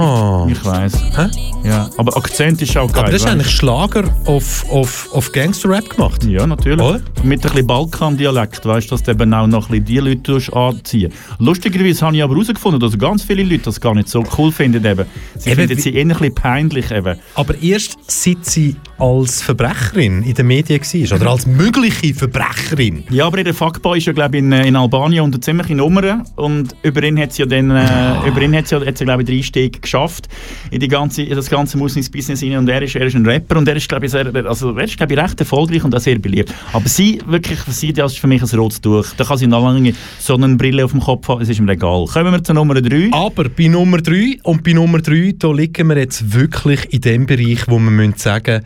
Ah. 0.00 0.46
Ich 0.50 0.64
weiß. 0.64 0.94
Hä? 1.16 1.28
Ja, 1.62 1.90
aber 1.98 2.16
Akzent 2.16 2.62
ist 2.62 2.74
auch 2.76 2.90
geil. 2.90 3.02
Aber 3.02 3.12
das 3.12 3.20
ist 3.20 3.26
weißt? 3.26 3.34
eigentlich 3.34 3.50
Schlager 3.50 4.04
auf, 4.24 4.64
auf, 4.70 5.12
auf 5.12 5.30
Gangster-Rap 5.30 5.90
gemacht. 5.90 6.24
Ja, 6.24 6.46
natürlich. 6.46 6.80
Oder? 6.80 7.00
Mit 7.22 7.44
ein 7.44 7.50
bisschen 7.50 7.66
Balkan-Dialekt, 7.66 8.64
weißt 8.64 8.90
du, 8.90 8.94
dass 8.94 9.02
du 9.02 9.10
eben 9.10 9.34
auch 9.34 9.46
noch 9.46 9.68
ein 9.68 9.82
bisschen 9.82 9.84
die 9.84 9.98
Leute 9.98 10.56
anziehen 10.56 11.12
Lustigerweise 11.38 12.06
habe 12.06 12.16
ich 12.16 12.22
aber 12.22 12.34
herausgefunden, 12.34 12.80
dass 12.80 12.98
ganz 12.98 13.24
viele 13.24 13.42
Leute 13.42 13.64
das 13.64 13.78
gar 13.78 13.94
nicht 13.94 14.08
so 14.08 14.24
cool 14.38 14.50
finden. 14.50 14.82
Eben. 14.82 15.04
Sie 15.36 15.50
Eben, 15.50 15.60
finden 15.60 15.78
sie 15.78 15.94
eher 15.94 16.02
ein 16.02 16.08
bisschen 16.08 16.34
peinlich. 16.34 16.90
Eben. 16.90 17.18
Aber 17.34 17.54
erst 17.60 17.98
seit 18.06 18.46
sie 18.46 18.76
als 18.98 19.42
Verbrecherin 19.42 20.22
in 20.22 20.34
den 20.34 20.46
Medien 20.46 20.80
war, 20.80 21.16
oder 21.16 21.30
als 21.30 21.46
mögliche 21.46 22.14
Verbrecherin. 22.14 23.04
Ja, 23.10 23.26
aber 23.26 23.44
der 23.44 23.54
Fuckboy 23.54 23.98
ist 23.98 24.06
ja, 24.06 24.14
glaube 24.14 24.38
ich, 24.38 24.42
in, 24.42 24.52
äh, 24.52 24.66
in 24.66 24.76
Albanien 24.76 25.24
unter 25.24 25.40
ziemliche 25.40 25.74
Nummern 25.74 26.24
und 26.36 26.74
über 26.82 27.02
ihn 27.02 27.18
hat 27.18 27.32
sie 27.32 27.42
ja 27.42 27.46
dann, 27.46 27.70
äh, 27.70 28.28
über 28.28 28.40
ihn 28.40 28.54
hat 28.56 28.68
sie, 28.68 28.76
hat 28.76 28.96
sie, 28.96 29.04
glaube 29.04 29.22
ich, 29.22 29.28
drei 29.28 29.42
Stege 29.42 29.80
geschafft 29.90 30.28
in, 30.70 30.80
die 30.80 30.88
ganze, 30.88 31.22
in 31.22 31.34
das 31.34 31.50
ganze 31.50 31.76
Musikbusiness 31.78 32.42
rein 32.42 32.58
und 32.58 32.68
er 32.68 32.82
ist, 32.82 32.94
er 32.94 33.06
ist 33.06 33.16
ein 33.16 33.26
Rapper 33.26 33.56
und 33.56 33.68
er 33.68 33.76
ist, 33.76 33.88
glaube 33.88 34.06
ich, 34.06 34.12
sehr, 34.12 34.26
also 34.46 34.76
er 34.76 34.84
ist, 34.84 34.96
glaube 34.96 35.14
ich, 35.14 35.18
recht 35.18 35.40
erfolgreich 35.40 35.84
und 35.84 35.94
auch 35.94 36.00
sehr 36.00 36.18
beliebt. 36.18 36.54
Aber 36.72 36.88
sie, 36.88 37.20
wirklich, 37.26 37.58
sie, 37.68 37.92
das 37.92 38.12
ist 38.12 38.18
für 38.18 38.26
mich 38.26 38.42
ein 38.42 38.58
rotes 38.58 38.80
Tuch. 38.80 39.06
Da 39.16 39.24
kann 39.24 39.38
sie 39.38 39.46
noch 39.46 39.62
lange 39.62 39.92
Sonnenbrille 40.18 40.84
auf 40.84 40.92
dem 40.92 41.00
Kopf 41.00 41.28
haben, 41.28 41.42
es 41.42 41.48
ist 41.48 41.60
mir 41.60 41.72
egal. 41.72 42.06
Kommen 42.06 42.32
wir 42.32 42.42
zur 42.42 42.54
Nummer 42.54 42.80
drei. 42.80 43.10
Aber 43.12 43.48
bei 43.48 43.68
Nummer 43.68 43.98
3 43.98 44.38
und 44.42 44.62
bei 44.62 44.72
Nummer 44.72 45.00
3, 45.00 45.34
da 45.38 45.52
liegen 45.52 45.88
wir 45.88 45.98
jetzt 45.98 46.32
wirklich 46.32 46.92
in 46.92 47.00
dem 47.00 47.26
Bereich, 47.26 47.66
wo 47.66 47.78
wir 47.78 47.90
müssen 47.90 48.62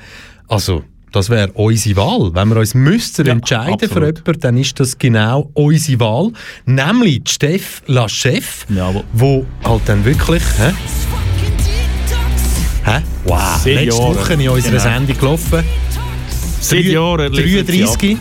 also 0.48 0.84
das 1.14 1.30
wäre 1.30 1.50
unsere 1.52 1.96
Wahl. 1.96 2.30
Wenn 2.34 2.48
wir 2.48 2.56
uns 2.56 2.74
müssten 2.74 3.26
Ja, 3.26 3.32
entscheiden 3.32 3.78
für 3.78 3.84
absolut. 3.86 4.18
jemanden, 4.18 4.40
dann 4.40 4.56
ist 4.56 4.80
das 4.80 4.98
genau 4.98 5.50
unsere 5.54 6.00
Wahl. 6.00 6.32
Nämlich 6.66 7.22
Steff 7.28 7.82
La 7.86 8.08
Chef, 8.08 8.66
Jawohl. 8.68 9.04
wo 9.12 9.46
halt 9.64 9.82
dann 9.86 10.04
wirklich... 10.04 10.42
Hä? 10.58 10.72
Hä? 12.84 13.00
Wow, 13.24 13.62
Zehn 13.62 13.74
letzte 13.86 14.02
Jahre. 14.02 14.14
Woche 14.16 14.32
in 14.34 14.48
unserer 14.48 14.70
Genau. 14.72 14.82
Sendung 14.82 15.18
gelaufen. 15.18 15.64
Seit 16.60 16.84
Jahren 16.84 17.32
liefert 17.32 17.66
sie 17.66 17.84
33. 17.84 18.18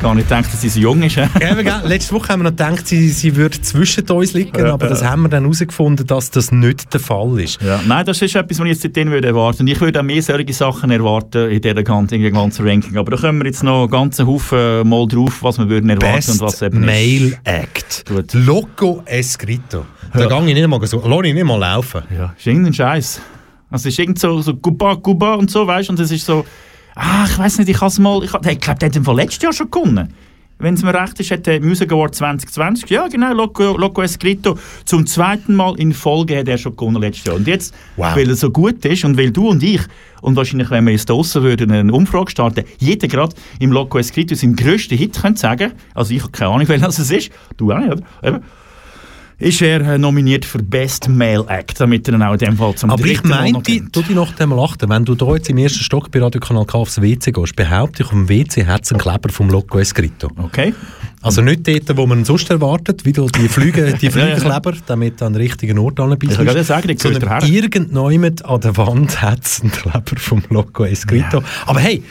Gar 0.00 0.14
nicht 0.14 0.28
gedacht, 0.28 0.44
dass 0.52 0.60
sie 0.60 0.68
so 0.68 0.78
jung 0.78 1.02
ist. 1.02 1.16
Eben, 1.18 1.32
gell? 1.64 1.80
Letzte 1.84 2.14
Woche 2.14 2.28
haben 2.28 2.40
wir 2.40 2.44
noch 2.44 2.56
gedacht, 2.56 2.86
sie, 2.86 3.08
sie 3.08 3.34
würde 3.34 3.60
zwischen 3.60 4.08
uns 4.08 4.32
liegen, 4.32 4.56
Ja, 4.56 4.74
aber 4.74 4.86
das 4.88 5.00
ja. 5.00 5.10
haben 5.10 5.22
wir 5.22 5.28
dann 5.28 5.42
herausgefunden, 5.42 6.06
dass 6.06 6.30
das 6.30 6.52
nicht 6.52 6.92
der 6.94 7.00
Fall 7.00 7.40
ist. 7.40 7.60
Ja. 7.60 7.80
Nein, 7.84 8.06
das 8.06 8.22
ist 8.22 8.36
etwas, 8.36 8.58
was 8.60 8.64
ich 8.66 8.70
jetzt 8.72 8.82
seitdem 8.82 9.10
würde 9.10 9.26
erwarten. 9.26 9.62
Und 9.62 9.66
ich 9.68 9.80
würde 9.80 9.98
auch 9.98 10.04
mehr 10.04 10.22
solche 10.22 10.52
Sachen 10.52 10.92
erwarten 10.92 11.50
in 11.50 11.60
dieser 11.60 11.82
ganzen, 11.82 12.32
ganzen 12.32 12.68
Ranking. 12.68 12.96
Aber 12.96 13.10
da 13.10 13.16
kommen 13.16 13.40
wir 13.40 13.46
jetzt 13.46 13.64
noch 13.64 13.82
einen 13.82 13.90
ganzen 13.90 14.26
Haufen 14.28 14.88
mal 14.88 15.06
drauf, 15.08 15.42
was 15.42 15.58
wir 15.58 15.68
würden 15.68 15.90
erwarten 15.90 16.14
Best 16.14 16.30
und 16.30 16.40
was 16.42 16.62
eben 16.62 16.88
ist. 16.88 17.38
Act. 17.42 18.04
Gut. 18.08 18.34
Loco 18.34 19.02
Escrito. 19.04 19.84
Da 20.14 20.20
Ja. 20.20 20.28
gehe 20.40 20.48
ich 20.50 20.54
nicht 20.54 20.68
mal 20.68 20.86
so, 20.86 21.02
lass 21.04 21.24
ich 21.26 21.34
nicht 21.34 21.44
mal 21.44 21.58
laufen. 21.58 22.02
Ja, 22.16 22.34
ist 22.38 22.46
irgendein 22.46 22.72
Scheiß. 22.72 23.20
Also 23.70 23.88
es 23.88 23.94
ist 23.94 23.98
irgend 23.98 24.18
so, 24.20 24.40
so 24.42 24.54
Guba, 24.54 24.94
Guba 24.94 25.34
und 25.34 25.50
so, 25.50 25.66
weißt 25.66 25.88
du, 25.88 25.92
und 25.94 26.00
es 26.00 26.10
ist 26.12 26.24
so, 26.24 26.46
ah, 26.98 27.24
ich 27.26 27.38
weiß 27.38 27.58
nicht, 27.58 27.68
ich 27.68 27.76
habe 27.76 27.86
es 27.86 27.98
mal, 27.98 28.22
ich, 28.22 28.34
ich 28.34 28.60
glaube, 28.60 28.78
der 28.78 28.88
hat 28.88 28.96
im 28.96 29.04
letztes 29.16 29.42
Jahr 29.42 29.52
schon 29.52 29.70
gewonnen. 29.70 30.12
Wenn 30.60 30.74
es 30.74 30.82
mir 30.82 30.92
recht 30.92 31.20
ist, 31.20 31.30
hat 31.30 31.46
der 31.46 31.60
Music 31.60 31.92
Award 31.92 32.16
2020, 32.16 32.90
ja 32.90 33.06
genau, 33.06 33.32
Loco, 33.32 33.76
Loco 33.76 34.02
Escrito, 34.02 34.58
zum 34.84 35.06
zweiten 35.06 35.54
Mal 35.54 35.78
in 35.78 35.92
Folge 35.92 36.36
hat 36.36 36.48
er 36.48 36.58
schon 36.58 36.76
gewonnen 36.76 37.00
letztes 37.00 37.26
Jahr. 37.26 37.36
Und 37.36 37.46
jetzt, 37.46 37.72
Wow. 37.96 38.16
weil 38.16 38.28
er 38.28 38.34
so 38.34 38.50
gut 38.50 38.84
ist 38.84 39.04
und 39.04 39.16
weil 39.16 39.30
du 39.30 39.48
und 39.48 39.62
ich, 39.62 39.82
und 40.20 40.34
wahrscheinlich, 40.34 40.68
wenn 40.70 40.84
wir 40.84 40.90
jetzt 40.90 41.08
draussen 41.08 41.44
würden, 41.44 41.70
eine 41.70 41.92
Umfrage 41.92 42.32
starten, 42.32 42.64
jeder 42.78 43.06
gerade 43.06 43.36
im 43.60 43.70
Loco 43.70 43.98
Escrito 43.98 44.34
seinen 44.34 44.56
grössten 44.56 44.98
Hit 44.98 45.20
könnte 45.22 45.38
sagen, 45.38 45.72
also 45.94 46.12
ich 46.12 46.22
habe 46.22 46.32
keine 46.32 46.50
Ahnung, 46.50 46.66
welcher 46.68 46.88
es 46.88 46.98
ist, 46.98 47.30
du 47.56 47.70
auch 47.70 47.78
nicht, 47.78 48.02
oder? 48.22 48.40
Ist 49.40 49.62
er 49.62 49.80
äh, 49.82 49.98
nominiert 49.98 50.44
für 50.44 50.58
Best 50.58 51.08
Male 51.08 51.44
Act, 51.46 51.80
damit 51.80 52.08
er 52.08 52.12
dann 52.12 52.24
auch 52.24 52.32
in 52.32 52.38
dem 52.38 52.56
Fall 52.56 52.74
zum 52.74 52.90
Aber 52.90 53.04
ich 53.06 53.18
dritten 53.20 53.28
meinte, 53.28 53.82
du 53.92 54.02
dich 54.02 54.16
nach 54.16 54.32
dem 54.32 54.52
achten, 54.52 54.88
wenn 54.88 55.04
du 55.04 55.14
da 55.14 55.32
jetzt 55.34 55.48
im 55.48 55.58
ersten 55.58 55.78
Stock 55.78 56.10
bei 56.10 56.20
Radio 56.20 56.40
Kanal 56.40 56.66
K 56.66 56.76
aufs 56.78 57.00
WC 57.00 57.30
gehst, 57.30 57.54
behaupte 57.54 58.02
ich, 58.02 58.08
dem 58.08 58.28
WC 58.28 58.66
hat 58.66 58.82
es 58.82 58.90
einen 58.90 59.00
Kleber 59.00 59.28
vom 59.28 59.48
Loco 59.48 59.78
Escrito. 59.78 60.28
Okay. 60.36 60.74
Also 61.22 61.40
nicht 61.40 61.68
dort, 61.68 61.96
wo 61.96 62.06
man 62.06 62.24
sonst 62.24 62.50
erwartet, 62.50 63.04
wie 63.04 63.12
du 63.12 63.28
die 63.28 63.48
Flüge, 63.48 63.94
die 64.00 64.06
Ja, 64.08 64.26
ja. 64.26 64.36
Flügelkleber, 64.36 64.74
damit 64.86 65.20
du 65.20 65.26
an 65.26 65.34
den 65.34 65.42
richtigen 65.42 65.78
Ort 65.78 66.00
anbist. 66.00 66.40
Ich 66.40 66.44
kann 66.44 66.64
sagen, 66.64 66.88
gehört 66.96 67.00
Sondern 67.00 67.46
irgendjemand 67.46 68.44
an 68.44 68.60
der 68.60 68.76
Wand 68.76 69.22
hat 69.22 69.42
einen 69.62 69.70
Kleber 69.70 70.16
vom 70.16 70.42
Loco 70.50 70.84
Escrito. 70.84 71.44
Aber 71.64 71.78
hey, 71.78 72.02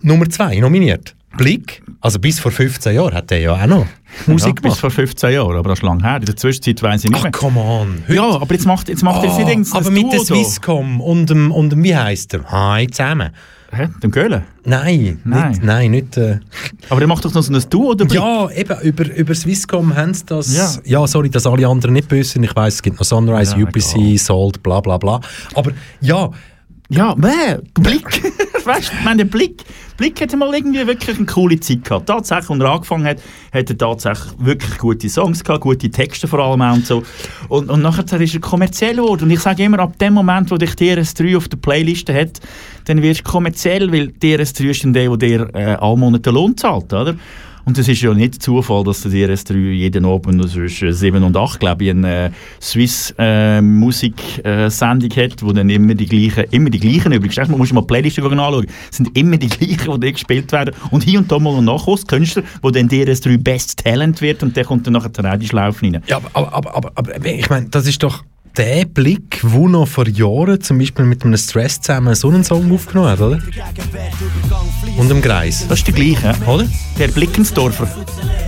Nummer 0.00 0.30
zwei 0.30 0.58
nominiert. 0.58 1.14
Blick, 1.36 1.82
also 2.00 2.18
bis 2.18 2.40
vor 2.40 2.50
15 2.50 2.94
Jahren 2.94 3.14
hat 3.14 3.30
er 3.30 3.38
ja 3.38 3.54
auch 3.54 3.66
noch 3.66 3.86
Musik 4.26 4.60
ja, 4.62 4.68
bis 4.70 4.78
vor 4.78 4.90
15 4.90 5.32
Jahren, 5.32 5.56
aber 5.56 5.70
das 5.70 5.78
ist 5.78 5.82
lange 5.82 6.02
her. 6.02 6.16
In 6.16 6.24
der 6.26 6.36
Zwischenzeit 6.36 6.82
weiss 6.82 7.04
ich 7.04 7.10
nicht 7.10 7.18
Ach, 7.18 7.22
mehr. 7.24 7.32
come 7.32 7.60
on. 7.60 8.02
Ja, 8.08 8.24
aber 8.40 8.52
jetzt 8.54 8.66
macht, 8.66 8.88
jetzt 8.88 9.02
macht 9.02 9.22
er 9.22 9.28
jetzt 9.28 9.38
nicht 9.38 9.48
irgendein 9.48 9.72
aber 9.72 9.90
mit 9.90 10.12
der. 10.12 10.20
Swisscom 10.20 11.00
und 11.00 11.30
dem, 11.30 11.50
und 11.52 11.70
dem 11.70 11.82
wie 11.84 11.96
heisst 11.96 12.34
er? 12.34 12.44
Hi 12.50 12.86
zusammen. 12.88 13.30
Hä? 13.72 13.88
Dem 14.02 14.10
Göhlen? 14.10 14.42
Nein, 14.64 15.20
Nein. 15.24 15.50
Nicht, 15.50 15.62
nein, 15.62 15.90
nicht. 15.92 16.16
Äh, 16.16 16.40
Aber 16.88 16.98
der 16.98 17.06
macht 17.08 17.24
doch 17.24 17.32
noch 17.32 17.42
so 17.42 17.52
ein 17.54 17.64
Duo, 17.70 17.90
oder? 17.92 18.04
ja, 18.12 18.50
eben, 18.50 18.80
über, 18.80 19.14
über 19.14 19.32
Swisscom 19.32 19.94
haben 19.94 20.12
sie 20.12 20.26
das. 20.26 20.52
Ja. 20.56 20.72
Ja. 20.84 21.06
sorry, 21.06 21.30
dass 21.30 21.46
alle 21.46 21.68
anderen 21.68 21.94
nicht 21.94 22.08
böse 22.08 22.30
sind. 22.32 22.42
Ich 22.42 22.56
weiß, 22.56 22.74
es 22.74 22.82
gibt 22.82 22.98
noch 22.98 23.04
Sunrise, 23.06 23.54
Ja, 23.56 23.62
UPC. 23.64 24.18
Salt, 24.18 24.60
bla 24.64 24.80
bla 24.80 24.98
bla. 24.98 25.20
Aber 25.54 25.70
ja, 26.00 26.30
Ja, 26.88 27.14
wer? 27.16 27.62
Blick. 27.74 28.32
weißt 28.66 28.92
du, 29.04 29.16
der 29.16 29.24
Blick, 29.24 29.64
Blick 29.96 30.20
hat 30.20 30.34
mal 30.36 30.54
irgendwie 30.54 30.86
wirklich 30.86 31.16
eine 31.16 31.26
coole 31.26 31.58
Zeit 31.60 31.84
gehabt. 31.84 32.06
Tatsächlich, 32.06 32.50
als 32.50 32.60
er 32.60 32.70
angefangen 32.70 33.06
hat, 33.06 33.18
hat 33.52 33.70
er 33.70 33.78
tatsächlich 33.78 34.32
wirklich 34.38 34.78
gute 34.78 35.08
Songs 35.08 35.44
gehabt, 35.44 35.62
gute 35.62 35.90
Texte 35.90 36.26
vor 36.26 36.38
allem 36.40 36.62
auch 36.62 36.74
und 36.74 36.86
so. 36.86 37.02
Und, 37.48 37.70
und 37.70 37.82
nachher 37.82 38.20
ist 38.20 38.34
er 38.34 38.40
kommerziell 38.40 38.96
geworden. 38.96 39.24
Und 39.24 39.30
ich 39.30 39.40
sage 39.40 39.64
immer, 39.64 39.80
ab 39.80 39.98
dem 39.98 40.14
Moment, 40.14 40.50
wo 40.50 40.56
dich 40.56 40.70
DRS3 40.70 41.36
auf 41.36 41.48
der 41.48 41.58
Playliste 41.58 42.14
hat, 42.14 42.40
dann 42.86 43.02
wirst 43.02 43.20
du 43.20 43.24
kommerziell, 43.24 43.92
weil 43.92 44.12
DRS3 44.22 44.70
ist 44.70 44.84
dann 44.84 44.92
der, 44.92 45.14
der 45.14 45.16
dir 45.16 45.54
äh, 45.54 45.74
alle 45.74 45.96
Monate 45.96 46.30
Lohn 46.30 46.56
zahlt, 46.56 46.92
oder? 46.92 47.14
Und 47.64 47.78
es 47.78 47.88
ist 47.88 48.00
ja 48.02 48.14
nicht 48.14 48.42
Zufall, 48.42 48.84
dass 48.84 49.02
der 49.02 49.10
DRS3 49.10 49.54
jeden 49.54 50.04
Abend 50.04 50.48
zwischen 50.50 50.92
7 50.92 51.22
und 51.22 51.36
8, 51.36 51.60
glaube 51.60 51.84
ich, 51.84 51.90
eine 51.90 52.26
äh, 52.26 52.30
Swiss 52.60 53.14
äh, 53.18 53.60
hat, 53.60 55.42
wo 55.42 55.52
dann 55.52 55.70
immer 55.70 55.94
die 55.94 56.06
gleichen, 56.06 56.50
immer 56.50 56.70
die 56.70 56.80
gleichen 56.80 57.12
übrigens, 57.12 57.48
man 57.48 57.58
muss 57.58 57.72
mal 57.72 57.82
die 57.82 57.86
Playliste 57.86 58.22
anschauen, 58.22 58.66
es 58.90 58.96
sind 58.96 59.16
immer 59.16 59.36
die 59.36 59.48
gleichen, 59.48 59.78
die 59.78 59.84
dort 59.84 60.00
gespielt 60.00 60.52
werden. 60.52 60.74
Und 60.90 61.04
hier 61.04 61.18
und 61.18 61.30
da 61.30 61.38
mal 61.38 61.56
ein 61.56 61.64
Nachwuchskünstler, 61.64 62.42
wo 62.62 62.70
dann 62.70 62.88
DRS3 62.88 63.38
Best 63.38 63.84
Talent 63.84 64.20
wird 64.20 64.42
und 64.42 64.56
der 64.56 64.64
kommt 64.64 64.86
dann 64.86 64.94
nachher 64.94 65.10
auch 65.32 65.38
die 65.38 65.46
Schlaufe 65.46 65.84
rein. 65.84 66.02
ja 66.06 66.20
aber, 66.32 66.54
aber, 66.54 66.76
aber, 66.76 66.92
aber 66.94 67.26
ich 67.26 67.50
meine, 67.50 67.68
das 67.68 67.86
ist 67.86 68.02
doch 68.02 68.24
der 68.56 68.84
Blick, 68.84 69.40
wo 69.42 69.68
noch 69.68 69.86
vor 69.86 70.08
Jahren 70.08 70.60
zum 70.60 70.78
Beispiel 70.78 71.04
mit 71.04 71.24
einem 71.24 71.36
Stress 71.36 71.80
zusammen 71.80 72.14
so 72.14 72.28
einen 72.28 72.44
Song 72.44 72.72
aufgenommen 72.72 73.10
hat, 73.10 73.20
oder? 73.20 73.38
Und 74.96 75.10
im 75.10 75.22
Kreis. 75.22 75.66
Das 75.68 75.78
ist 75.78 75.86
der 75.86 75.94
gleiche, 75.94 76.34
Oder? 76.46 76.66
der 76.98 77.08
Blickensdorfer. 77.08 77.88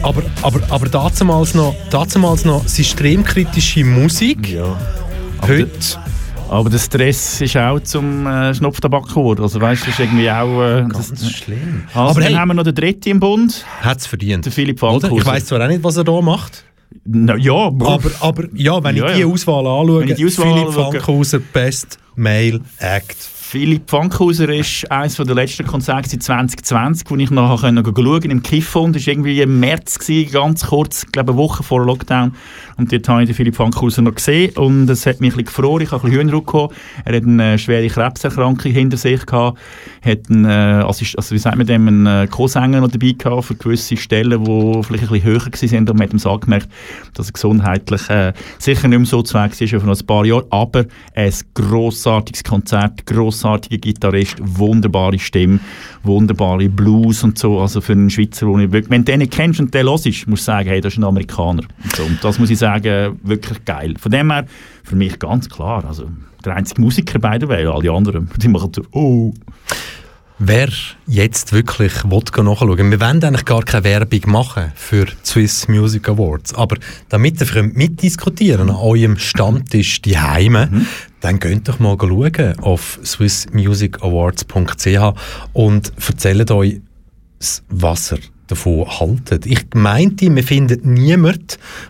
Aber, 0.03 0.23
aber, 0.43 0.61
aber 0.69 0.89
damals 0.89 1.55
noch, 1.55 1.75
damals 1.91 2.45
noch 2.45 2.67
systemkritische 2.67 3.85
Musik. 3.85 4.51
Ja. 4.51 4.77
Heute. 5.47 5.71
Aber 6.49 6.69
der 6.69 6.79
Stress 6.79 7.41
ist 7.41 7.57
auch 7.57 7.81
zum 7.81 8.27
äh, 8.27 8.55
Schnupftabak 8.55 9.09
geworden. 9.09 9.43
Also 9.43 9.59
weißt 9.59 9.83
du, 9.83 9.87
das 9.87 9.95
ist 9.95 10.01
irgendwie 10.01 10.31
auch... 10.31 10.63
Äh, 10.63 10.85
das, 10.93 11.09
Ganz 11.09 11.31
schlimm. 11.31 11.85
also, 11.89 12.01
aber 12.01 12.21
dann 12.21 12.29
hey, 12.29 12.35
haben 12.35 12.49
wir 12.49 12.55
noch 12.55 12.65
den 12.65 12.75
dritten 12.75 13.09
im 13.09 13.21
Bund, 13.21 13.65
hat 13.81 13.99
es 13.99 14.07
verdient. 14.07 14.45
der 14.45 14.53
Philipp? 14.53 14.79
Fankhauser. 14.79 15.11
Ich 15.17 15.25
weiß 15.25 15.47
zwar 15.47 15.63
auch 15.63 15.69
nicht, 15.69 15.83
was 15.83 15.97
er 15.97 16.05
da 16.05 16.21
macht. 16.21 16.65
Na, 17.05 17.37
ja, 17.37 17.53
Aber, 17.53 18.11
aber 18.21 18.45
ja, 18.55 18.83
wenn 18.85 18.97
Ja, 18.97 19.09
ich 19.09 19.15
die 19.15 19.21
ja. 19.23 19.27
Auswahl 19.27 19.67
anschaue, 19.67 20.01
Wenn 20.03 20.09
ich 20.11 20.15
die 20.15 20.27
Auswahl 20.27 20.55
Philipp 20.55 20.73
Fankhauser, 20.73 21.41
Best 21.41 21.99
Male 22.15 22.61
Act. 22.79 23.17
Philipp 23.53 23.91
Fankhauser 23.91 24.49
ist 24.49 24.91
eines 24.91 25.17
der 25.17 25.35
letzten 25.35 25.67
Konzerte 25.67 26.09
seit 26.09 26.23
2020, 26.23 27.11
wo 27.11 27.17
ich 27.17 27.31
nachher 27.31 27.71
schauen 27.71 28.23
im 28.31 28.43
Kiffon. 28.43 28.95
Das 28.95 29.07
war 29.07 29.13
irgendwie 29.13 29.43
im 29.43 29.61
März, 29.61 29.99
ganz 30.33 30.69
kurz, 30.69 31.03
ich 31.03 31.13
glaube 31.13 31.33
eine 31.33 31.39
Woche 31.39 31.63
vor 31.63 31.85
Lockdown. 31.85 32.35
Und 32.79 32.91
dort 32.91 33.07
habe 33.11 33.23
ich 33.23 33.29
den 33.29 33.35
Philipp 33.35 33.55
Fankhauser 33.55 34.01
noch 34.01 34.15
gesehen 34.15 34.57
und 34.57 34.89
es 34.89 35.05
hat 35.05 35.21
mich 35.21 35.35
ein 35.35 35.37
bisschen 35.37 35.45
gefroren. 35.45 35.83
Ich 35.83 35.91
habe 35.91 36.03
ein 36.03 36.05
bisschen 36.09 36.21
Hühnerdruck 36.21 36.51
gehabt. 36.51 36.75
Er 37.05 37.15
hat 37.15 37.25
eine 37.25 37.59
schwere 37.59 37.89
Krebserkrankung 37.89 38.73
hinter 38.73 38.97
sich 38.97 39.27
gehabt. 39.27 39.59
Hat 40.03 40.31
einen, 40.31 40.47
äh, 40.47 40.85
Assist 40.87 41.19
also 41.19 41.35
wie 41.35 41.39
sagt 41.39 41.59
man 41.59 41.67
dem, 41.67 41.87
einen 41.87 42.07
äh, 42.07 42.27
Co-Sänger 42.29 42.81
noch 42.81 42.91
dabei 42.91 43.13
gehabt 43.13 43.45
für 43.45 43.55
gewisse 43.55 43.99
Stellen, 43.99 44.43
die 44.45 44.83
vielleicht 44.83 45.05
ein 45.05 45.21
bisschen 45.21 45.25
höher 45.25 45.45
waren. 45.45 45.89
Und 45.89 45.99
man 45.99 46.03
hat 46.07 46.13
ihm 46.15 46.19
so 46.19 46.31
angemerkt, 46.31 46.69
dass 47.13 47.29
er 47.29 47.33
gesundheitlich 47.35 48.09
äh, 48.09 48.33
sicher 48.59 48.89
nicht 48.89 48.99
mehr 48.99 49.07
so 49.07 49.21
zu 49.21 49.35
Weg 49.35 49.53
ist 49.53 49.61
wie 49.61 49.79
vor 49.79 49.87
noch 49.87 50.01
ein 50.01 50.07
paar 50.07 50.25
Jahren. 50.25 50.47
Aber 50.49 50.87
ein 51.15 51.35
grossartiges 51.53 52.45
Konzert, 52.45 53.05
grossartiger 53.43 53.79
Gitarrist, 53.79 54.37
wunderbare 54.41 55.19
Stimme, 55.19 55.61
wunderbare 56.03 56.69
Blues 56.69 57.23
und 57.25 57.39
so. 57.39 57.61
Also 57.61 57.81
für 57.81 57.93
einen 57.93 58.11
Schweizer, 58.11 58.47
wo 58.47 58.59
ich 58.59 58.71
wirklich, 58.71 58.91
wenn 58.91 59.05
du 59.05 59.17
den 59.17 59.29
kennst 59.29 59.61
und 59.61 59.75
den 59.75 59.89
hörst, 59.89 60.07
musst 60.27 60.43
du 60.43 60.47
sagen, 60.47 60.69
hey, 60.69 60.81
das 60.81 60.95
ist 60.95 60.99
ein 60.99 61.05
Amerikaner. 61.05 61.63
Und, 61.83 61.97
so. 61.97 62.03
und 62.05 62.19
das 62.23 62.39
muss 62.39 62.51
ich 62.51 62.59
sagen, 62.59 63.19
wirklich 63.23 63.65
geil. 63.65 63.95
Von 63.99 64.13
dem 64.13 64.31
her, 64.31 64.47
für 64.85 64.97
mich 64.97 65.19
ganz 65.19 65.49
klar, 65.49 65.85
also 65.85 66.09
der 66.45 66.57
einzige 66.57 66.81
Musiker 66.81 67.19
bei 67.19 67.39
der 67.39 67.49
Welt, 67.49 67.69
alle 67.69 67.91
anderen, 67.91 68.31
die 68.37 68.49
machen 68.49 68.73
so, 68.75 68.83
oh. 68.93 69.33
Wer 70.45 70.71
jetzt 71.07 71.53
wirklich 71.53 72.03
gehen 72.03 72.45
nachschauen 72.47 72.91
wir 72.91 73.01
wollen 73.01 73.23
eigentlich 73.23 73.45
gar 73.45 73.63
keine 73.63 73.85
Werbung 73.85 74.23
machen 74.27 74.73
für 74.75 75.05
die 75.05 75.13
Swiss 75.23 75.69
Music 75.69 76.09
Awards, 76.09 76.53
aber 76.55 76.79
damit 77.11 77.41
ihr 77.41 77.63
mitdiskutieren 77.63 78.69
an 78.71 78.75
eurem 78.75 79.19
Stammtisch 79.19 80.03
die 80.03 80.19
Heime, 80.19 80.85
dann 81.23 81.39
könnt 81.39 81.69
doch 81.69 81.79
mal 81.79 81.97
schauen 81.99 82.55
auf 82.61 82.99
swissmusicawards.ch 83.05 85.15
und 85.53 85.93
erzählt 86.07 86.51
euch, 86.51 86.81
was 87.69 88.13
ihr 88.13 88.19
davon 88.49 88.89
haltet. 88.89 89.47
Ich 89.47 89.67
meinte, 89.75 90.35
wir 90.35 90.43
finden 90.43 90.95
niemanden, 90.95 91.47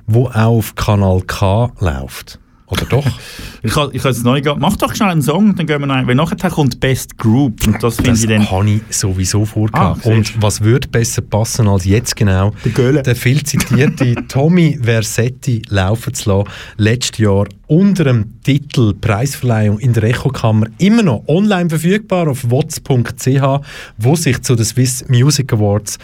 der 0.07 0.21
auch 0.21 0.35
auf 0.35 0.75
Kanal 0.75 1.23
K 1.23 1.73
läuft. 1.81 2.39
Oder 2.73 2.87
doch? 2.87 3.07
Ich 3.65 3.77
habe 3.77 3.95
ich 3.95 4.03
jetzt 4.03 4.25
neu 4.25 4.41
gehabt. 4.41 4.61
Mach 4.61 4.77
doch 4.77 4.93
schnell 4.93 5.11
einen 5.11 5.23
Song, 5.23 5.55
dann 5.55 5.69
gehen 5.69 5.81
wir 5.81 5.89
rein. 5.89 6.09
Weil 6.09 6.17
nachher 6.17 6.51
kommt 6.51 6.81
Best 6.81 7.17
Group 7.17 7.65
und 7.65 7.81
das 7.81 7.95
finde 7.95 8.19
ich 8.19 8.27
dann... 8.27 8.51
habe 8.51 8.69
ich 8.69 8.83
sowieso 8.91 9.45
vorgehabt. 9.45 10.05
Ah, 10.05 10.11
und 10.11 10.43
was 10.43 10.63
würde 10.63 10.89
besser 10.89 11.23
passen 11.23 11.69
als 11.69 11.85
jetzt 11.85 12.17
genau? 12.17 12.53
Der 12.65 12.73
Göhle. 12.73 13.03
Der 13.05 13.15
viel 13.15 13.45
zitierte 13.45 14.17
Tommy 14.29 14.81
Versetti 14.83 15.63
laufen 15.69 16.13
zu 16.13 16.31
lassen. 16.31 16.51
Letztes 16.77 17.19
Jahr 17.19 17.47
unter 17.69 18.03
dem 18.03 18.43
Titel 18.43 18.95
Preisverleihung 18.95 19.79
in 19.79 19.93
der 19.93 20.03
Echokammer 20.03 20.67
immer 20.79 21.05
noch 21.05 21.23
online 21.29 21.71
verfügbar 21.71 22.27
auf 22.27 22.51
wots.ch, 22.51 23.61
wo 23.97 24.17
sich 24.17 24.43
zu 24.43 24.57
den 24.57 24.65
Swiss 24.65 25.05
Music 25.09 25.53
Awards 25.53 25.99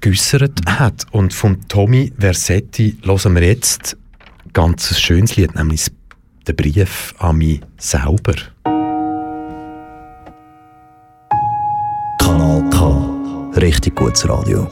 geäussert 0.00 0.60
hat. 0.66 1.04
Und 1.10 1.34
von 1.34 1.68
Tommy 1.68 2.12
Versetti 2.18 2.96
hören 3.04 3.34
wir 3.34 3.42
jetzt 3.42 3.98
ganz 4.56 4.98
schönes 4.98 5.36
Lied, 5.36 5.54
nämlich 5.54 5.88
der 6.46 6.54
Brief 6.54 7.14
an 7.18 7.36
mich 7.36 7.60
selber. 7.76 8.32
Kanal 12.18 12.64
K. 12.70 13.60
Richtig 13.60 13.94
gutes 13.96 14.26
Radio. 14.26 14.66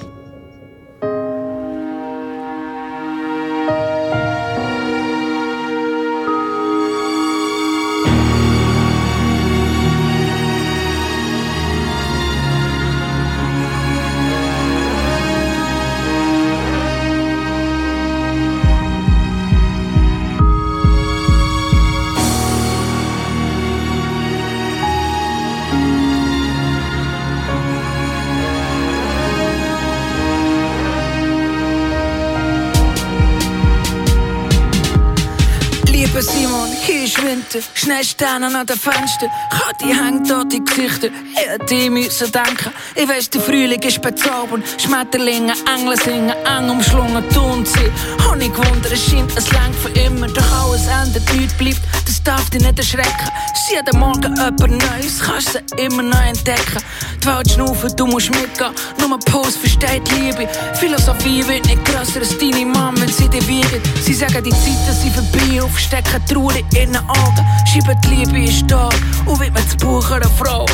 Ist 37.55 37.69
Winter. 37.69 37.69
Schneesterne 37.75 38.47
an 38.47 38.67
den 38.67 38.77
Fenstern. 38.77 39.31
Kathi 39.51 39.95
hängt 39.95 40.31
an 40.31 40.49
die 40.49 40.65
Gesichter. 40.65 41.09
Ich 41.09 41.47
hätte 41.47 41.65
die 41.67 41.91
müssen 41.91 42.31
denken. 42.33 42.73
Ich 42.95 43.09
weiss, 43.09 43.31
der 43.31 43.41
Frühling 43.41 43.81
ist 43.83 44.01
bezaubernd. 44.03 44.65
Schmetterlinge, 44.79 45.55
Engel 45.75 45.97
singen, 45.99 46.35
eng 46.45 46.71
umschlungen, 46.71 47.29
tun 47.31 47.65
sie. 47.65 47.91
Hab 48.25 48.41
ich 48.41 48.53
gewundert, 48.53 48.93
es 48.93 49.05
scheint, 49.05 49.37
es 49.37 49.51
längt 49.53 49.77
für 49.77 49.91
immer. 50.01 50.27
Doch 50.29 50.65
alles 50.65 50.87
endet, 50.87 51.33
nichts 51.35 51.55
bleibt. 51.55 51.81
Darf 52.25 52.49
dich 52.49 52.63
nicht 52.63 52.79
erschrecken. 52.79 53.29
Ist 53.53 53.71
jeden 53.71 54.01
Morgen 54.01 54.35
jemand 54.35 54.59
Neues, 54.61 55.21
kannst 55.21 55.53
sie 55.53 55.83
immer 55.85 56.03
neu 56.03 56.27
entdecken. 56.27 56.83
Die 57.23 57.27
Welt 57.27 57.51
schnaufen, 57.51 57.95
du 57.97 58.07
musst 58.07 58.31
mitgehen. 58.31 58.73
Nur 58.99 59.19
Pause 59.19 59.59
versteht 59.59 60.11
Liebe. 60.11 60.49
Philosophie 60.75 61.47
wird 61.47 61.67
nicht 61.67 61.85
grösser 61.85 62.21
als 62.21 62.39
deine 62.39 62.65
Mama, 62.65 62.99
wenn 62.99 63.13
sie 63.13 63.29
dich 63.29 63.47
wiegt. 63.47 63.81
Sie 64.03 64.15
sagen, 64.15 64.43
die 64.43 64.51
Zeiten 64.51 64.95
sind 64.95 65.15
vorbei, 65.15 65.63
aufstecken 65.63 66.25
Trauer 66.27 66.55
in 66.57 66.67
ihren 66.75 66.97
Augen. 66.97 67.47
Schreiben, 67.71 68.01
die 68.03 68.15
Liebe 68.15 68.45
ist 68.45 68.71
da 68.71 68.89
und 69.27 69.39
wird 69.41 69.53
mir 69.53 69.61
das 69.61 69.77
Buch 69.77 70.11
einer 70.11 70.29
Frau. 70.31 70.65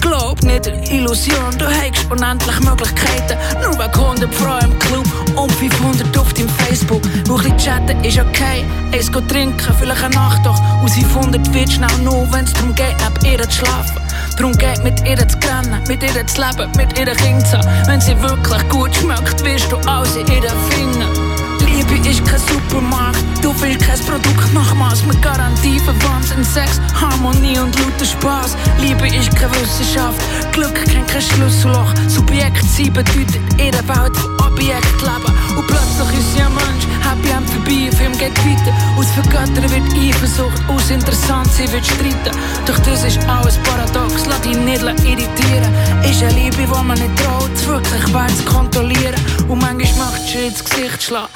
Glaub 0.00 0.42
nicht 0.42 0.66
an 0.66 0.82
Illusion, 0.84 1.58
du 1.58 1.66
hast 1.66 2.10
unendlich 2.10 2.60
Möglichkeiten. 2.60 3.36
Nur 3.62 3.72
wegen 3.78 3.94
100 3.94 4.34
Frauen 4.34 4.64
im 4.64 4.78
Club 4.78 5.06
und 5.36 5.52
500 5.52 6.18
auf 6.18 6.32
deinem 6.32 6.48
Facebook. 6.48 7.02
Wo 7.26 7.36
ein 7.36 7.56
chatten 7.58 8.02
ist 8.04 8.18
okay, 8.18 8.64
eins 8.92 9.12
go 9.12 9.20
trinken, 9.20 9.74
vielleicht 9.78 10.04
eine 10.04 10.14
Nacht 10.14 10.44
doch. 10.44 10.60
Aus 10.82 10.94
500 10.94 11.52
wird 11.52 11.72
schnell 11.72 11.98
nur, 12.02 12.26
wenn 12.32 12.44
es 12.44 12.52
darum 12.52 12.74
geht, 12.74 12.96
neben 12.98 13.32
ihr 13.32 13.48
zu 13.48 13.58
schlafen. 13.58 14.00
Darum 14.36 14.52
geht 14.56 14.82
mit 14.82 15.06
ihr 15.06 15.28
zu 15.28 15.36
rennen, 15.46 15.82
mit 15.86 16.02
ihr 16.02 16.26
zu 16.26 16.40
leben, 16.40 16.70
mit 16.76 16.98
ihr 16.98 17.14
Kind 17.16 17.46
zu 17.46 17.58
haben. 17.58 17.86
Wenn 17.86 18.00
sie 18.00 18.20
wirklich 18.22 18.68
gut 18.68 18.94
schmeckt, 18.94 19.44
wirst 19.44 19.70
du 19.70 19.76
alles 19.88 20.16
in 20.16 20.26
ihr 20.26 20.50
finden. 20.70 21.29
Liebe 21.90 22.08
ist 22.08 22.24
kein 22.24 22.40
Supermarkt, 22.40 23.18
du 23.42 23.52
willst 23.60 23.80
kein 23.84 23.98
Produkt 24.00 24.54
nach 24.54 24.74
Maß 24.74 25.04
mit 25.06 25.20
Garantie 25.22 25.78
für 25.80 25.94
Wahnsinn, 26.06 26.44
Sex, 26.44 26.80
Harmonie 26.94 27.58
und 27.58 27.76
lauter 27.78 28.04
Spaß. 28.04 28.56
Liebe 28.78 29.08
ist 29.08 29.34
keine 29.34 29.52
Wissenschaft, 29.56 30.20
Glück 30.52 30.74
kennt 30.74 31.08
kein 31.08 31.20
Schlüsselloch. 31.20 31.92
Subjekt 32.06 32.64
sie 32.64 32.90
bedeutet 32.90 33.40
ihre 33.58 33.88
Welt 33.88 34.16
von 34.16 34.40
Objekt 34.46 35.02
leben. 35.02 35.34
Und 35.56 35.66
plötzlich 35.66 36.18
ist 36.20 36.40
ein 36.40 36.54
Mensch, 36.54 36.86
Happy 37.02 37.30
End 37.30 37.50
vorbei, 37.50 37.90
Film 37.96 38.12
geht 38.18 38.38
weiter. 38.38 38.72
Aus 38.96 39.10
Vergöttern 39.10 39.70
wird 39.70 39.92
Eifersucht, 39.92 40.62
aus 40.68 40.90
interessant 40.90 41.50
sie 41.52 41.70
wird 41.72 41.84
streiten. 41.84 42.36
Doch 42.66 42.78
das 42.80 43.02
ist 43.02 43.18
alles 43.28 43.58
paradox, 43.58 44.26
lass 44.26 44.40
dich 44.42 44.56
nicht 44.56 44.82
irritieren. 44.82 45.74
Ist 46.04 46.22
eine 46.22 46.34
Liebe, 46.34 46.56
die 46.56 46.66
man 46.66 46.98
nicht 46.98 47.16
traut, 47.16 47.66
wirklich 47.66 48.14
wert 48.14 48.36
zu 48.36 48.44
kontrollieren. 48.44 49.14
Und 49.48 49.60
manchmal 49.60 50.10
macht 50.10 50.22
sie 50.28 50.46
ins 50.46 50.64
Gesicht 50.64 51.02
schlagen. 51.02 51.28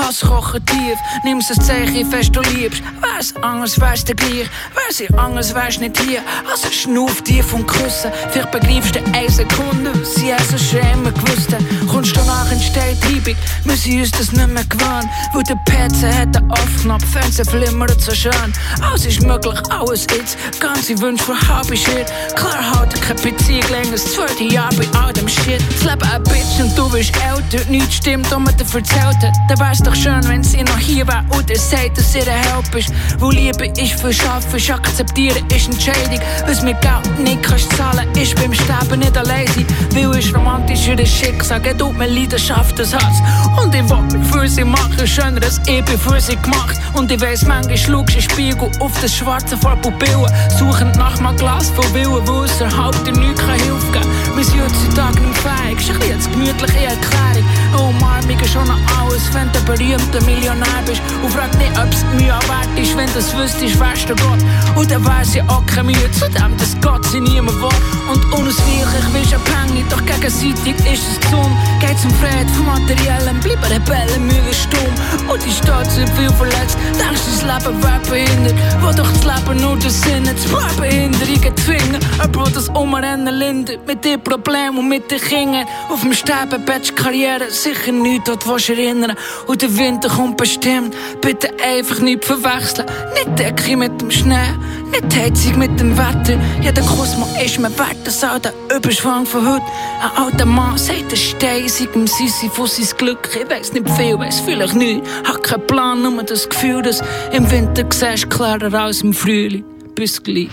Der 0.00 0.08
Hass 0.08 0.20
kocht 0.20 0.66
tief, 0.66 0.98
nimm's 1.24 1.50
ein 1.50 1.60
Zeichen 1.60 2.10
fest, 2.10 2.34
du 2.34 2.40
liebst. 2.40 2.82
Wär's 3.00 3.34
anders, 3.42 3.78
wär's 3.80 4.04
dir 4.04 4.14
gleich. 4.14 4.48
Wär's 4.74 4.96
sie 4.96 5.08
anders, 5.14 5.54
wär's 5.54 5.78
nicht 5.78 6.00
hier. 6.00 6.22
Also 6.50 6.70
schnuff 6.70 7.20
tief 7.22 7.52
und 7.52 7.66
küssen. 7.66 8.10
Vielleicht 8.30 8.50
begreifst 8.50 8.94
du 8.94 9.00
eine 9.12 9.30
Sekunde, 9.30 9.92
sie 10.04 10.32
hat 10.32 10.42
so 10.44 10.56
schon 10.56 10.80
immer 10.92 11.12
gewusst. 11.12 11.54
Kommst 11.90 12.16
du 12.16 12.20
nach 12.24 12.50
entsteht 12.50 12.96
Reibung, 13.04 13.36
wir 13.64 13.76
sind 13.76 14.00
uns 14.00 14.10
das 14.12 14.32
nicht 14.32 14.48
mehr 14.48 14.64
gewöhnt. 14.64 15.08
Weil 15.34 15.42
der 15.42 15.56
PC 15.56 16.18
hat 16.18 16.36
einen 16.36 16.50
Off-Knopf, 16.50 17.04
Fernsehen 17.12 17.44
flimmert 17.44 18.00
so 18.00 18.14
schön. 18.14 18.52
Alles 18.80 19.04
ist 19.04 19.22
möglich, 19.22 19.60
alles 19.68 20.06
jetzt. 20.16 20.38
Ganze 20.60 20.98
Wünsche 21.00 21.24
für 21.24 21.36
Hobby 21.48 21.76
Shit. 21.76 22.06
Klar 22.36 22.78
halt 22.78 23.00
keine 23.02 23.20
Beziehung 23.20 23.68
länger, 23.70 23.92
das 23.92 24.14
zweite 24.14 24.44
Jahr 24.44 24.70
bei 24.70 24.98
all 24.98 25.12
dem 25.12 25.28
Shit. 25.28 25.62
Das 25.70 25.84
Leben 25.84 26.08
ein 26.10 26.22
Bitch 26.22 26.60
und 26.60 26.76
du 26.78 26.88
bist 26.88 27.12
älter, 27.16 27.70
nichts 27.70 27.96
stimmt, 27.96 28.30
man 28.30 28.56
dir 28.56 28.64
erzählt 28.64 29.16
hat. 29.22 29.50
Doch 29.90 29.96
schön, 29.96 30.28
wenn 30.28 30.42
sie 30.42 30.62
noch 30.62 30.78
hier 30.78 31.06
wär 31.06 31.24
und 31.30 31.50
er 31.50 31.58
sagt, 31.58 31.98
dass 31.98 32.14
ihr 32.14 32.22
ein 32.22 32.42
Help 32.44 32.74
ist. 32.74 32.92
Wo 33.18 33.30
Liebe 33.30 33.66
ist 33.66 34.00
für 34.00 34.12
Schaffen, 34.12 34.72
akzeptieren, 34.72 35.44
ist 35.54 35.68
Entscheidung. 35.68 36.20
Was 36.46 36.62
mir 36.62 36.74
Geld 36.74 37.18
nicht 37.18 37.42
kannst 37.42 37.72
zahlen, 37.76 38.06
ist 38.14 38.34
beim 38.36 38.52
Sterben 38.54 39.00
nicht 39.00 39.16
allein 39.16 39.46
sein. 39.48 39.66
Will 39.92 40.18
ist 40.18 40.34
romantischer 40.34 40.96
als 40.98 41.08
Schicksal, 41.08 41.60
um 41.82 41.96
meine 41.96 42.12
Leidenschaft, 42.12 42.78
das 42.78 42.92
Herz. 42.92 43.16
Und 43.62 43.74
ich 43.74 43.88
will 43.88 44.24
für 44.24 44.48
sie 44.48 44.64
machen, 44.64 45.06
schöner 45.06 45.42
als 45.42 45.60
ich 45.66 45.84
bin 45.84 45.98
für 45.98 46.20
sie 46.20 46.36
gemacht. 46.36 46.76
Und 46.94 47.10
ich 47.10 47.20
weiss, 47.20 47.44
manchmal 47.44 47.76
schaust 47.76 48.16
du 48.16 48.20
Spiegel 48.20 48.70
auf 48.80 48.92
das 49.00 49.14
Schwarze 49.14 49.56
vor 49.56 49.76
Pupillen. 49.76 50.30
Suchend 50.58 50.96
nach 50.96 51.18
einem 51.18 51.36
Glas 51.36 51.70
von 51.70 51.84
Willen, 51.94 52.26
wo 52.26 52.42
außerhalb 52.42 53.04
dir 53.04 53.12
nichts 53.12 53.40
kann 53.40 53.58
Hilfe 53.58 53.92
geben. 53.92 54.36
Wir 54.36 54.44
sind 54.44 54.62
heutzutage 54.62 55.20
nicht 55.20 55.38
fähig, 55.38 55.78
ist 55.80 55.90
ein 55.90 55.98
bisschen 55.98 56.32
gemütliche 56.32 56.86
Erklärung. 56.86 57.44
Umarmungen 57.74 58.48
schon 58.48 58.68
an 58.70 58.80
alles, 58.98 59.32
wenn 59.32 59.50
du 59.52 59.58
ein 59.58 59.64
berühmter 59.64 60.22
Millionär 60.24 60.82
bist. 60.86 61.02
Und 61.22 61.32
frag 61.32 61.52
nicht, 61.58 61.72
ob 61.78 61.90
es 61.92 62.04
Mühe 62.14 62.28
wert 62.28 62.68
ist, 62.76 62.96
wenn 62.96 63.10
du 63.12 63.18
es 63.18 63.36
wüsstest, 63.36 63.78
wärst 63.80 64.08
du 64.08 64.14
Gott. 64.16 64.40
Und 64.76 64.90
dann 64.90 65.04
wär's 65.04 65.34
ja 65.34 65.42
auch 65.48 65.64
keine 65.66 65.84
Mühe, 65.84 66.10
zudem, 66.12 66.56
dass 66.56 66.76
Gott 66.80 67.04
sie 67.06 67.20
niemand 67.20 67.60
will. 67.60 67.68
Und 68.10 68.24
unausweichlich 68.32 69.14
wirst 69.14 69.32
du 69.32 69.36
abhängig, 69.36 69.84
doch 69.88 70.04
gegenseitig 70.04 70.74
ist 70.92 71.04
es 71.10 71.20
gesund. 71.20 71.54
Geht's 71.80 72.04
um 72.04 72.10
Frieden 72.14 72.48
von 72.50 72.66
Materiellen, 72.66 73.40
bleiben 73.40 73.64
Rebellen, 73.64 74.26
müde 74.26 74.54
stumm. 74.54 75.30
Und 75.30 75.44
die 75.44 75.52
Stadt 75.52 75.90
sind 75.90 76.08
viel 76.10 76.30
verletzt, 76.30 76.76
denkst 76.98 77.20
du, 77.24 77.30
das 77.30 77.42
Leben 77.42 77.82
wäre 77.82 78.00
behindert. 78.10 78.54
Wo 78.80 78.92
doch 78.92 79.10
das 79.12 79.24
Leben 79.24 79.60
nur 79.60 79.76
der 79.76 79.90
Sinn 79.90 80.28
hat, 80.28 80.38
zwei 80.38 80.80
Behinderungen 80.80 81.56
zwingen. 81.56 82.00
Obwohl 82.22 82.50
das 82.50 82.68
Umrennen 82.68 83.34
lindert, 83.34 83.86
mit 83.86 84.04
den 84.04 84.22
Problemen 84.22 84.78
und 84.78 84.88
mit 84.88 85.10
den 85.10 85.20
Kindern. 85.20 85.66
Auf 85.88 86.00
dem 86.00 86.12
Sterbebett 86.12 86.96
Karriere 86.96 87.50
sicher 87.62 87.92
nichts, 87.92 88.30
willst 88.46 88.68
du 88.68 88.72
erinnern. 88.72 89.14
Und 89.46 89.62
der 89.62 89.76
Winter 89.76 90.08
kommt 90.08 90.36
bestimmt, 90.36 90.94
bitte 91.20 91.48
einfach 91.62 92.00
nicht 92.00 92.24
verwechseln. 92.24 92.86
Nicht 93.14 93.38
Decke 93.38 93.76
mit 93.76 94.00
dem 94.00 94.10
Schnee, 94.10 94.54
nicht 94.90 95.16
Heizung 95.16 95.58
mit 95.58 95.78
dem 95.78 95.96
Wetter. 95.96 96.38
Jeder 96.60 96.82
Kosmos 96.82 97.28
ist 97.44 97.58
mir 97.58 97.70
wert, 97.78 97.98
das 98.04 98.24
auch 98.24 98.38
der 98.38 98.52
Überschwang 98.74 99.26
von 99.26 99.46
heute. 99.46 99.64
Ein 100.02 100.24
alter 100.24 100.46
Mann 100.46 100.78
sagt, 100.78 101.12
der 101.12 101.16
Stein 101.16 101.68
sei 101.68 101.88
im 101.94 102.06
Sisyphus 102.06 102.76
sein 102.76 102.96
Glück. 102.96 103.28
Ich 103.34 103.50
weiss 103.50 103.72
nicht 103.72 103.88
viel, 103.90 104.18
weiss 104.18 104.40
vielleicht 104.40 104.74
nicht. 104.74 105.02
Hab 105.26 105.42
keinen 105.42 105.66
Plan, 105.66 106.02
nur 106.02 106.22
das 106.22 106.48
Gefühl, 106.48 106.82
dass 106.82 107.02
im 107.32 107.50
Winter 107.50 107.84
siehst 107.90 108.30
klarer 108.30 108.72
als 108.72 109.02
im 109.02 109.12
Frühling. 109.12 109.64
Bis 109.94 110.22
gleich. 110.22 110.48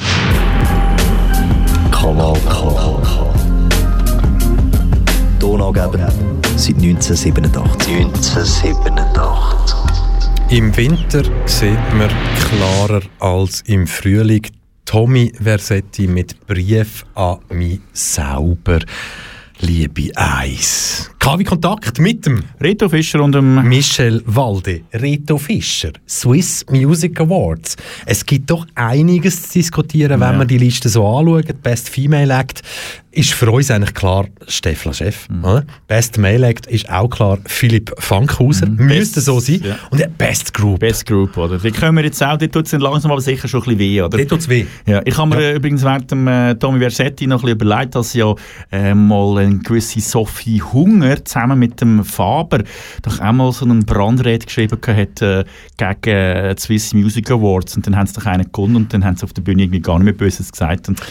Kanal 1.91 2.37
K. 2.49 2.77
Donaugeber 5.39 6.09
seit 6.57 6.77
1987. 6.77 7.95
1987. 7.95 9.77
Im 10.49 10.75
Winter 10.75 11.23
sieht 11.45 11.93
man 11.93 12.09
klarer 12.39 13.01
als 13.19 13.61
im 13.67 13.85
Frühling. 13.85 14.41
Tommy 14.85 15.31
Versetti 15.39 16.07
mit 16.07 16.47
Brief 16.47 17.05
an 17.13 17.39
mich 17.49 17.81
sauber. 17.93 18.79
Liebe 19.59 20.11
Eis. 20.15 21.11
KW 21.27 21.43
Kontakt 21.43 21.99
mit 21.99 22.25
dem 22.25 22.41
Reto 22.61 22.87
Fischer 22.87 23.21
und 23.21 23.33
dem 23.35 23.67
Michel 23.67 24.23
Walde, 24.25 24.79
Reto 24.93 25.37
Fischer, 25.37 25.91
Swiss 26.07 26.65
Music 26.71 27.19
Awards. 27.19 27.75
Es 28.05 28.25
gibt 28.25 28.49
doch 28.49 28.65
einiges 28.75 29.43
zu 29.49 29.59
diskutieren, 29.59 30.21
wenn 30.21 30.31
Ja. 30.31 30.37
man 30.37 30.47
die 30.47 30.57
Liste 30.57 30.87
so 30.87 31.05
anschaut. 31.05 31.61
Best 31.61 31.89
Female 31.89 32.33
Act 32.33 32.61
ist 33.11 33.33
für 33.33 33.51
uns 33.51 33.69
eigentlich 33.71 33.93
klar 33.95 34.27
Stefla 34.47 34.93
Chef. 34.93 35.27
Mhm. 35.27 35.63
Best 35.87 36.17
Male 36.19 36.47
Act 36.47 36.67
ist 36.67 36.87
auch 36.89 37.09
klar 37.09 37.39
Philipp 37.45 37.91
Fankhauser. 37.97 38.67
Müsste 38.67 39.15
Best- 39.15 39.25
so 39.25 39.39
sein. 39.39 39.61
ja. 39.65 39.75
Und 39.89 39.99
ja, 39.99 40.07
Best 40.17 40.53
Group. 40.53 40.79
Best 40.79 41.07
Group, 41.07 41.35
oder? 41.35 41.61
Wie 41.63 41.71
können 41.71 41.97
wir 41.97 42.03
jetzt 42.05 42.21
auch, 42.23 42.37
dort 42.37 42.51
tut 42.53 42.67
es 42.67 42.71
langsam 42.73 43.11
aber 43.11 43.19
sicher 43.21 43.47
schon 43.47 43.61
ein 43.61 43.63
bisschen 43.63 43.79
weh, 43.79 44.01
oder? 44.01 44.17
Dort 44.17 44.29
tut's 44.29 44.47
weh. 44.47 44.65
Ja, 44.85 45.01
ich 45.03 45.17
habe 45.17 45.35
mir 45.35 45.41
äh, 45.41 45.55
übrigens 45.55 45.83
während 45.83 46.09
dem 46.11 46.27
äh, 46.27 46.53
Tommy 46.55 46.79
Versetti 46.79 47.25
noch 47.27 47.37
ein 47.43 47.55
bisschen 47.57 47.67
überlegt, 47.69 47.95
dass 47.95 48.13
ja 48.13 48.33
äh, 48.71 48.93
mal 48.93 49.39
eine 49.39 49.57
gewisse 49.57 49.99
Sophie 49.99 50.61
Hunger 50.61 51.16
zusammen 51.25 51.59
mit 51.59 51.79
dem 51.81 52.03
Faber 52.03 52.63
doch 53.01 53.19
einmal 53.19 53.51
so 53.51 53.65
einen 53.65 53.85
Brandrede 53.85 54.45
geschrieben 54.45 54.77
hat 54.85 55.21
äh, 55.21 55.43
gegen 55.77 56.15
äh, 56.15 56.55
die 56.55 56.61
Swiss 56.61 56.93
Music 56.93 57.29
Awards 57.31 57.75
und 57.75 57.85
dann 57.87 57.95
haben 57.95 58.07
sie 58.07 58.13
doch 58.13 58.25
einen 58.25 58.51
gewonnen 58.51 58.75
und 58.75 58.93
dann 58.93 59.03
haben 59.05 59.15
sie 59.17 59.23
auf 59.23 59.33
der 59.33 59.41
Bühne 59.41 59.63
irgendwie 59.63 59.79
gar 59.81 59.95
nicht 59.97 60.05
mehr 60.05 60.13
Böses 60.13 60.51
gesagt 60.51 60.87
und 60.89 61.01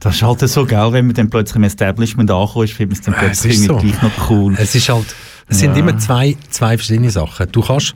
das 0.00 0.16
ist 0.16 0.22
halt 0.22 0.40
so 0.40 0.66
geil, 0.66 0.92
wenn 0.92 1.06
man 1.06 1.14
dann 1.14 1.30
plötzlich 1.30 1.56
im 1.56 1.64
Establishment 1.64 2.30
ankommt, 2.30 2.64
ist, 2.64 2.74
findet 2.74 2.90
man 2.90 2.98
es 2.98 3.04
dann 3.04 3.14
es 3.14 3.20
plötzlich 3.40 3.62
irgendwie 3.64 3.92
so. 3.92 3.98
gleich 3.98 4.02
noch 4.18 4.30
cool. 4.30 4.54
Es 4.58 4.74
ist 4.74 4.88
halt, 4.88 5.14
es 5.48 5.58
sind 5.60 5.72
Ja. 5.72 5.78
immer 5.80 5.98
zwei, 5.98 6.36
zwei 6.50 6.76
verschiedene 6.76 7.10
Sachen. 7.10 7.46
Du 7.52 7.60
kannst 7.62 7.94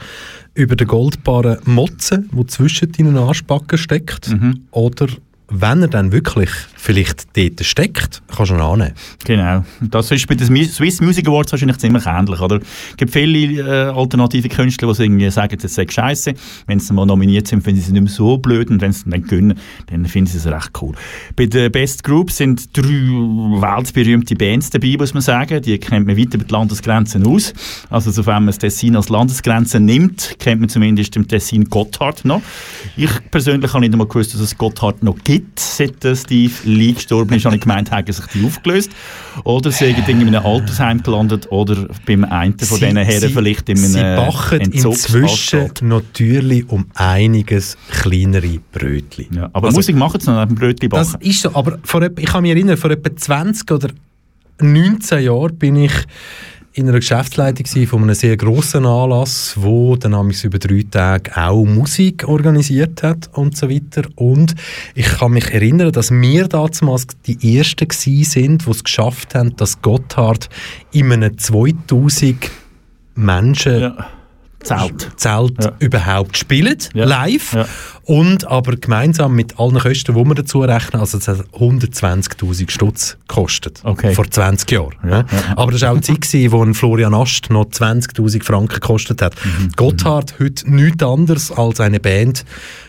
über 0.55 0.75
den 0.77 0.87
goldbaren 0.87 1.59
motzen, 1.64 2.31
der 2.33 2.47
zwischen 2.49 2.93
deinen 2.93 3.17
Arschbacken 3.19 3.77
steckt, 3.79 4.29
Mhm. 4.31 4.62
oder 4.71 5.07
wenn 5.49 5.82
er 5.82 5.88
dann 5.88 6.11
wirklich 6.12 6.51
vielleicht 6.76 7.36
dort 7.36 7.64
steckt, 7.64 8.22
kannst 8.34 8.51
du 8.51 8.57
ihn 8.57 8.61
annehmen. 8.61 8.94
Genau. 9.24 9.64
Das 9.80 10.11
ist 10.11 10.26
bei 10.26 10.34
den 10.34 10.47
Swiss 10.47 11.01
Music 11.01 11.28
Awards 11.28 11.53
wahrscheinlich 11.53 11.78
ziemlich 11.78 12.05
ähnlich, 12.07 12.40
oder? 12.40 12.57
Es 12.57 12.97
gibt 12.97 13.12
viele 13.12 13.61
äh, 13.61 13.90
alternative 13.90 14.49
Künstler, 14.49 14.92
die 14.92 15.03
irgendwie 15.05 15.30
sagen, 15.30 15.57
das 15.61 15.74
sei 15.74 15.86
scheiße. 15.88 16.34
Wenn 16.66 16.80
sie 16.80 16.92
mal 16.92 17.07
nominiert 17.07 17.47
sind, 17.47 17.62
finden 17.62 17.80
sie 17.80 17.88
es 17.88 17.92
nicht 17.92 18.03
mehr 18.03 18.11
so 18.11 18.38
blöd 18.38 18.70
und 18.70 18.80
wenn 18.80 18.92
sie 18.92 19.09
dann 19.09 19.22
gewinnen, 19.22 19.59
dann 19.86 20.07
finden 20.07 20.30
sie 20.30 20.38
es 20.38 20.47
recht 20.47 20.70
cool. 20.80 20.94
Bei 21.36 21.47
der 21.47 21.70
Best 21.70 22.03
Group 22.03 22.30
sind 22.30 22.76
drei 22.76 22.82
weltberühmte 22.82 24.34
Bands 24.34 24.70
dabei, 24.70 24.97
muss 24.99 25.14
man 25.14 25.22
sagen. 25.22 25.62
Die 25.62 25.78
kennt 25.78 26.07
man 26.07 26.16
weit 26.16 26.34
über 26.34 26.44
die 26.44 26.53
Landesgrenzen 26.53 27.26
aus. 27.26 27.53
Also 27.88 28.11
sofern 28.11 28.44
man 28.44 28.47
das 28.47 28.59
Tessin 28.59 28.97
als 28.97 29.09
Landesgrenze 29.09 29.78
nimmt, 29.80 30.36
kennt 30.38 30.61
man 30.61 30.68
zumindest 30.68 31.14
im 31.16 31.28
Tessin 31.28 31.64
Gotthard 31.66 32.24
noch. 32.24 32.42
Ich 32.97 33.11
persönlich 33.30 33.72
habe 33.72 33.80
nicht 33.80 33.92
einmal 33.92 34.09
gewusst, 34.09 34.34
dass 34.34 34.40
es 34.40 34.57
Gotthard 34.57 35.03
noch 35.03 35.16
gibt. 35.24 35.36
Seit 35.57 36.05
äh, 36.05 36.14
Steve 36.16 36.53
Lee 36.64 36.93
gestorben 36.93 37.34
ist, 37.34 37.45
habe 37.45 37.57
ich 37.57 37.62
gemeint, 37.62 37.91
haben 37.91 38.11
sich 38.12 38.24
die 38.26 38.45
aufgelöst. 38.45 38.91
Oder 39.45 39.70
sie 39.70 39.93
sind 39.93 40.09
in 40.09 40.26
einem 40.26 40.45
Altersheim 40.45 41.03
gelandet 41.03 41.47
oder 41.51 41.89
beim 42.07 42.24
einen 42.24 42.59
von 42.59 42.78
diesen 42.80 42.97
Herren 42.97 43.30
vielleicht 43.30 43.68
in 43.68 43.76
sie 43.76 43.99
einem 43.99 44.16
backen 44.16 44.61
Entzugsanstalt. 44.61 45.62
inzwischen 45.82 45.89
natürlich 45.89 46.68
um 46.68 46.87
einiges 46.95 47.76
kleinere 47.91 48.59
Brötchen. 48.72 49.26
Ja, 49.34 49.51
aber 49.53 49.68
Also- 49.68 49.78
Musik 49.78 49.97
machen 49.97 50.20
sie 50.20 50.30
noch, 50.30 50.45
dem 50.47 50.55
Brötchen 50.55 50.89
backen. 50.89 51.12
Das 51.12 51.20
ist 51.26 51.43
so, 51.43 51.55
aber 51.55 51.78
vor, 51.82 52.03
ich 52.03 52.26
kann 52.26 52.43
mich 52.43 52.53
erinnern, 52.53 52.76
vor 52.76 52.91
etwa 52.91 53.14
20 53.14 53.70
oder 53.70 53.89
19 54.61 55.22
Jahren 55.22 55.57
bin 55.57 55.76
ich 55.76 55.93
in 56.77 56.91
einer 56.91 56.99
Geschäftsleitung 56.99 57.87
von 57.87 58.03
einem 58.03 58.14
sehr 58.14 58.37
grossen 58.37 58.85
Anlass, 58.85 59.55
wo 59.57 59.97
dann 59.97 60.31
über 60.31 60.59
drei 60.59 60.85
Tage 60.91 61.35
auch 61.35 61.64
Musik 61.64 62.29
organisiert 62.29 63.03
hat 63.03 63.31
und 63.33 63.57
so 63.57 63.70
weiter. 63.70 64.03
Und 64.14 64.55
ich 64.95 65.07
kann 65.07 65.33
mich 65.33 65.51
erinnern, 65.55 65.91
dass 65.91 66.11
wir 66.11 66.49
damals 66.49 67.07
die 67.27 67.57
Ersten 67.57 67.89
sind, 67.91 68.66
die 68.66 68.70
es 68.70 68.85
geschafft 68.85 69.35
haben, 69.35 69.57
dass 69.57 69.81
Gotthard 69.81 70.51
in 70.93 71.11
einem 71.12 71.39
2000 71.39 72.51
Menschen 73.14 73.81
ja. 73.81 74.07
Zelt. 74.67 75.09
Zelt 75.17 75.64
Ja. 75.64 75.73
überhaupt 75.79 76.37
spielen, 76.37 76.77
Ja. 76.95 77.05
live. 77.05 77.53
Ja. 77.55 77.67
Und 78.05 78.47
aber 78.47 78.77
gemeinsam 78.77 79.35
mit 79.35 79.59
allen 79.59 79.79
Kosten, 79.79 80.14
die 80.14 80.25
wir 80.25 80.35
dazu 80.35 80.61
rechnen, 80.61 81.01
also 81.01 81.19
es 81.19 81.27
hat 81.29 81.45
120'000 81.53 82.71
Stutz 82.71 83.17
gekostet. 83.27 83.81
Okay. 83.85 84.14
Vor 84.14 84.31
20 84.31 84.71
Jahren. 84.71 84.95
Ja, 85.03 85.09
Ja, 85.11 85.17
ja. 85.19 85.25
Aber 85.57 85.73
das 85.73 85.83
war 85.83 85.93
auch 85.93 85.97
die 85.97 86.03
Zeit, 86.03 86.21
gewesen, 86.21 86.53
wo 86.53 86.62
ein 86.62 86.75
Florian 86.75 87.14
Ast 87.14 87.51
noch 87.51 87.67
20'000 87.71 88.45
Franken 88.45 88.75
gekostet 88.75 89.23
hat. 89.23 89.35
Mhm. 89.45 89.73
Gotthard 89.77 90.35
heute 90.39 90.71
nichts 90.71 91.03
anderes 91.03 91.51
als 91.51 91.81
eine 91.81 92.01
Band, 92.01 92.45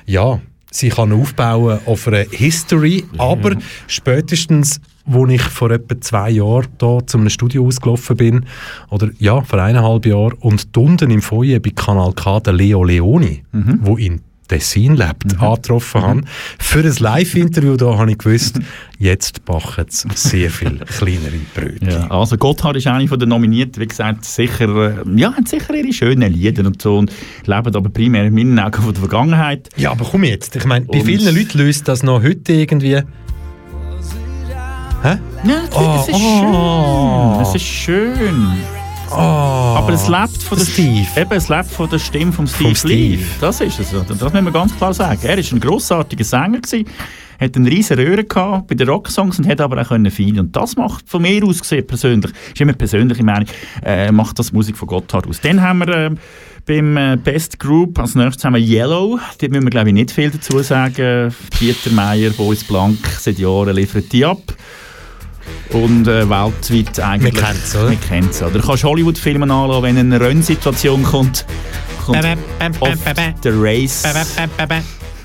ja, 0.06 0.40
sie 0.78 0.90
kann 0.90 1.12
aufbauen 1.12 1.80
auf 1.86 2.08
einer 2.08 2.26
History, 2.32 3.04
aber 3.18 3.56
spätestens 3.88 4.80
wo 5.10 5.26
ich 5.28 5.42
vor 5.42 5.72
etwa 5.72 6.00
zwei 6.02 6.32
Jahren 6.32 6.68
da 6.80 7.00
zu 7.06 7.18
einem 7.18 7.30
Studio 7.30 7.66
ausgelaufen 7.66 8.18
bin, 8.18 8.46
oder 8.90 9.10
ja, 9.20 9.42
vor 9.42 9.58
eineinhalb 9.60 10.06
Jahren, 10.06 10.34
und 10.42 10.76
unten 10.76 11.10
im 11.12 11.22
Foyer 11.22 11.62
bei 11.62 11.70
Kanal 11.70 12.12
K 12.12 12.42
der 12.42 12.52
Leo 12.52 12.84
Leoni, 12.84 13.42
Mhm. 13.54 13.80
wo 13.84 13.96
in 13.96 14.20
Tessin 14.48 14.95
lebt, 14.95 15.39
angetroffen 15.39 16.02
habe. 16.02 16.22
Für 16.60 16.80
ein 16.80 16.95
Live-Interview 16.98 17.76
da 17.76 17.98
habe 17.98 18.12
ich 18.12 18.18
gewusst, 18.18 18.60
jetzt 19.00 19.45
backen 19.45 19.86
sie 19.89 20.08
sehr 20.16 20.50
viel 20.50 20.80
kleinere 20.86 21.38
Brötchen. 21.54 21.89
Ja, 21.89 22.08
also 22.10 22.38
Gotthard 22.38 22.78
ist 22.78 22.88
eine 22.88 23.08
von 23.08 23.20
den 23.20 23.30
Nominierten, 23.30 23.82
wie 23.82 23.88
gesagt, 23.88 24.26
sicher, 24.26 24.68
äh, 24.68 24.95
ja, 25.16 25.34
haben 25.34 25.45
sicher 25.45 25.74
ihre 25.74 25.91
schönen 25.93 26.32
Lieder 26.34 26.66
und 26.66 26.82
so 26.82 26.98
und 26.98 27.12
leben 27.45 27.76
aber 27.76 27.89
primär 27.89 28.26
in 28.26 28.34
meinen 28.34 28.60
Augen 28.60 28.82
von 28.82 28.93
der 28.93 29.00
Vergangenheit. 29.02 29.70
Ja, 29.78 29.91
aber 29.91 30.06
komm 30.06 30.24
jetzt. 30.24 30.56
Ich 30.56 30.66
meine, 30.66 30.86
bei 30.86 31.02
vielen 31.02 31.36
Leuten 31.36 31.58
löst 31.58 31.88
das 31.88 32.04
noch 32.04 32.24
heute 32.24 32.54
irgendwie. 32.54 33.02
Hä? 35.04 35.18
Ja, 35.43 35.62
Oh, 35.76 36.00
es 36.02 36.08
ist 36.10 36.16
oh. 36.16 37.36
schön. 37.36 37.41
Es 37.41 37.56
ist 37.56 37.64
schön. 37.66 38.77
Oh, 39.12 39.16
Aber 39.78 39.93
es 39.93 40.08
lebt 40.08 40.43
von 40.43 40.58
der 40.58 40.66
Steve. 40.66 41.08
Eben, 41.16 41.32
es 41.32 41.49
lebt 41.49 41.72
von 41.72 41.89
der 41.89 41.99
Stimme 41.99 42.32
von 42.32 42.47
Steve, 42.47 42.76
Steve. 42.76 42.93
Lee. 42.93 43.20
Das 43.39 43.62
ist 43.62 43.80
es. 43.80 43.91
Das 43.91 44.08
müssen 44.08 44.45
wir 44.45 44.51
ganz 44.51 44.76
klar 44.76 44.93
sagen. 44.93 45.20
Er 45.24 45.38
ist 45.38 45.51
ein 45.51 45.60
grossartiger 45.60 46.24
Sänger 46.24 46.60
gewesen, 46.60 46.86
hat 47.39 47.55
eine 47.55 47.70
riesen 47.70 47.97
Röhre 47.97 48.24
gehabt 48.24 48.68
bei 48.68 48.76
den 48.76 48.89
Rocksongs 48.89 49.39
und 49.39 49.47
hat 49.47 49.62
aber 49.62 49.82
auch 49.82 49.88
können 49.89 50.12
feiern. 50.12 50.39
Und 50.39 50.55
das 50.55 50.76
macht 50.76 51.10
von 51.10 51.22
mir 51.22 51.43
aus 51.45 51.62
gesehen 51.62 51.88
persönlich, 51.88 52.32
ist 52.53 52.62
immer 52.62 52.74
persönliche 52.74 53.24
Meinung, 53.24 53.47
äh, 53.84 54.12
macht 54.12 54.39
das 54.39 54.51
Musik 54.51 54.78
von 54.78 54.88
Gotthard 54.88 55.28
aus. 55.28 55.39
Dann 55.41 55.62
haben 55.62 55.80
wir 55.80 55.89
äh, 55.89 56.12
beim 56.66 57.22
Best 57.24 57.60
Group 57.60 57.97
als 57.99 58.16
nächstes 58.16 58.43
haben 58.43 58.55
wir 58.55 58.62
Yellow. 58.62 59.20
Dort 59.39 59.51
müssen 59.51 59.64
wir 59.64 59.70
glaube 59.70 59.89
ich 59.89 59.93
nicht 59.93 60.12
viel 60.12 60.32
dazu 60.32 60.60
sagen. 60.60 61.34
Dieter 61.60 61.91
Meier, 61.91 62.32
Boris 62.32 62.64
Blank, 62.64 62.99
seit 63.20 63.39
Jahren 63.39 63.76
liefert 63.76 64.12
die 64.12 64.26
ab. 64.26 64.41
Und 65.72 66.08
äh, 66.08 66.30
weltweit 66.30 67.00
eigentlich. 67.00 67.36
Wir 67.36 67.41
kennen's, 67.41 67.76
oder? 67.76 67.89
Wir 67.89 67.98
kennen's, 67.98 68.41
oder? 68.41 68.52
Du 68.52 68.62
kannst 68.62 68.84
Hollywood-Filme 68.84 69.43
anschauen, 69.43 69.84
wenn 69.84 69.98
eine 69.98 70.20
Rennsituation 70.20 71.04
kommt, 71.04 71.45
kommt 72.06 72.26
oft 72.80 73.43
der 73.43 73.54
Race 73.56 74.04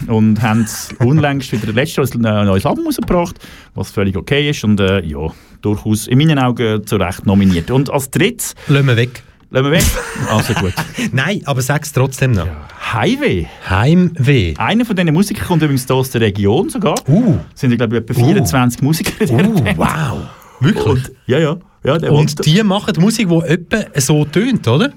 und 0.08 0.42
haben 0.42 0.66
unlängst 0.98 1.52
wieder 1.52 1.72
letztes 1.72 2.14
Jahr 2.14 2.40
ein 2.40 2.46
neues 2.46 2.66
Album 2.66 2.86
rausgebracht, 2.86 3.36
was 3.74 3.90
völlig 3.90 4.16
okay 4.16 4.50
ist 4.50 4.64
und 4.64 4.80
äh, 4.80 5.00
ja, 5.04 5.28
durchaus 5.60 6.06
in 6.08 6.18
meinen 6.18 6.38
Augen 6.38 6.86
zu 6.86 6.96
Recht 6.96 7.26
nominiert. 7.26 7.70
Und 7.70 7.90
als 7.90 8.10
drittes, 8.10 8.54
Lassen 8.68 8.86
wir 8.86 8.96
weg. 8.96 9.22
Lassen 9.52 9.64
wir 9.66 9.70
weg, 9.70 9.84
also 10.30 10.54
gut, 10.54 10.72
Nein, 11.12 11.42
aber 11.44 11.62
sag's 11.62 11.92
trotzdem 11.92 12.32
noch. 12.32 12.48
Highway. 12.92 13.46
Heimweh. 13.68 14.54
Einer 14.56 14.84
von 14.84 14.96
diesen 14.96 15.12
Musikern 15.12 15.46
kommt 15.46 15.62
übrigens 15.62 15.90
aus 15.90 16.10
der 16.10 16.22
Region 16.22 16.68
sogar. 16.68 16.94
Uh, 17.08 17.38
sind 17.54 17.70
ja, 17.70 17.76
glaube 17.76 17.96
ich, 17.96 18.02
etwa 18.02 18.14
24 18.14 18.82
Musiker 18.82 19.20
in 19.20 19.38
dieser 19.38 19.48
uh, 19.48 19.76
wow. 19.76 20.18
Wirklich? 20.60 20.86
Und, 20.86 21.12
ja, 21.26 21.38
ja. 21.38 21.56
ja 21.84 21.94
Und 22.10 22.44
die 22.44 22.62
machen 22.62 22.94
Musik, 22.98 23.28
die 23.28 23.36
etwa 23.46 24.00
so 24.00 24.24
tönt, 24.24 24.66
oder? 24.68 24.92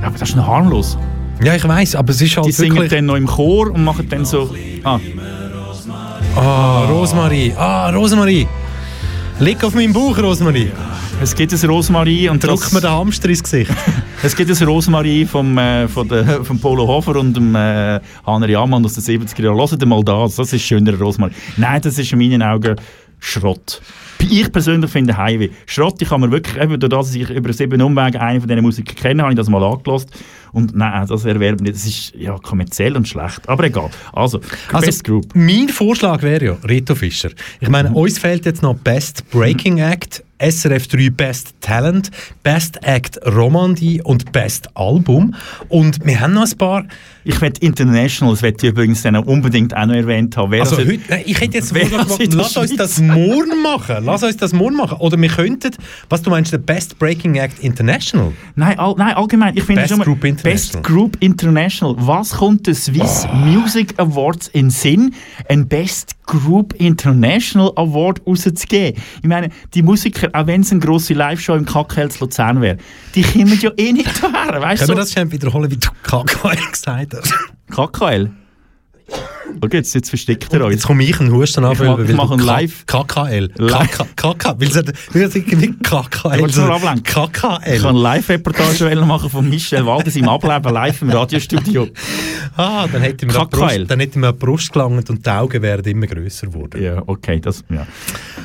Ja, 0.00 0.08
aber 0.08 0.18
das 0.18 0.28
ist 0.28 0.36
noch 0.36 0.46
harmlos. 0.46 0.98
Ja, 1.42 1.54
ich 1.54 1.66
weiß, 1.66 1.96
aber 1.96 2.10
es 2.10 2.20
ist 2.20 2.36
halt 2.36 2.46
Die 2.46 2.52
singen 2.52 2.74
wirklich... 2.74 2.92
dann 2.92 3.06
noch 3.06 3.16
im 3.16 3.26
Chor 3.26 3.70
und 3.70 3.84
machen 3.84 4.08
dann 4.08 4.24
so. 4.24 4.54
Ah, 4.84 5.00
Ah, 6.36 6.84
Rosmarie. 6.84 7.54
Ah, 7.56 7.88
Rosmarie. 7.88 8.46
Leg 9.38 9.62
auf 9.62 9.74
meinen 9.74 9.92
Bauch, 9.92 10.16
Rosmarie. 10.16 10.72
es 11.20 11.34
gibt 11.34 11.52
ein 11.52 11.68
Rosmarie 11.68 12.30
und 12.30 12.42
Druck 12.42 12.60
das, 12.60 12.72
mir 12.72 12.80
den 12.80 12.90
Hamster 12.90 13.28
ins 13.28 13.42
Gesicht. 13.42 13.70
es 14.22 14.34
gibt 14.34 14.50
ein 14.50 14.66
Rosmarie 14.66 15.26
vom, 15.26 15.58
äh, 15.58 15.86
von 15.88 16.08
der, 16.08 16.42
vom 16.44 16.58
Polo 16.58 16.86
Hofer 16.86 17.16
und 17.16 17.36
dem 17.36 17.54
äh, 17.54 18.00
Hanner 18.24 18.48
Jamann 18.48 18.82
aus 18.82 18.94
den 18.94 19.04
70er 19.04 19.42
Jahren. 19.42 19.58
Hört 19.58 19.86
mal 19.86 20.02
das, 20.02 20.36
das 20.36 20.54
ist 20.54 20.62
schöner 20.62 20.98
Rosmarie. 20.98 21.34
Nein, 21.58 21.82
das 21.82 21.98
ist 21.98 22.10
in 22.12 22.18
meinen 22.18 22.42
Augen 22.42 22.76
Schrott. 23.18 23.82
Ich 24.28 24.50
persönlich 24.50 24.90
finde 24.90 25.16
Highway 25.16 25.50
Schrott. 25.66 26.00
Ich 26.00 26.08
kann 26.08 26.20
mir 26.20 26.30
wirklich, 26.30 26.56
eben 26.62 26.78
durch 26.80 26.90
das 26.90 27.14
ich 27.14 27.28
über 27.30 27.52
sieben 27.52 27.80
Umwege 27.82 28.20
eine 28.20 28.40
von 28.40 28.48
diesen 28.48 28.62
Musikern 28.62 28.96
kenne, 28.96 29.22
habe 29.22 29.32
ich 29.32 29.36
das 29.36 29.48
mal 29.48 29.62
angelost. 29.62 30.10
Und 30.52 30.74
nein, 30.74 31.06
das 31.06 31.24
erwerben 31.24 31.64
nicht. 31.64 31.74
Das 31.76 31.84
ist 31.84 32.14
ja 32.16 32.36
kommerziell 32.38 32.96
und 32.96 33.06
schlecht. 33.06 33.46
Aber 33.48 33.64
egal. 33.64 33.90
Also, 34.12 34.40
Also, 34.72 34.86
Best 34.86 35.04
Group. 35.04 35.26
mein 35.34 35.68
Vorschlag 35.68 36.22
wäre 36.22 36.44
ja 36.44 36.56
Rito 36.66 36.94
Fischer. 36.94 37.30
Ich 37.60 37.68
meine, 37.68 37.90
Mhm. 37.90 37.96
uns 37.96 38.18
fehlt 38.18 38.46
jetzt 38.46 38.62
noch 38.62 38.74
Best 38.74 39.28
Breaking 39.30 39.78
Act, 39.78 40.22
SRF 40.38 40.86
3 40.88 41.10
Best 41.10 41.54
Talent, 41.60 42.10
Best 42.42 42.78
Act 42.84 43.18
Romandie 43.26 44.00
und 44.02 44.32
Best 44.32 44.68
Album. 44.74 45.34
Und 45.68 46.04
wir 46.06 46.20
haben 46.20 46.32
noch 46.34 46.46
ein 46.50 46.58
paar. 46.58 46.84
Ich 47.24 47.40
werde 47.40 47.60
International, 47.60 48.32
das 48.34 48.42
werde 48.42 48.56
ich 48.62 48.70
übrigens 48.70 49.02
dann 49.02 49.16
auch 49.16 49.26
unbedingt 49.26 49.76
auch 49.76 49.86
noch 49.86 49.94
erwähnt 49.94 50.36
haben. 50.36 50.52
Wer 50.52 50.60
Also 50.62 50.78
heute, 50.78 51.00
ich 51.24 51.40
hätte 51.40 51.54
jetzt 51.58 51.74
der 51.74 51.88
lass 52.30 52.56
uns 52.56 52.76
das 52.76 53.00
morgen 53.00 53.62
machen. 53.62 54.04
Lass 54.06 54.22
uns 54.22 54.36
das 54.36 54.52
morgen 54.52 54.76
machen. 54.76 54.98
Oder 54.98 55.20
wir 55.20 55.28
könnten, 55.28 55.70
was 56.08 56.22
du 56.22 56.30
meinst, 56.30 56.52
der 56.52 56.58
Best 56.58 56.98
Breaking 56.98 57.34
Act 57.36 57.58
International. 57.60 58.32
Nein, 58.54 58.78
all, 58.78 58.94
nein, 58.96 59.14
allgemein. 59.14 59.56
Ich 59.56 59.64
finde 59.64 59.82
Best 59.82 59.90
schon 59.90 59.98
mal- 59.98 60.04
Group 60.04 60.24
International. 60.24 60.82
Best 60.82 60.82
Group 60.82 61.16
International. 61.20 61.94
Was 61.98 62.30
kommt 62.32 62.66
der 62.66 62.74
Swiss 62.74 63.26
Music 63.34 63.94
Awards 63.98 64.48
in 64.48 64.70
Sinn, 64.70 65.14
ein 65.48 65.68
Best 65.68 66.16
Group 66.26 66.74
International 66.74 67.72
Award 67.76 68.22
rauszugeben? 68.26 69.00
Ich 69.22 69.28
meine, 69.28 69.50
die 69.74 69.82
Musiker, 69.82 70.28
auch 70.32 70.46
wenn 70.46 70.62
es 70.62 70.70
eine 70.70 70.80
grosse 70.80 71.14
Live-Show 71.14 71.54
im 71.54 71.64
Kackhels 71.66 72.20
Luzern 72.20 72.60
wäre, 72.60 72.78
die 73.14 73.22
kommen 73.22 73.58
ja 73.60 73.70
eh 73.76 73.92
nicht. 73.92 74.22
Weißt 74.22 74.32
Können 74.32 74.78
du? 74.78 74.88
wir 74.88 74.94
das 74.96 75.12
schnell 75.12 75.30
wiederholen, 75.32 75.70
wie 75.70 75.76
du 75.76 75.88
KKL 76.02 76.56
gesagt 76.70 77.14
hast? 77.14 77.32
KKL? 77.70 78.30
Okay, 79.60 79.78
jetzt, 79.78 79.94
jetzt 79.94 80.08
versteckt 80.10 80.52
er 80.52 80.62
euch. 80.64 80.72
Jetzt 80.72 80.86
komme 80.86 81.02
ich 81.04 81.18
einen 81.20 81.32
Husten 81.32 81.64
an, 81.64 81.72
Ich 81.72 81.78
mach- 81.80 81.98
ich 81.98 82.14
mach 82.14 82.30
einen 82.30 82.40
Live- 82.44 82.84
KKL. 82.86 83.50
Live- 83.56 83.98
KK, 84.16 84.34
KK, 84.34 84.60
weil 84.60 84.68
es 84.68 84.74
weil 84.76 85.22
irgendwie 85.22 85.72
KKL. 85.82 86.70
ablenken? 86.70 86.96
Ich 86.98 87.04
KKL. 87.04 87.78
kann 87.80 87.86
eine 87.90 87.98
Live-Reportage 87.98 88.96
machen 89.06 89.30
von 89.30 89.48
Michel 89.48 89.86
Waldes 89.86 90.16
im 90.16 90.28
Ableben 90.28 90.72
live 90.72 91.02
im 91.02 91.10
Radiostudio. 91.10 91.88
Ah, 92.58 92.86
dann 92.90 93.02
hätte 93.02 93.26
mir 93.26 93.32
KKL. 93.34 93.48
Brust, 93.50 93.90
dann 93.90 94.00
hätte 94.00 94.18
mir 94.18 94.32
die 94.32 94.38
Brust 94.38 94.72
gelangt 94.72 95.10
und 95.10 95.26
die 95.26 95.28
Augen 95.30 95.60
wären 95.60 95.84
immer 95.84 96.06
grösser 96.06 96.46
geworden. 96.46 96.82
Ja, 96.82 97.02
okay, 97.06 97.38
das, 97.38 97.62
ja. 97.68 97.86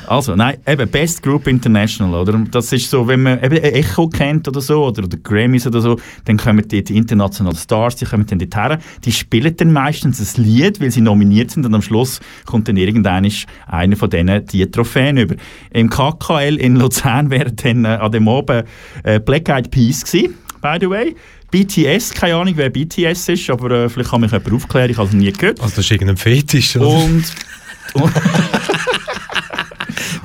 Also, 0.06 0.36
nein, 0.36 0.58
eben 0.66 0.86
Best 0.90 1.22
Group 1.22 1.46
International, 1.46 2.20
oder? 2.20 2.38
Das 2.50 2.70
ist 2.74 2.90
so, 2.90 3.08
wenn 3.08 3.22
man 3.22 3.42
eben 3.42 3.56
ein 3.56 3.62
Echo 3.72 4.08
kennt 4.08 4.46
oder 4.48 4.60
so, 4.60 4.84
oder, 4.84 5.04
oder 5.04 5.16
Grammys 5.16 5.66
oder 5.66 5.80
so, 5.80 5.98
dann 6.26 6.36
kommen 6.36 6.66
die, 6.68 6.84
die 6.84 6.94
internationalen 6.98 7.56
Stars, 7.56 7.96
die 7.96 8.04
kommen 8.04 8.26
dann 8.26 8.38
dorthin, 8.38 8.78
die 9.02 9.12
spielen 9.12 9.56
dann 9.56 9.72
meistens 9.72 10.36
ein 10.36 10.44
Lied, 10.44 10.78
weil 10.82 10.90
sie 10.92 11.00
nominiert 11.00 11.50
sind 11.50 11.66
und 11.66 11.74
am 11.74 11.82
Schluss 11.82 12.20
kommt 12.46 12.68
dann 12.68 12.76
irgendeiner 12.76 13.28
einer 13.66 13.96
von 13.96 14.10
denen 14.10 14.46
die 14.46 14.70
Trophäen 14.70 15.16
über. 15.16 15.34
Im 15.72 15.90
KKL 15.90 16.56
in 16.56 16.76
Luzern 16.76 17.30
wäre 17.30 17.52
dann 17.52 17.84
äh, 17.84 17.88
an 17.88 18.12
dem 18.12 18.28
Abend 18.28 18.64
äh, 19.02 19.18
Black 19.18 19.48
Eyed 19.48 19.70
Peas 19.70 20.04
gewesen, 20.04 20.34
by 20.60 20.76
the 20.80 20.88
way. 20.88 21.16
BTS, 21.50 22.14
keine 22.14 22.36
Ahnung, 22.36 22.54
wer 22.56 22.70
BTS 22.70 23.28
ist, 23.28 23.50
aber 23.50 23.70
äh, 23.70 23.88
vielleicht 23.88 24.10
kann 24.10 24.22
mich 24.22 24.32
jemand 24.32 24.52
aufklären, 24.52 24.90
ich 24.90 24.96
habe 24.96 25.08
es 25.08 25.14
nie 25.14 25.30
gehört. 25.30 25.60
Also 25.60 25.76
das 25.76 25.84
ist 25.84 25.90
irgendein 25.90 26.16
Fetisch, 26.16 26.76
oder? 26.76 26.88
Und, 26.88 27.24
und 27.94 28.12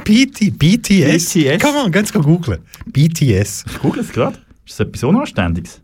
BT, 0.05 0.57
BTS? 0.57 1.33
BTS? 1.33 1.61
Come 1.61 1.83
on, 1.83 1.91
ganz 1.91 2.13
googeln. 2.13 2.59
BTS. 2.85 3.65
ich 3.69 3.79
google 3.79 4.03
es 4.03 4.11
gerade. 4.13 4.37
Ist 4.65 4.79
das 4.79 4.87
etwas 4.87 5.03
Unanständiges? 5.03 5.81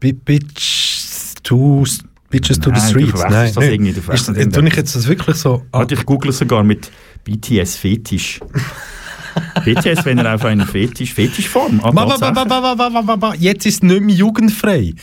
B 0.00 0.12
Bitch 0.12 1.34
to, 1.42 1.84
Bitches 2.30 2.58
to 2.58 2.70
the 2.70 2.76
Nein, 2.78 2.82
du 2.82 2.88
Streets. 3.00 3.20
verwechselst 3.20 3.56
das 3.56 3.64
nicht. 3.64 3.72
irgendwie, 3.72 3.92
du 3.92 4.12
Ist, 4.12 4.28
äh, 4.28 4.48
tue 4.48 4.68
ich 4.68 4.76
jetzt 4.76 4.94
das 4.94 5.08
wirklich 5.08 5.36
so... 5.36 5.62
Warte, 5.72 5.94
ich 5.94 6.04
google 6.04 6.32
sogar 6.32 6.62
mit 6.62 6.90
BTS 7.24 7.76
Fetisch. 7.76 8.40
BTS, 9.64 10.04
wenn 10.04 10.18
er 10.18 10.34
auf 10.34 10.44
einen 10.44 10.66
Fetisch, 10.66 11.14
Fetischform. 11.14 11.78
Ba. 11.78 13.34
Jetzt 13.38 13.66
ist 13.66 13.74
es 13.76 13.82
nicht 13.82 14.00
mehr 14.02 14.14
jugendfrei. 14.14 14.94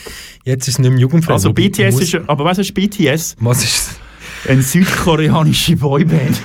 Jetzt 0.44 0.68
ist 0.68 0.74
es 0.74 0.78
nicht 0.78 0.90
mehr 0.90 1.00
jugendfrei. 1.00 1.32
Also 1.32 1.52
BTS 1.52 2.00
ist, 2.00 2.14
aber 2.26 2.44
was 2.44 2.58
ist 2.58 2.74
BTS? 2.74 3.36
Was 3.40 3.64
ist 3.64 3.90
Eine 4.48 4.62
südkoreanische 4.62 5.76
Boyband. 5.76 6.40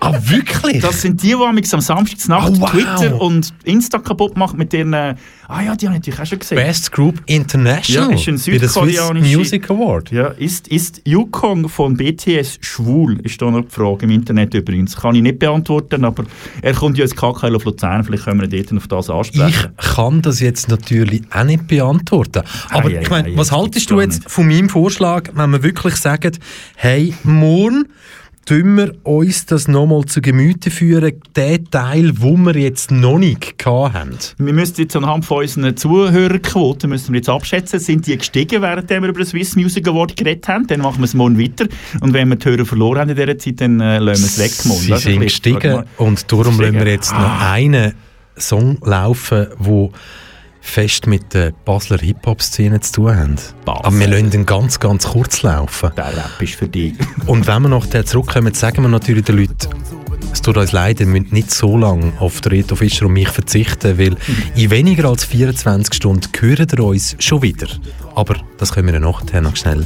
Ah, 0.00 0.12
wirklich? 0.22 0.80
Das 0.82 1.00
sind 1.02 1.22
die, 1.22 1.28
die 1.28 1.34
am 1.34 1.80
Samstagsnacht 1.80 2.52
Oh, 2.56 2.60
wow. 2.60 2.70
Twitter 2.70 3.20
und 3.20 3.54
Insta 3.64 3.98
kaputt 3.98 4.36
machen 4.36 4.58
mit 4.58 4.72
ihren... 4.74 4.92
äh, 4.92 5.14
Ah 5.46 5.60
ja, 5.62 5.76
die 5.76 5.86
habe 5.86 5.96
ich 5.96 6.00
natürlich 6.00 6.20
auch 6.20 6.26
schon 6.26 6.38
gesehen. 6.38 6.56
Best 6.56 6.90
Group 6.90 7.20
International. 7.26 8.10
Ja, 8.10 8.14
ist 8.16 8.26
ein 8.28 8.36
südkoreanische- 8.38 9.36
Music 9.36 9.70
Award. 9.70 10.10
Ja, 10.10 10.28
ist, 10.28 10.68
ist 10.68 11.02
Yukong 11.06 11.68
von 11.68 11.96
BTS 11.98 12.58
schwul? 12.62 13.20
Ist 13.20 13.40
da 13.42 13.50
noch 13.50 13.60
die 13.62 13.70
Frage 13.70 14.04
im 14.06 14.10
Internet 14.10 14.54
übrigens. 14.54 14.96
Kann 14.96 15.14
ich 15.14 15.22
nicht 15.22 15.38
beantworten, 15.38 16.04
aber 16.04 16.24
er 16.62 16.72
kommt 16.72 16.96
ja 16.96 17.04
ins 17.04 17.14
KKL 17.14 17.54
auf 17.56 17.64
Luzern, 17.64 18.04
vielleicht 18.04 18.24
können 18.24 18.40
wir 18.40 18.48
dort 18.48 18.72
auf 18.74 18.88
das 18.88 19.10
ansprechen. 19.10 19.72
Ich 19.78 19.94
kann 19.94 20.22
das 20.22 20.40
jetzt 20.40 20.68
natürlich 20.68 21.22
auch 21.30 21.44
nicht 21.44 21.66
beantworten. 21.66 22.42
Aber 22.70 22.88
Ei, 22.88 22.98
ei, 22.98 23.02
ich 23.02 23.10
meine, 23.10 23.28
ei, 23.28 23.36
was 23.36 23.52
haltest 23.52 23.90
du 23.90 24.00
jetzt 24.00 24.20
nicht. 24.20 24.30
von 24.30 24.46
meinem 24.46 24.70
Vorschlag, 24.70 25.28
wenn 25.34 25.50
wir 25.50 25.62
wirklich 25.62 25.96
sagen, 25.96 26.32
hey, 26.76 27.12
morgen 27.22 27.86
tun 28.44 28.76
wir 28.76 28.92
uns 29.04 29.46
das 29.46 29.68
nochmal 29.68 30.04
zu 30.04 30.20
Gemüte 30.20 30.70
führen, 30.70 31.12
den 31.36 31.70
Teil, 31.70 32.12
wo 32.16 32.36
wir 32.36 32.56
jetzt 32.56 32.90
noch 32.90 33.18
nicht 33.18 33.56
haben. 33.66 34.18
Wir 34.38 34.52
müssen 34.52 34.74
jetzt 34.78 34.94
anhand 34.96 35.24
von 35.24 35.38
unseren 35.42 35.76
Zuhörerquoten 35.76 36.90
müssen 36.90 37.12
wir 37.12 37.18
jetzt 37.18 37.28
abschätzen, 37.28 37.78
sind 37.80 38.06
die 38.06 38.16
gestiegen, 38.18 38.62
während 38.62 38.88
wir 38.90 38.98
über 38.98 39.12
den 39.12 39.26
Swiss 39.26 39.56
Music 39.56 39.88
Award 39.88 40.16
geredet 40.16 40.46
haben? 40.48 40.66
Dann 40.66 40.80
machen 40.80 40.98
wir 40.98 41.04
es 41.04 41.14
morgen 41.14 41.38
weiter. 41.38 41.66
Und 42.00 42.12
wenn 42.12 42.28
wir 42.28 42.36
die 42.36 42.46
Hörer 42.48 42.64
verloren 42.64 43.00
haben 43.00 43.10
in 43.10 43.16
dieser 43.16 43.38
Zeit, 43.38 43.60
dann 43.60 43.80
äh, 43.80 43.98
lassen 43.98 44.22
wir 44.22 44.26
es 44.26 44.38
weg. 44.38 44.66
morgen. 44.66 44.80
Sie 44.82 44.90
Das 44.90 45.02
sind 45.02 45.20
gestiegen 45.20 45.84
und 45.96 46.30
darum 46.32 46.60
lassen 46.60 46.74
wir 46.74 46.86
jetzt 46.86 47.12
noch 47.12 47.18
Ah. 47.20 47.52
einen 47.52 47.92
Song 48.36 48.78
laufen, 48.84 49.46
der 49.58 49.90
fest 50.64 51.06
mit 51.06 51.34
der 51.34 51.52
Basler 51.64 51.98
Hip-Hop-Szene 51.98 52.80
zu 52.80 52.92
tun 52.92 53.16
hat. 53.16 53.54
Basel. 53.64 53.84
Aber 53.84 53.98
wir 54.00 54.08
lassen 54.08 54.30
den 54.30 54.46
ganz, 54.46 54.80
ganz 54.80 55.06
kurz 55.06 55.42
laufen. 55.42 55.90
Der 55.96 56.16
Rap 56.16 56.40
ist 56.40 56.54
für 56.54 56.66
dich. 56.66 56.94
Und 57.26 57.46
wenn 57.46 57.62
wir 57.62 57.68
nachher 57.68 58.04
zurückkommen, 58.04 58.54
sagen 58.54 58.82
wir 58.82 58.88
natürlich 58.88 59.24
den 59.24 59.36
Leuten, 59.36 59.68
es 60.32 60.42
tut 60.42 60.56
uns 60.56 60.72
leid, 60.72 61.00
ihr 61.00 61.06
müsst 61.06 61.32
nicht 61.32 61.50
so 61.50 61.76
lange 61.76 62.12
auf 62.18 62.40
Reto 62.46 62.74
Fischer 62.74 63.06
und 63.06 63.12
mich 63.12 63.28
verzichten, 63.28 63.98
weil 63.98 64.16
in 64.56 64.70
weniger 64.70 65.08
als 65.08 65.24
24 65.24 65.94
Stunden 65.94 66.28
hören 66.40 66.66
ihr 66.72 66.84
uns 66.84 67.14
schon 67.20 67.42
wieder. 67.42 67.68
Aber 68.16 68.36
das 68.58 68.72
können 68.72 68.92
wir 68.92 68.98
nachher 68.98 69.42
noch 69.42 69.54
schnell. 69.54 69.84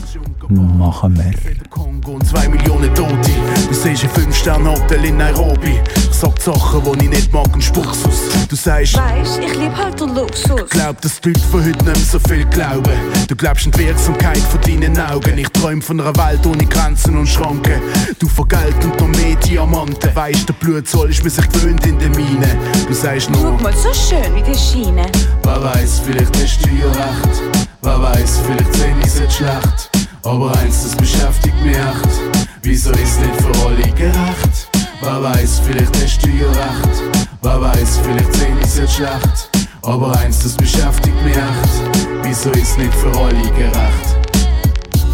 Machen 0.50 1.14
wir. 1.16 1.32
Kongo 1.68 2.12
und 2.12 2.26
zwei 2.26 2.48
Millionen 2.48 2.94
Tote. 2.94 3.30
Du 3.68 3.74
siehst 3.74 4.04
ein 4.04 4.10
Fünf-Sterne-Hotel 4.10 5.04
in 5.04 5.18
Nairobi. 5.18 5.78
Ich 5.94 6.14
sag 6.16 6.40
Sachen, 6.40 6.82
die 6.84 7.04
ich 7.04 7.10
nicht 7.10 7.32
mag 7.32 7.52
und 7.52 7.62
spuck's 7.62 8.04
aus. 8.06 8.46
Du 8.48 8.56
sagst, 8.56 8.96
Weisst, 8.96 9.38
ich 9.40 9.54
lieb 9.58 9.76
halt 9.76 10.00
den 10.00 10.14
Luxus. 10.14 10.70
glaub, 10.70 11.00
dass 11.02 11.20
die 11.20 11.28
Leute 11.28 11.40
von 11.40 11.60
heute 11.60 11.70
nicht 11.70 11.84
mehr 11.84 11.96
so 11.96 12.18
viel 12.20 12.46
glauben. 12.46 12.92
Du 13.28 13.36
glaubst 13.36 13.66
an 13.66 13.72
die 13.72 13.80
Wirksamkeit 13.80 14.38
von 14.38 14.60
deinen 14.62 14.98
Augen. 14.98 15.36
Ich 15.36 15.48
träum 15.50 15.82
von 15.82 16.00
einer 16.00 16.16
Welt 16.16 16.46
ohne 16.46 16.64
Grenzen 16.64 17.18
und 17.18 17.26
Schranken. 17.26 17.82
Du 18.18 18.26
von 18.26 18.48
Geld 18.48 18.82
und 18.84 18.98
noch 19.00 19.08
mehr 19.20 19.36
Diamanten. 19.36 20.16
Weisst, 20.16 20.48
der 20.48 20.54
Blutzoll 20.54 21.10
ist 21.10 21.22
mir 21.22 21.30
sich 21.30 21.48
gewöhnt 21.50 21.84
in 21.86 21.98
der 21.98 22.08
Mine. 22.10 22.56
Du 22.86 22.94
sagst 22.94 23.30
nur, 23.30 23.52
mal, 23.60 23.74
so 23.74 23.92
schön 23.92 24.34
wie 24.34 24.42
die 24.42 24.58
Schiene. 24.58 25.06
wer 25.42 25.62
weiß, 25.62 26.00
vielleicht 26.06 26.34
ist 26.36 26.64
du 26.64 26.70
ja 26.70 26.86
recht. 26.86 27.42
Wer 27.82 28.02
weiß, 28.02 28.40
vielleicht 28.46 28.74
sehen 28.74 28.96
ich 29.04 29.20
nicht 29.20 29.32
schlecht. 29.32 29.97
Aber 30.28 30.54
eins, 30.58 30.82
das 30.82 30.94
beschäftigt 30.94 31.58
mich 31.64 31.74
echt. 31.74 32.20
Wieso 32.62 32.90
ist 32.90 33.18
nicht 33.18 33.40
für 33.40 33.66
alle 33.66 33.90
gerecht? 33.94 34.68
Wer 35.00 35.22
weiß, 35.22 35.62
vielleicht 35.64 35.96
hast 36.02 36.22
du 36.22 36.28
ja 36.28 36.48
recht. 36.48 37.02
Wer 37.40 37.60
weiß, 37.62 38.00
vielleicht 38.02 38.34
sehen 38.34 38.58
ich 38.62 38.80
nicht 38.80 38.94
schlecht. 38.94 39.50
Aber 39.82 40.14
eins, 40.18 40.40
das 40.40 40.52
beschäftigt 40.52 41.16
mich 41.24 41.34
echt. 41.34 42.02
Wieso 42.24 42.50
ist 42.50 42.76
nicht 42.76 42.92
für 42.92 43.10
alle 43.18 43.40
gerecht? 43.56 44.16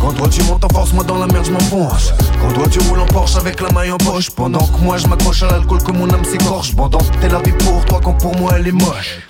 Quand 0.01 0.17
toi 0.17 0.29
tu 0.29 0.43
montes 0.45 0.65
en 0.65 0.69
force, 0.75 0.93
moi 0.93 1.05
dans 1.05 1.19
la 1.19 1.27
merde 1.29 1.47
je 1.47 1.53
m'enfonce 1.53 2.13
Quand 2.41 2.53
toi 2.53 2.69
tu 2.69 2.81
roules 2.81 3.01
en 3.01 3.07
Porsche 3.07 3.37
avec 3.37 3.61
la 3.61 3.71
maille 3.71 3.93
en 3.93 3.97
poche 3.97 4.29
Pendant 4.31 4.67
que 4.67 4.79
moi 4.83 4.99
je 4.99 5.07
m'accroche 5.07 5.45
à 5.45 5.47
l'alcool 5.47 5.83
que 5.83 5.93
mon 5.93 6.11
âme 6.11 6.25
s'écorche 6.25 6.75
Pendant 6.77 6.99
que 6.99 7.17
t'es 7.23 7.29
la 7.29 7.39
vie 7.39 7.53
pour 7.53 7.83
toi 7.87 8.01
quand 8.05 8.13
pour 8.13 8.37
moi 8.37 8.53
elle 8.57 8.67
est 8.67 8.73
moche 8.73 9.21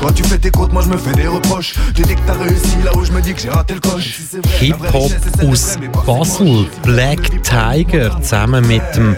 Toi 0.00 0.12
tu 0.12 0.22
fais 0.24 0.38
tes 0.38 0.50
côtes, 0.50 0.72
moi 0.72 0.82
je 0.82 0.88
me 0.88 0.96
fais 0.96 1.12
des 1.12 1.26
reproches 1.26 1.74
Tu 1.94 2.02
dis 2.02 2.14
que 2.14 2.20
t'as 2.26 2.34
réussi 2.34 2.76
là 2.84 2.90
où 2.96 3.04
je 3.04 3.12
me 3.12 3.20
dis 3.20 3.34
que 3.34 3.40
j'ai 3.40 3.50
raté 3.50 3.74
le 3.74 3.80
coche 3.80 4.20
Hip-Hop 4.60 5.12
aus 5.48 5.76
Basel, 6.06 6.66
Black 6.82 7.42
Tiger, 7.42 8.10
zusammen 8.22 8.66
mit 8.66 8.82
dem 8.94 9.16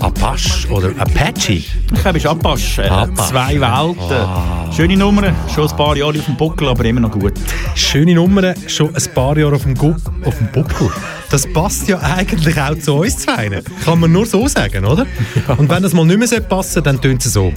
Apache 0.00 0.68
oder 0.70 0.90
Apache. 0.98 1.52
Ich 1.52 2.02
glaube, 2.02 2.18
es 2.18 2.24
ist 2.24 2.30
Apache. 2.30 2.90
Apache. 2.90 3.30
Zwei 3.30 3.60
Welten. 3.60 4.72
Schöne 4.74 4.96
Nummer, 4.96 5.32
schon 5.54 5.68
ein 5.68 5.76
paar 5.76 5.96
Jahre 5.96 6.18
auf 6.18 6.24
dem 6.24 6.36
Buckel, 6.36 6.68
aber 6.68 6.84
immer 6.84 7.00
noch 7.00 7.10
gut. 7.10 7.34
Schöne 7.74 8.14
Nummer, 8.14 8.54
schon 8.66 8.94
ein 8.94 9.14
paar 9.14 9.36
Jahre 9.36 9.56
auf 9.56 9.62
dem, 9.62 9.74
Gu 9.74 9.94
auf 10.24 10.38
dem 10.38 10.46
Buckel. 10.52 10.90
Das 11.30 11.46
passt 11.52 11.88
ja 11.88 11.98
eigentlich 12.00 12.58
auch 12.60 12.78
zu 12.78 12.94
uns 12.94 13.18
zwei. 13.18 13.62
Kann 13.84 14.00
man 14.00 14.12
nur 14.12 14.26
so 14.26 14.48
sagen, 14.48 14.84
oder? 14.84 15.06
Und 15.58 15.68
wenn 15.68 15.82
das 15.82 15.92
mal 15.92 16.06
nicht 16.06 16.18
mehr 16.18 16.40
passen 16.40 16.72
sollte, 16.72 16.82
dann 16.82 17.00
tönt 17.00 17.24
es 17.24 17.32
so. 17.32 17.52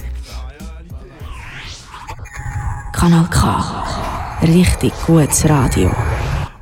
Kanal 2.96 3.26
K. 3.28 3.82
Richtig 4.42 4.92
gutes 5.04 5.48
Radio. 5.48 5.92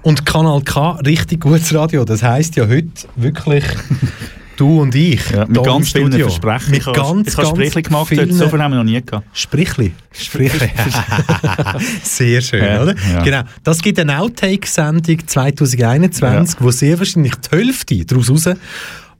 Und 0.00 0.24
Kanal 0.24 0.62
K, 0.62 0.92
richtig 1.04 1.40
gutes 1.40 1.74
Radio. 1.74 2.06
Das 2.06 2.22
heisst 2.22 2.56
ja 2.56 2.66
heute 2.66 2.88
wirklich 3.16 3.64
du 4.56 4.80
und 4.80 4.94
ich. 4.94 5.20
Ja, 5.30 5.44
mit 5.46 5.62
ganz 5.62 5.92
vielen 5.92 6.08
Studio. 6.08 6.28
Versprechen. 6.28 6.70
Mit 6.70 6.80
ich 6.80 6.86
habe 6.86 6.96
ganz, 6.98 7.28
ich 7.28 7.36
habe 7.36 7.46
ganz 7.48 7.58
Sprechli 7.58 7.82
gemacht, 7.82 8.08
vielen 8.08 8.32
so 8.32 8.48
viel 8.48 8.62
haben 8.62 8.72
wir 8.72 8.78
noch 8.78 8.84
nie 8.84 9.02
gehabt. 9.02 9.26
Sprichli. 9.34 9.92
Sprichli. 10.10 10.70
sehr 12.02 12.40
schön, 12.40 12.64
Ja, 12.64 12.82
oder? 12.82 12.94
ja. 13.12 13.22
Genau. 13.22 13.42
Das 13.62 13.82
gibt 13.82 13.98
eine 14.00 14.18
Outtake-Sendung 14.18 15.28
2021, 15.28 16.56
wo 16.60 16.70
sehr 16.70 16.98
wahrscheinlich 16.98 17.34
die 17.36 17.56
Hälfte 17.56 18.04
daraus 18.06 18.30
raus 18.30 18.48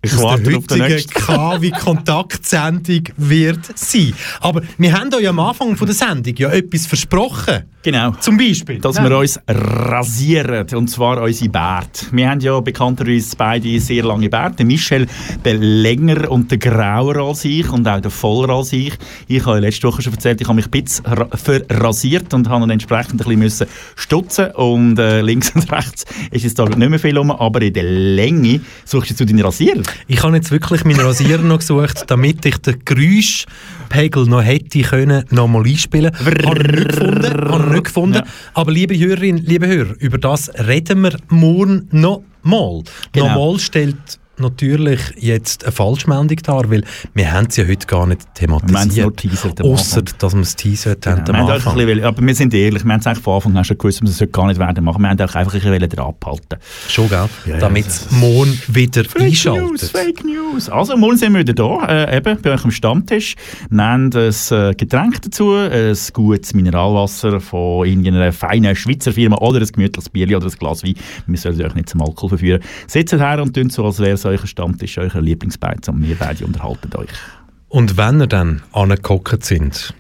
Ich 0.05 0.13
aus 0.15 0.43
der 0.43 0.55
heutigen 0.55 0.89
nächsten. 0.89 1.13
KW 1.13 1.71
Kontaktsendung 1.71 3.05
wird 3.17 3.79
sein. 3.79 4.15
Aber 4.41 4.63
wir 4.77 4.99
haben 4.99 5.15
euch 5.15 5.29
am 5.29 5.39
Anfang 5.39 5.77
von 5.77 5.87
der 5.87 5.95
Sendung 5.95 6.35
ja 6.37 6.51
etwas 6.51 6.87
versprochen. 6.87 7.65
Genau. 7.83 8.13
Zum 8.21 8.37
Beispiel. 8.37 8.79
Dass 8.79 8.97
Ja. 8.97 9.09
wir 9.09 9.19
uns 9.19 9.41
rasieren, 9.49 10.67
und 10.75 10.89
zwar 10.89 11.21
unsere 11.23 11.51
Bärte. 11.51 12.07
Wir 12.13 12.31
haben 12.31 12.41
ja 12.41 12.59
bekannterweise 12.61 13.35
beide 13.37 13.81
sehr 13.81 14.05
lange 14.05 14.29
Bärte. 14.29 14.65
Michel, 14.65 15.07
der 15.45 15.55
länger 15.55 16.31
und 16.31 16.51
der 16.51 16.59
grauer 16.59 17.17
als 17.17 17.45
ich 17.45 17.69
und 17.71 17.89
auch 17.89 18.01
der 18.01 18.11
voller 18.11 18.55
als 18.55 18.73
ich. 18.73 18.93
Ich 19.27 19.45
habe 19.45 19.59
letzte 19.61 19.89
Woche 19.89 20.01
schon 20.03 20.13
erzählt, 20.13 20.41
ich 20.41 20.47
habe 20.47 20.57
mich 20.57 20.67
ein 20.67 20.71
bisschen 20.71 21.05
ra- 21.07 21.29
verrasiert 21.37 22.33
und 22.35 22.49
habe 22.49 22.61
dann 22.61 22.71
entsprechend 22.71 23.15
ein 23.15 23.17
bisschen 23.19 23.39
müssen 23.39 23.67
stutzen 23.97 24.51
und 24.53 24.99
äh, 24.99 25.21
links 25.21 25.51
und 25.55 25.71
rechts 25.73 26.05
ist 26.31 26.45
jetzt 26.45 26.59
da 26.59 26.65
nicht 26.67 26.79
mehr 26.79 26.99
viel 26.99 27.17
rum, 27.19 27.31
aber 27.33 27.63
in 27.63 27.73
der 27.73 27.83
Länge 27.85 28.61
suchst 28.85 29.19
du 29.19 29.25
deinen 29.27 29.41
Rasierer. 29.41 29.83
Ich 30.07 30.23
habe 30.23 30.37
jetzt 30.37 30.51
wirklich 30.53 30.85
meinen 30.85 31.01
Rasierer 31.01 31.43
noch 31.43 31.59
gesucht, 31.59 32.05
damit 32.07 32.45
ich 32.47 32.59
den 32.59 32.77
Geräuschpegel 32.85 34.27
noch 34.27 34.43
hätte 34.43 34.83
können, 34.83 35.25
nochmal 35.31 35.65
einspielen 35.67 36.13
können. 36.13 36.47
Habe 36.47 36.61
ich 36.63 36.71
nicht 36.71 36.89
gefunden. 36.89 37.72
Nicht 37.73 37.85
gefunden. 37.85 38.17
Ja. 38.17 38.25
Aber 38.55 38.73
liebe 38.73 38.99
Hörerinnen, 38.99 39.45
liebe 39.45 39.67
Hörer, 39.67 39.95
über 39.99 40.19
das 40.19 40.51
reden 40.55 41.03
wir 41.03 41.17
morgen 41.29 41.89
noch 41.91 42.23
mal. 42.43 42.83
Genau. 43.13 43.27
Nochmal 43.29 43.59
stellt 43.59 44.19
natürlich 44.39 45.01
jetzt 45.19 45.65
eine 45.65 45.73
Falschmeldung 45.73 46.39
da, 46.43 46.71
weil 46.71 46.85
wir 47.15 47.33
haben 47.33 47.47
es 47.49 47.57
ja 47.57 47.67
heute 47.67 47.87
gar 47.87 48.07
nicht 48.07 48.23
thematisiert. 48.35 49.61
Außer, 49.63 50.03
dass 50.19 50.35
wir 50.35 50.41
es 50.41 50.57
teasert 50.57 51.07
haben 51.07 51.25
genau. 51.25 51.47
wir 51.47 51.65
haben 51.65 51.77
bisschen, 51.77 52.05
Aber 52.05 52.23
wir 52.23 52.35
sind 52.35 52.55
ehrlich, 52.55 52.85
wir 52.85 52.93
haben 52.93 53.01
es 53.01 53.07
eigentlich 53.07 53.23
von 53.23 53.35
Anfang 53.35 53.57
an 53.57 53.65
schon 53.65 53.79
gewusst, 53.79 54.03
dass 54.03 54.21
wir 54.21 54.27
es 54.27 54.33
gar 54.33 54.47
nicht 54.47 54.59
werden 54.59 54.85
machen. 54.85 55.03
Wir 55.03 55.11
haben 55.11 55.21
einfach 55.21 55.35
ein 55.37 55.47
bisschen 55.47 55.89
dran 55.89 56.07
abhalten. 56.07 56.59
Schon, 56.89 57.09
gell? 57.09 57.29
Ja, 57.47 57.59
Damit 57.59 57.87
es 57.87 58.11
morgen 58.11 58.59
wieder 58.69 59.05
Fake 59.05 59.23
einschaltet. 59.23 59.71
News, 59.71 59.91
Fake 59.91 60.25
News. 60.25 60.69
Also, 60.69 60.97
morgen 60.97 61.17
sind 61.17 61.33
wir 61.35 61.41
wieder 61.41 61.55
da, 61.55 61.87
äh, 61.87 62.17
eben 62.17 62.41
bei 62.41 62.53
euch 62.53 62.65
am 62.65 62.71
Stammtisch. 62.71 63.37
Nehmt 63.71 64.17
ein 64.17 64.35
äh, 64.51 64.75
Getränk 64.75 65.23
dazu, 65.23 65.53
ein 65.53 65.97
gutes 66.13 66.55
Mineralwasser 66.55 67.41
von 67.41 67.87
irgendeiner 67.87 68.33
feinen 68.33 68.75
Schweizer 68.75 69.13
Firma 69.13 69.37
oder 69.39 69.61
ein 69.61 69.67
gemütliches 69.67 70.09
Bier 70.09 70.37
oder 70.37 70.47
ein 70.47 70.53
Glas 70.53 70.83
Wein. 70.83 70.95
Wir 71.27 71.39
sollen 71.39 71.63
euch 71.63 71.75
nicht 71.75 71.89
zum 71.89 72.01
Alkohol 72.03 72.31
verführen. 72.31 72.63
Sitzt 72.87 73.13
her 73.13 73.43
und 73.43 73.55
tun 73.55 73.71
so, 73.71 73.85
als 73.85 73.99
wäre 73.99 74.17
es 74.23 74.41
euer 74.41 74.47
Stammtisch, 74.47 74.99
euer 74.99 75.21
Lieblingsbeiz 75.21 75.89
und 75.89 76.03
wir 76.03 76.17
beide 76.17 76.45
unterhalten 76.45 76.95
euch. 76.97 77.09
Und 77.69 77.97
wenn 77.97 78.21
ihr 78.21 78.27
dann 78.27 78.63
angeguckt 78.73 79.45
sind, 79.45 79.95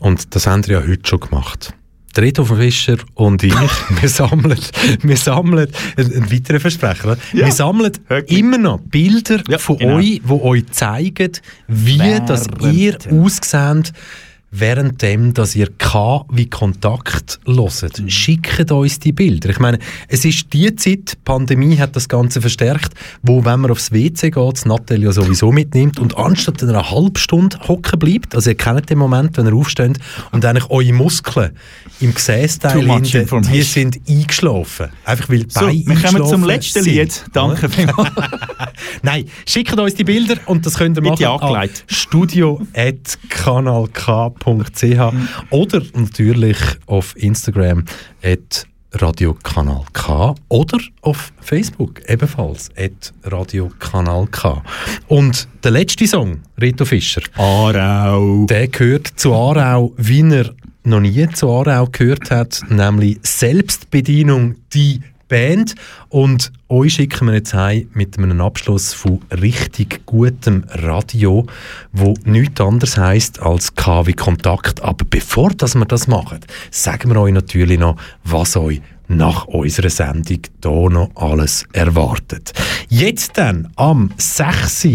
und 0.00 0.34
das 0.34 0.46
haben 0.46 0.66
wir 0.66 0.80
ja 0.80 0.86
heute 0.86 1.08
schon 1.08 1.20
gemacht, 1.20 1.72
der 2.16 2.24
Reto 2.24 2.44
Fischer 2.44 2.96
und 3.14 3.42
ich, 3.42 3.54
wir 4.00 4.08
sammeln, 4.08 4.58
wir 5.02 5.16
sammeln, 5.16 5.68
ein, 5.96 6.32
weiterer 6.32 6.60
Versprecher, 6.60 7.16
ja. 7.32 7.46
wir 7.46 7.52
sammeln 7.52 7.92
immer 8.26 8.58
noch 8.58 8.80
Bilder 8.80 9.42
ja, 9.48 9.58
von 9.58 9.78
genau. 9.78 9.96
euch, 9.96 10.20
die 10.24 10.30
euch 10.30 10.66
zeigen, 10.70 11.32
wie 11.66 11.98
Während. 11.98 12.30
das 12.30 12.46
ihr 12.72 12.96
ausseht, 13.10 13.92
währenddem, 14.60 15.34
dass 15.34 15.56
ihr 15.56 15.68
K 15.78 16.24
wie 16.30 16.48
Kontakt 16.48 17.40
hört. 17.44 18.00
Mhm. 18.00 18.08
Schickt 18.08 18.70
uns 18.70 19.00
die 19.00 19.12
Bilder. 19.12 19.50
Ich 19.50 19.58
meine, 19.58 19.78
es 20.08 20.24
ist 20.24 20.52
die 20.52 20.74
Zeit, 20.76 21.12
die 21.12 21.16
Pandemie 21.24 21.76
hat 21.78 21.96
das 21.96 22.08
Ganze 22.08 22.40
verstärkt, 22.40 22.94
wo, 23.22 23.44
wenn 23.44 23.60
man 23.60 23.70
aufs 23.70 23.92
WC 23.92 24.30
geht, 24.30 24.54
das 24.54 24.64
Natalia 24.64 25.12
sowieso 25.12 25.52
mitnimmt 25.52 25.98
und 25.98 26.16
anstatt 26.16 26.62
einer 26.62 26.90
halben 26.90 27.16
Stunde 27.16 27.58
hocken 27.66 27.98
bleibt, 27.98 28.34
also 28.34 28.48
ihr 28.50 28.56
kennt 28.56 28.88
den 28.90 28.98
Moment, 28.98 29.36
wenn 29.36 29.46
ihr 29.46 29.54
aufsteht 29.54 29.98
und 30.30 30.44
eigentlich 30.44 30.70
eure 30.70 30.92
Muskeln 30.92 31.52
im 32.00 32.14
Gesäßteil 32.14 32.84
die 33.52 33.62
sind 33.62 34.00
eingeschlafen. 34.08 34.90
Einfach 35.04 35.28
weil 35.28 35.44
so, 35.48 35.60
Beine 35.60 35.84
wir 35.86 35.96
kommen 35.96 36.26
zum 36.26 36.44
letzten 36.44 36.84
sind. 36.84 36.94
Lied. 36.94 37.24
Danke 37.32 37.68
vielmals. 37.68 38.10
Nein, 39.02 39.26
schickt 39.46 39.78
uns 39.78 39.94
die 39.94 40.04
Bilder 40.04 40.36
und 40.46 40.64
das 40.64 40.78
könnt 40.78 40.96
ihr 40.98 41.02
Mit 41.02 41.20
machen 41.20 41.42
an 41.42 41.68
studio.kanalk.com 41.86 44.43
radio.ch 44.46 45.14
oder 45.50 45.82
natürlich 45.94 46.58
auf 46.86 47.16
Instagram 47.16 47.84
at 48.22 48.66
Radiokanal 48.92 49.84
K 49.92 50.34
oder 50.48 50.78
auf 51.02 51.32
Facebook 51.40 52.00
ebenfalls 52.08 52.70
at 52.76 53.12
Radiokanal 53.24 54.26
K. 54.28 54.62
Und 55.08 55.48
der 55.64 55.72
letzte 55.72 56.06
Song, 56.06 56.42
Rito 56.60 56.84
Fischer, 56.84 57.22
Arau, 57.36 58.46
der 58.46 58.68
gehört 58.68 59.08
zu 59.16 59.34
Arau, 59.34 59.92
wie 59.96 60.22
er 60.22 60.54
noch 60.84 61.00
nie 61.00 61.28
zu 61.30 61.50
Arau 61.50 61.88
gehört 61.90 62.30
hat, 62.30 62.60
nämlich 62.68 63.18
Selbstbedienung, 63.22 64.56
die 64.72 65.00
Band. 65.28 65.74
Und 66.08 66.52
euch 66.68 66.94
schicken 66.94 67.26
wir 67.26 67.34
jetzt 67.34 67.54
heim 67.54 67.88
mit 67.94 68.18
einem 68.18 68.40
Abschluss 68.40 68.94
von 68.94 69.20
richtig 69.30 70.06
gutem 70.06 70.64
Radio, 70.70 71.46
wo 71.92 72.14
nichts 72.24 72.60
anderes 72.60 72.96
heisst 72.98 73.40
als 73.40 73.74
KW 73.74 74.12
Kontakt. 74.12 74.82
Aber 74.82 75.04
bevor 75.08 75.50
dass 75.50 75.74
wir 75.74 75.84
das 75.84 76.06
machen, 76.06 76.40
sagen 76.70 77.10
wir 77.10 77.20
euch 77.20 77.32
natürlich 77.32 77.78
noch, 77.78 77.96
was 78.24 78.56
euch 78.56 78.80
nach 79.08 79.46
unserer 79.46 79.90
Sendung 79.90 80.40
hier 80.62 80.90
noch 80.90 81.10
alles 81.14 81.64
erwartet. 81.72 82.52
Jetzt 82.88 83.36
dann 83.36 83.68
am 83.76 84.10
6. 84.16 84.88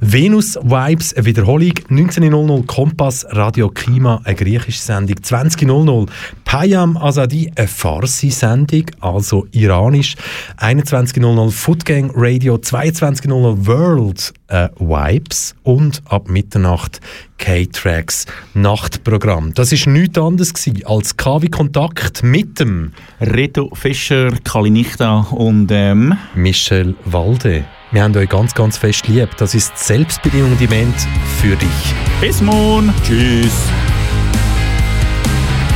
Venus 0.00 0.56
Vibes, 0.56 1.14
eine 1.14 1.24
Wiederholung, 1.24 1.72
19.00 1.90 2.66
Kompass, 2.66 3.26
Radio 3.30 3.68
Klima, 3.70 4.20
eine 4.24 4.34
griechische 4.34 4.80
Sendung, 4.80 5.16
20.00 5.16 6.08
Payam 6.44 6.96
Azadi, 6.96 7.52
eine 7.56 7.68
Farsi-Sendung, 7.68 8.84
also 9.00 9.46
iranisch, 9.52 10.16
21.00 10.58 11.50
Footgang 11.50 12.10
Radio, 12.14 12.54
22.00 12.56 13.66
World 13.66 14.32
äh, 14.48 14.68
Vibes 14.78 15.54
und 15.62 16.02
ab 16.06 16.28
Mitternacht 16.28 17.00
K-Tracks 17.38 18.26
Nachtprogramm. 18.54 19.54
Das 19.54 19.72
ist 19.72 19.86
nichts 19.86 20.18
anderes 20.18 20.52
gewesen 20.52 20.84
als 20.86 21.16
KW 21.16 21.48
Kontakt 21.48 22.22
mit 22.22 22.60
dem 22.60 22.92
Reto 23.20 23.70
Fischer, 23.74 24.30
Kalinichta 24.44 25.26
und 25.30 25.70
ähm, 25.70 26.16
Michel 26.34 26.94
Walde. 27.04 27.64
Wir 27.90 28.02
haben 28.02 28.14
euch 28.16 28.28
ganz, 28.28 28.54
ganz 28.54 28.76
fest 28.76 29.08
lieb. 29.08 29.30
Das 29.38 29.54
ist 29.54 29.76
Selbstbedienung 29.78 30.58
Dement 30.58 30.94
für 31.40 31.56
dich. 31.56 31.94
Bis 32.20 32.42
morgen. 32.42 32.92
Tschüss. 33.02 33.52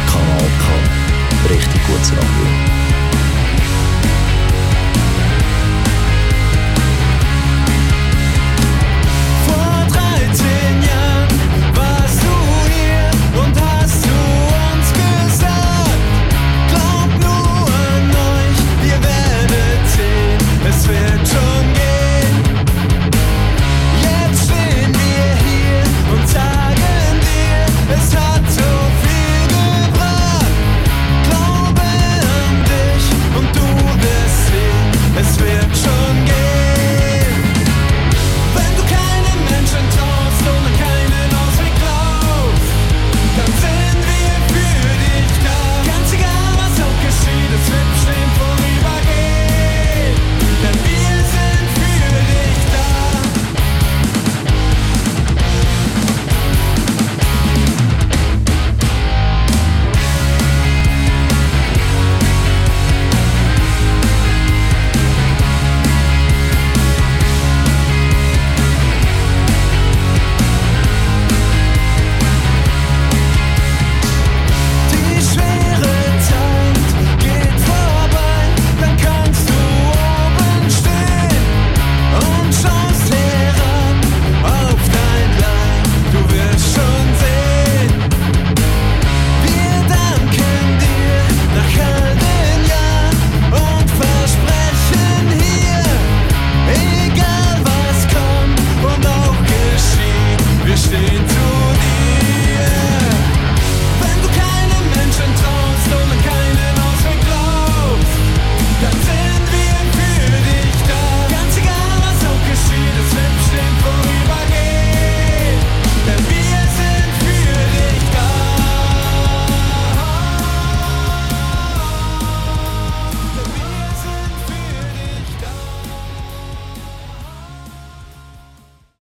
Kanal 0.06 0.50
K. 0.58 1.54
Richtig 1.54 1.86
gutes 1.86 2.12
Radio. 2.12 2.71